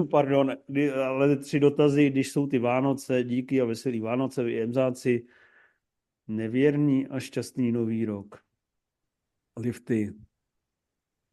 [0.05, 0.57] Pardon,
[1.05, 5.25] ale tři dotazy, když jsou ty Vánoce, díky a veselý Vánoce, vy jemzáci,
[6.27, 8.43] nevěrný a šťastný nový rok.
[9.59, 10.13] Lifty.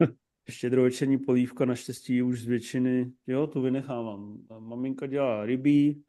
[0.51, 4.39] Štědrovečerní polívka naštěstí už z většiny, jo, tu vynechávám.
[4.59, 6.05] Maminka dělá rybí,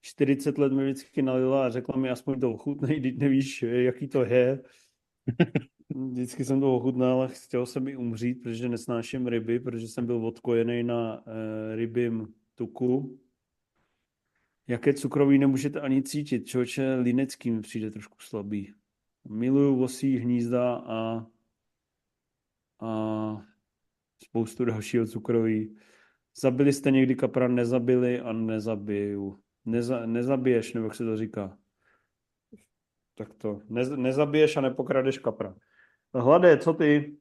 [0.00, 4.24] 40 let mi vždycky nalila a řekla mi, aspoň to ochutnej, když nevíš, jaký to
[4.24, 4.62] je.
[5.94, 10.26] Vždycky jsem to ochutnal a chtěl jsem i umřít, protože nesnáším ryby, protože jsem byl
[10.26, 13.20] odkojený na e, rybím tuku.
[14.68, 16.46] Jaké cukroví nemůžete ani cítit.
[16.46, 18.74] Člověče linecký mi přijde trošku slabý.
[19.28, 21.26] Miluju vosí hnízda a,
[22.80, 23.46] a
[24.24, 25.76] spoustu dalšího cukroví.
[26.40, 27.48] Zabili jste někdy kapra?
[27.48, 29.38] Nezabili a nezabiju.
[29.64, 31.58] Neza, nezabiješ, nebo jak se to říká?
[33.14, 35.56] Tak to, ne, nezabiješ a nepokradeš kapra.
[36.14, 37.16] Hlade, co ty?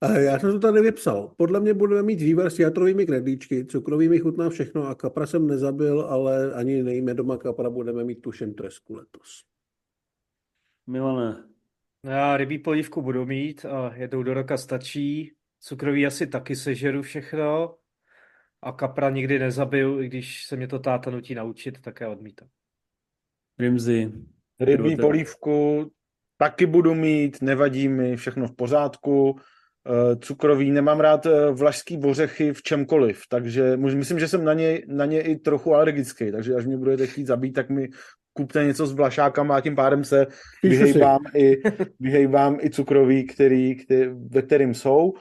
[0.00, 1.34] A já jsem to tady vypsal.
[1.36, 6.00] Podle mě budeme mít vývar s jatrovými knedlíčky, cukrovými chutná všechno a kapra jsem nezabil,
[6.00, 9.44] ale ani nejíme doma kapra, budeme mít tušen tresku letos.
[10.86, 11.48] Milane.
[12.04, 15.32] No já rybí polívku budu mít a jednou do roka stačí.
[15.60, 17.74] Cukroví asi taky sežeru všechno.
[18.62, 22.48] A kapra nikdy nezabiju, i když se mě to táta nutí naučit, tak já odmítám.
[23.58, 24.12] Rimzy.
[24.60, 25.90] Rybí polívku
[26.38, 29.36] taky budu mít, nevadí mi, všechno v pořádku.
[29.86, 34.82] Eh, Cukroví, nemám rád eh, vlašský ořechy v čemkoliv, takže myslím, že jsem na ně,
[34.86, 37.88] na ně i trochu alergický, takže až mě budete chtít zabít, tak mi
[38.32, 40.26] kupte něco s vlašákama a tím pádem se
[40.62, 41.56] vyhejbám i,
[42.00, 45.12] vyhejbám i cukroví, který, který, ve kterým jsou.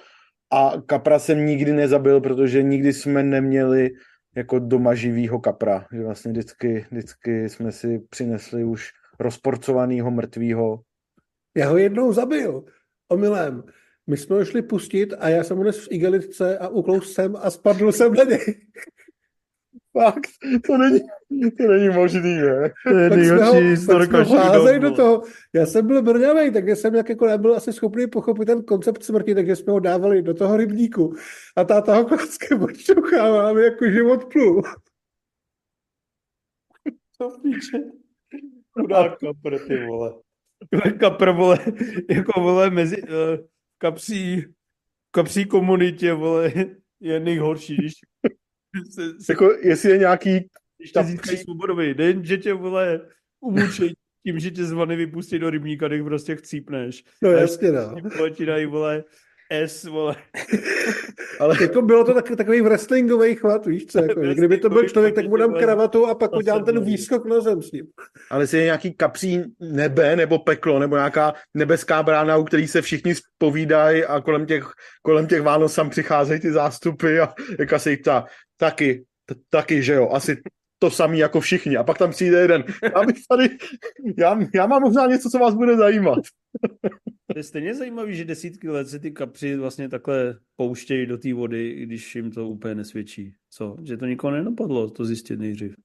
[0.53, 3.89] A kapra jsem nikdy nezabil, protože nikdy jsme neměli
[4.35, 5.85] jako doma živýho kapra.
[5.91, 8.89] Že vlastně vždycky, vždycky jsme si přinesli už
[9.19, 10.79] rozporcovanýho mrtvýho.
[11.57, 12.63] Já ho jednou zabil.
[13.07, 13.63] Omylem.
[14.07, 17.35] My jsme ho šli pustit a já jsem ho nes v igelitce a uklous jsem
[17.35, 18.39] a spadl jsem na něj.
[19.93, 20.29] Fakt,
[20.67, 20.99] to není,
[21.57, 22.73] to není možný, ne?
[22.87, 23.85] To je nejhorší
[24.73, 25.23] dob, do toho.
[25.53, 29.35] Já jsem byl brňavej, takže jsem jak jako nebyl asi schopný pochopit ten koncept smrti,
[29.35, 31.15] takže jsme ho dávali do toho rybníku.
[31.55, 32.07] A táta ho
[32.61, 34.63] odšťouchával, aby jako život plul.
[37.17, 37.77] To píče.
[38.73, 40.26] Chudá kapr, ty vole.
[40.99, 41.59] Kapr, vole,
[42.09, 43.09] jako vole, mezi uh,
[43.77, 44.45] kapří,
[45.11, 46.53] kapří komunitě, vole,
[46.99, 47.93] je nejhorší, když
[48.91, 50.49] se, se Jako, jestli je nějaký
[51.21, 53.01] při- svobodový den, že tě, vole,
[53.39, 53.93] umučej
[54.23, 57.03] tím, že tě z vany vypustí do rybníka, když prostě chcípneš.
[57.23, 57.95] No jasně, no.
[58.17, 59.03] Vole, ti dají, vole,
[59.51, 60.15] S, vole.
[61.39, 64.83] ale Jako bylo to tak, takový wrestlingový chvat, víš co, jako, že kdyby to byl
[64.83, 67.85] člověk, tak mu dám kravatu a pak udělám ten výskok na zem s ním.
[68.29, 72.81] ale jestli je nějaký kapří nebe nebo peklo, nebo nějaká nebeská brána, u který se
[72.81, 74.71] všichni spovídají a kolem těch,
[75.01, 78.25] kolem těch Vánoc tam přicházejí ty zástupy a jak se jich ptá,
[78.57, 80.37] taky, t- taky, že jo, asi
[80.79, 81.77] to samý jako všichni.
[81.77, 83.57] A pak tam přijde jeden, já bych tady,
[84.17, 86.19] já, já mám možná něco, co vás bude zajímat.
[87.33, 91.33] To je stejně zajímavý, že desítky let se ty kapři vlastně takhle pouštějí do té
[91.33, 93.33] vody, i když jim to úplně nesvědčí.
[93.49, 93.77] Co?
[93.83, 95.75] Že to nikoho nenapadlo to zjistit nejdřív.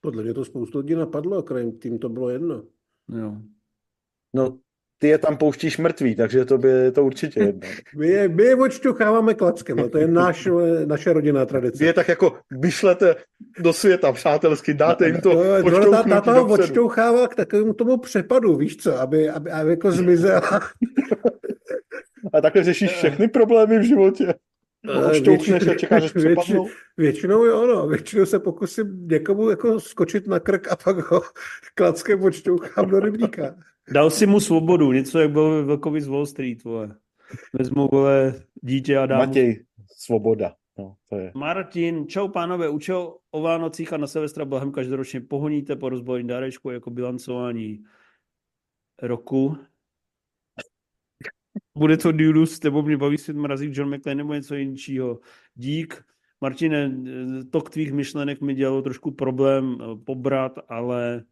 [0.00, 2.64] Podle mě to spoustu lidí napadlo, a krajem tím to bylo jedno.
[3.18, 3.36] Jo.
[4.34, 4.58] No,
[4.98, 7.68] ty je tam pouštíš mrtvý, takže to by to určitě jedno.
[7.96, 10.48] My je, my je odšťucháváme klackem, a to je náš,
[10.86, 11.78] naše rodinná tradice.
[11.78, 13.16] Vy je tak jako vyšlete
[13.58, 17.72] do světa přátelsky, dáte jim to No, no, ta, pošťouchnutí ta, ta odšťouchává k takovému
[17.72, 20.40] tomu přepadu, víš co, aby, aby, aby jako zmizel.
[22.32, 24.34] A takhle řešíš všechny problémy v životě.
[24.88, 26.68] Ale Odšťouchneš a čekáš, až přepadnou.
[26.96, 27.88] Většinou jo, no.
[27.88, 31.22] Většinou se pokusím někomu jako skočit na krk a pak ho
[31.74, 33.54] klackem odšťouchám do rybníka.
[33.92, 36.96] Dal si mu svobodu, něco jak byl Velkovi z Wall Street, vole.
[37.52, 39.64] Vezmu, vole, dítě a dám Matěj,
[39.96, 40.54] svoboda.
[40.78, 41.32] No, to je.
[41.34, 46.28] Martin, čau pánové, u čeho o Vánocích a na Silvestra Blahem každoročně pohoníte po rozbalení
[46.28, 47.84] dárečku jako bilancování
[49.02, 49.56] roku?
[51.78, 55.20] Bude to Dudus, nebo mě baví svět mrazík John McClane nebo něco jiného.
[55.54, 56.04] Dík.
[56.40, 56.96] Martine,
[57.50, 61.24] tok tvých myšlenek mi dělalo trošku problém eh, pobrat, ale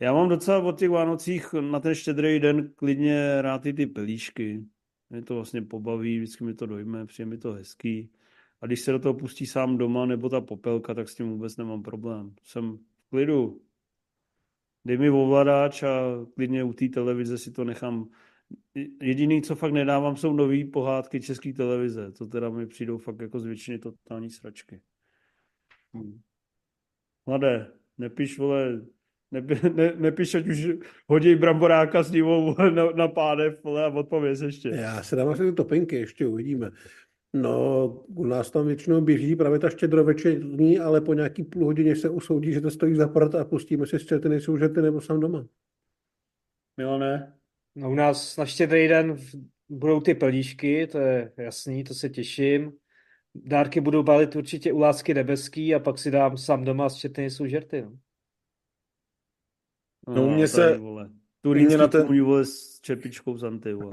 [0.00, 4.64] já mám docela od těch Vánocích na ten štědrý den klidně rád i ty pelíšky.
[5.10, 8.10] Mě to vlastně pobaví, vždycky mi to dojme, přijde mi to hezký.
[8.60, 11.56] A když se do toho pustí sám doma nebo ta popelka, tak s tím vůbec
[11.56, 12.34] nemám problém.
[12.42, 13.62] Jsem v klidu.
[14.84, 16.00] Dej mi ovladač a
[16.34, 18.08] klidně u té televize si to nechám.
[19.02, 22.12] Jediný, co fakt nedávám, jsou nový pohádky české televize.
[22.12, 24.80] To teda mi přijdou fakt jako z většiny totální sračky.
[25.94, 26.20] Hmm.
[27.26, 28.86] Mladé, nepiš, vole,
[29.30, 30.68] nepi, ne, nepiš, ať už
[31.06, 34.68] hodí bramboráka s nivou na, na pánev, vole, a odpověz ještě.
[34.68, 36.70] Já se dám asi ty topinky, ještě uvidíme.
[37.34, 42.08] No, u nás tam většinou běží právě ta štědrovečerní, ale po nějaký půl hodině se
[42.08, 45.46] usoudí, že to stojí za prd a pustíme si štěty, nejsou žety nebo sám doma.
[46.76, 47.32] Milane?
[47.76, 49.16] No u nás na štědrý den
[49.68, 52.72] budou ty pelíšky, to je jasný, to se těším.
[53.34, 57.22] Dárky budu balit určitě u lásky nebeský a pak si dám sám doma s četny
[57.22, 57.86] nejsou žerty.
[60.08, 60.14] No.
[60.14, 61.04] No, u mě tady, se- Vole.
[61.04, 61.12] mě
[61.42, 63.90] Turínský na ten- kůň, vole, s čepičkou Zanty, vole.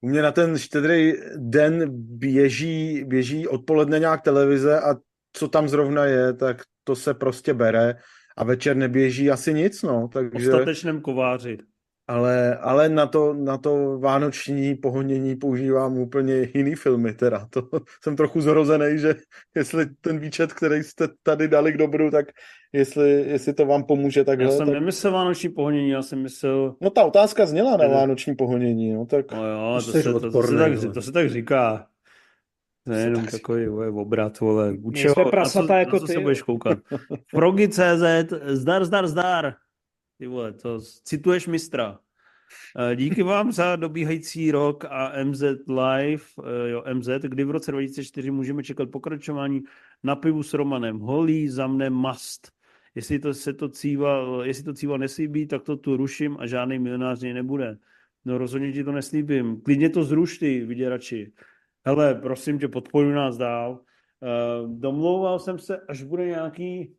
[0.00, 1.84] U mě na ten štědrý den
[2.18, 4.94] běží, běží odpoledne nějak televize a
[5.32, 7.94] co tam zrovna je, tak to se prostě bere
[8.36, 11.58] a večer neběží asi nic, no, O takže statečném kováři.
[12.12, 17.46] Ale, ale na, to, na to vánoční pohonění používám úplně jiný filmy teda.
[17.50, 17.68] To
[18.02, 19.14] jsem trochu zrozený, že
[19.54, 22.26] jestli ten výčet, který jste tady dali k dobru, tak
[22.72, 24.44] jestli, jestli to vám pomůže takhle.
[24.44, 24.74] Já jsem tak...
[24.74, 26.74] nemyslel vánoční pohonění, já jsem myslel...
[26.80, 29.32] No ta otázka zněla na vánoční pohonění, no tak...
[29.32, 31.86] No jo, to, se, to, to, se tak, to se tak říká.
[32.86, 34.72] To je jenom takový vole, obrat, vole.
[34.82, 36.78] U čeho, na co, jako na co ty, se budeš koukat?
[37.32, 39.54] Progy.cz, zdar, zdar, zdar.
[40.22, 41.98] Ty vole, to cituješ mistra.
[42.78, 47.72] Eh, díky vám za dobíhající rok a MZ Live, eh, jo, MZ, kdy v roce
[47.72, 49.62] 2004 můžeme čekat pokračování
[50.02, 50.98] na pivu s Romanem.
[50.98, 52.52] Holý za mne must.
[52.94, 56.78] Jestli to se to cíva, jestli to cíva neslíbí, tak to tu ruším a žádný
[56.78, 57.78] milionář nebude.
[58.24, 59.60] No rozhodně ti to neslíbím.
[59.60, 61.32] Klidně to zruš ty, vyděrači.
[61.86, 63.70] Hele, prosím tě, podporuj nás dál.
[63.72, 66.94] Uh, domlouval jsem se, až bude nějaký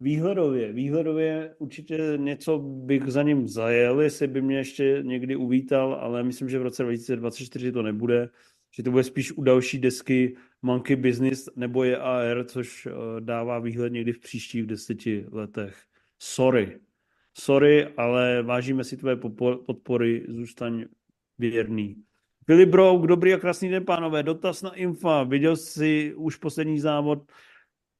[0.00, 0.72] výhledově.
[0.72, 6.48] Výhledově určitě něco bych za ním zajel, jestli by mě ještě někdy uvítal, ale myslím,
[6.48, 8.28] že v roce 2024 to nebude,
[8.76, 13.92] že to bude spíš u další desky Monkey Business nebo EAR, což uh, dává výhled
[13.92, 15.76] někdy v příštích deseti letech.
[16.18, 16.78] Sorry.
[17.38, 19.16] Sorry, ale vážíme si tvoje
[19.66, 20.84] podpory, zůstaň
[21.38, 21.96] věrný.
[22.46, 24.22] Filip Brouk, dobrý a krásný den, pánové.
[24.22, 25.22] Dotaz na Infa.
[25.22, 27.18] Viděl jsi už poslední závod?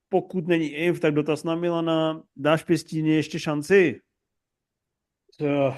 [0.09, 2.23] Pokud není Inf, tak dotaz na Milana.
[2.37, 4.01] Dáš pěstíně ještě šanci?
[5.39, 5.75] To,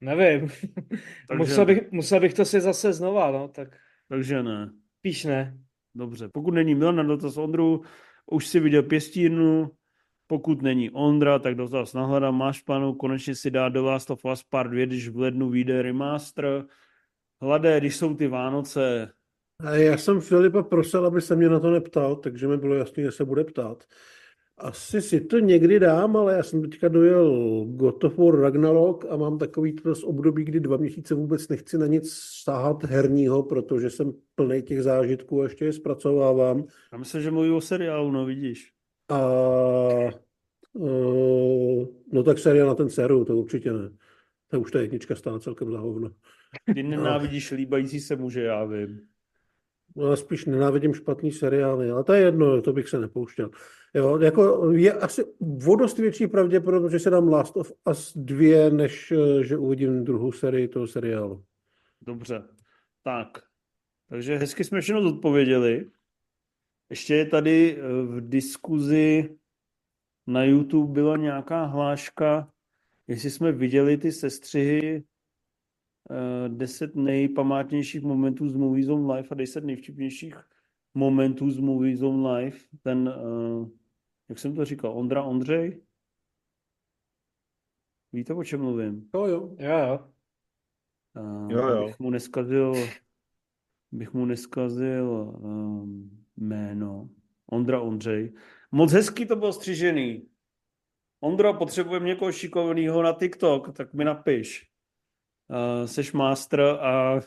[0.00, 0.48] nevím.
[1.28, 3.76] Takže musel, bych, musel bych to si zase znova, no, tak.
[4.08, 4.72] Takže ne.
[5.00, 5.58] Píš ne.
[5.94, 7.82] Dobře, pokud není Milan, dotaz Ondru,
[8.26, 9.70] už si viděl pěstínu,
[10.26, 14.42] pokud není Ondra, tak dotaz nahledám, máš plánu konečně si dát do Last of Us
[14.42, 16.64] Part 2, když v lednu vyjde remaster.
[17.40, 19.12] Hladé, když jsou ty Vánoce.
[19.62, 23.12] Já jsem Filipa prosil, aby se mě na to neptal, takže mi bylo jasné, že
[23.12, 23.84] se bude ptát.
[24.58, 29.16] Asi si to někdy dám, ale já jsem teďka dojel God of War Ragnarok a
[29.16, 34.12] mám takový to období, kdy dva měsíce vůbec nechci na nic stáhat herního, protože jsem
[34.34, 36.64] plný těch zážitků a ještě je zpracovávám.
[36.92, 38.72] Já myslím, že mluví o seriálu, no vidíš.
[39.08, 39.20] A
[40.72, 43.90] uh, no tak seriál na ten séru, to určitě ne.
[44.50, 46.10] To už ta jednička stála celkem za hovno.
[46.74, 49.00] Ty nenávidíš líbající se muže, já vím.
[49.98, 53.50] No, já spíš nenávidím špatný seriály, ale to je jedno, to bych se nepouštěl.
[53.94, 59.12] Jo, jako je asi vodost větší pravděpodobnost, že se dám Last of Us 2, než
[59.12, 61.44] eh, že uvidím druhou sérii toho seriálu.
[62.00, 62.42] Dobře,
[63.04, 63.28] tak.
[64.08, 65.90] Takže hezky jsme všechno zodpověděli.
[66.90, 69.36] Ještě je tady eh, v diskuzi
[70.26, 72.48] na YouTube byla nějaká hláška,
[73.06, 75.04] jestli jsme viděli ty sestřihy
[76.10, 80.34] uh, 10 nejpamátnějších momentů z Movie Zone Live a 10 nejvtipnějších
[80.94, 82.58] momentů z Movie Zone Live.
[82.82, 83.68] Ten, uh,
[84.28, 85.82] jak jsem to říkal, Ondra Ondřej?
[88.12, 89.10] Víte, o čem mluvím?
[89.14, 89.56] Jo, jo.
[89.58, 90.08] Jo, jo.
[91.22, 91.86] Uh, jo, jo.
[91.86, 92.74] Bych mu neskazil,
[93.92, 97.08] bych mu neskazil um, jméno.
[97.46, 98.32] Ondra Ondřej.
[98.72, 100.28] Moc hezký to bylo střižený.
[101.20, 104.67] Ondro, potřebujeme někoho šikovného na TikTok, tak mi napiš.
[105.48, 107.20] Uh, seš master a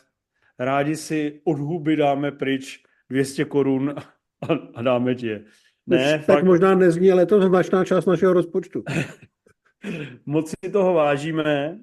[0.58, 3.94] rádi si od huby dáme pryč 200 korun
[4.48, 5.44] a, a dáme ti je.
[5.86, 6.44] Ne, tak fakt...
[6.44, 8.82] možná nezní, ale je to značná část našeho rozpočtu.
[10.26, 11.78] Moc si toho vážíme.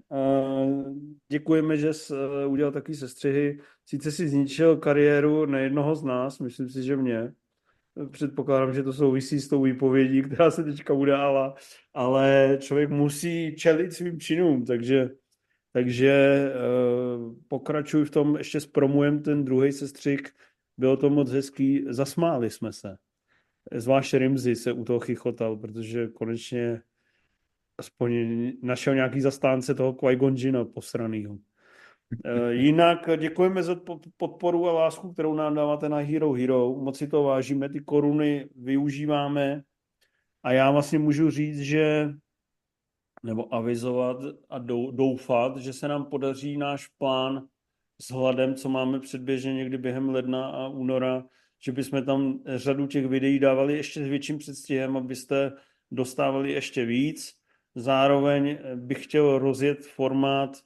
[1.32, 3.60] Děkujeme, že jsi e, udělal takový sestřihy.
[3.86, 7.34] Sice si zničil kariéru nejednoho z nás, myslím si, že mě.
[8.11, 11.56] Předpokládám, že to souvisí s tou výpovědí, která se teďka udála,
[11.94, 15.10] ale člověk musí čelit svým činům, takže,
[15.72, 20.30] takže uh, pokračuj v tom, ještě zpromujem ten druhý sestřik,
[20.78, 22.98] bylo to moc hezký, zasmáli jsme se.
[23.72, 26.82] Zvlášť Rimzy se u toho chychotal, protože konečně
[27.78, 28.14] aspoň
[28.62, 31.38] našel nějaký zastánce toho Qui-Gon posranýho.
[32.26, 33.76] Eh, jinak děkujeme za
[34.18, 36.76] podporu a lásku, kterou nám dáváte na Hero Hero.
[36.76, 39.64] Moc si to vážíme, ty koruny využíváme
[40.44, 42.10] a já vlastně můžu říct, že
[43.24, 44.18] nebo avizovat
[44.50, 44.58] a
[44.91, 47.48] doufat, že se nám podaří náš plán
[48.02, 51.26] s hladem, co máme předběžně někdy během ledna a února,
[51.66, 55.52] že bychom tam řadu těch videí dávali ještě s větším předstihem, abyste
[55.91, 57.34] dostávali ještě víc.
[57.76, 60.58] Zároveň bych chtěl rozjet formát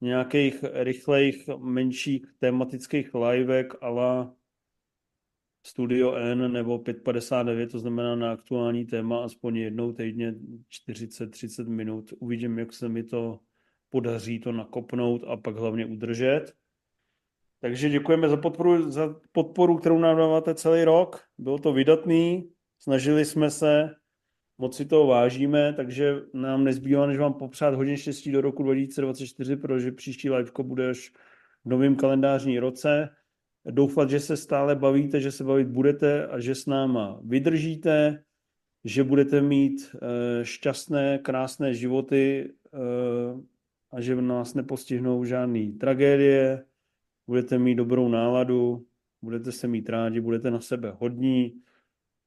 [0.00, 4.34] nějakých rychlejch, menších tematických livek ala
[5.66, 10.34] Studio N nebo 559, to znamená na aktuální téma aspoň jednou týdně
[10.88, 12.12] 40-30 minut.
[12.18, 13.38] Uvidím, jak se mi to
[13.88, 16.52] podaří to nakopnout a pak hlavně udržet.
[17.60, 21.20] Takže děkujeme za podporu, za podporu, kterou nám dáváte celý rok.
[21.38, 23.90] Bylo to vydatný, snažili jsme se
[24.58, 29.56] moc si toho vážíme, takže nám nezbývá, než vám popřát hodně štěstí do roku 2024,
[29.56, 31.08] protože příští liveko bude až
[31.64, 33.08] v novém kalendářní roce.
[33.64, 38.24] Doufat, že se stále bavíte, že se bavit budete a že s náma vydržíte,
[38.84, 42.78] že budete mít eh, šťastné, krásné životy eh,
[43.90, 46.64] a že nás nepostihnou žádné tragédie,
[47.26, 48.86] budete mít dobrou náladu,
[49.22, 51.60] budete se mít rádi, budete na sebe hodní,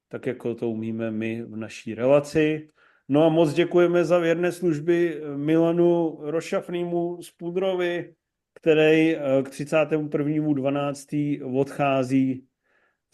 [0.08, 2.68] tak jako to umíme my v naší relaci.
[3.08, 8.14] No a moc děkujeme za věrné služby Milanu Rošafnýmu z Pudrovi,
[8.54, 11.58] který eh, k 31.12.
[11.60, 12.46] odchází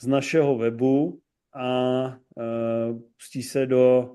[0.01, 1.21] z našeho webu
[1.55, 2.15] a uh,
[3.17, 4.15] pustí se do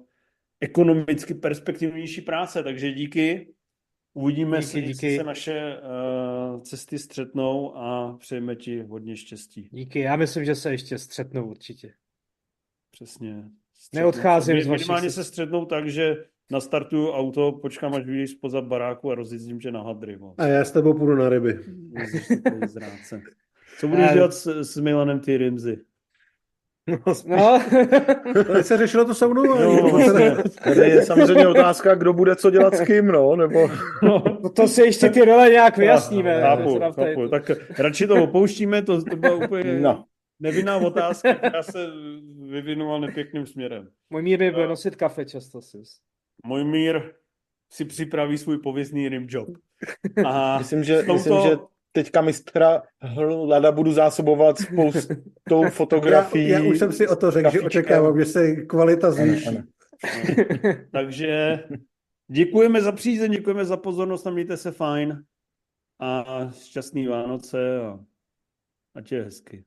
[0.59, 2.63] ekonomicky perspektivnější práce.
[2.63, 3.53] Takže díky.
[4.13, 5.17] Uvidíme Díky, si, díky.
[5.17, 9.69] se naše uh, cesty střetnou a přejeme ti hodně štěstí.
[9.71, 11.93] Díky, já myslím, že se ještě střetnou určitě.
[12.91, 13.43] Přesně.
[13.93, 16.15] Neodcházím Mi- z vašich Minimálně se střetnou tak, že
[16.51, 20.15] nastartuju auto, počkám, až vyjdeš spoza baráku a rozjezdím tě na hadry.
[20.15, 20.33] vole.
[20.37, 21.59] A já s tebou půjdu na ryby.
[23.79, 25.77] Co budeš dělat s, s Milanem ty Rimzy?
[27.25, 27.59] No,
[28.53, 29.53] Teď se řešilo to se mnou.
[29.53, 30.35] a No, ne- vlastně.
[30.63, 33.69] Tady je samozřejmě otázka, kdo bude co dělat s kým, no, nebo...
[34.03, 36.41] No, to, to si ještě ty role nějak vyjasníme.
[36.41, 37.27] chápu, chápu.
[37.29, 40.05] Tak radši to opouštíme, to, to byla úplně No.
[40.39, 41.87] nevinná otázka, která se
[42.49, 43.87] vyvinula nepěkným směrem.
[44.09, 45.61] Můj mír mi bude nosit kafe často.
[45.61, 45.77] Si.
[46.45, 47.13] Můj mír
[47.71, 49.49] si připraví svůj pověstný rimjob.
[50.25, 51.57] A Myslím, že, tomto- myslím, že
[51.91, 56.49] teďka mistra Hlada budu zásobovat spoustou Já, fotografií.
[56.49, 59.57] já už jsem si o to řekl, že očekávám, že se kvalita zvýší.
[60.91, 61.63] Takže
[62.31, 65.23] děkujeme za přízeň, děkujeme za pozornost a mějte se fajn.
[65.99, 67.99] A šťastný Vánoce a
[68.95, 69.65] ať je hezky.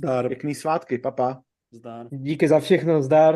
[0.00, 0.28] Dár.
[0.28, 1.42] Pěkný svátky, papa.
[1.70, 2.06] Zdár.
[2.10, 3.34] Díky za všechno, zdar.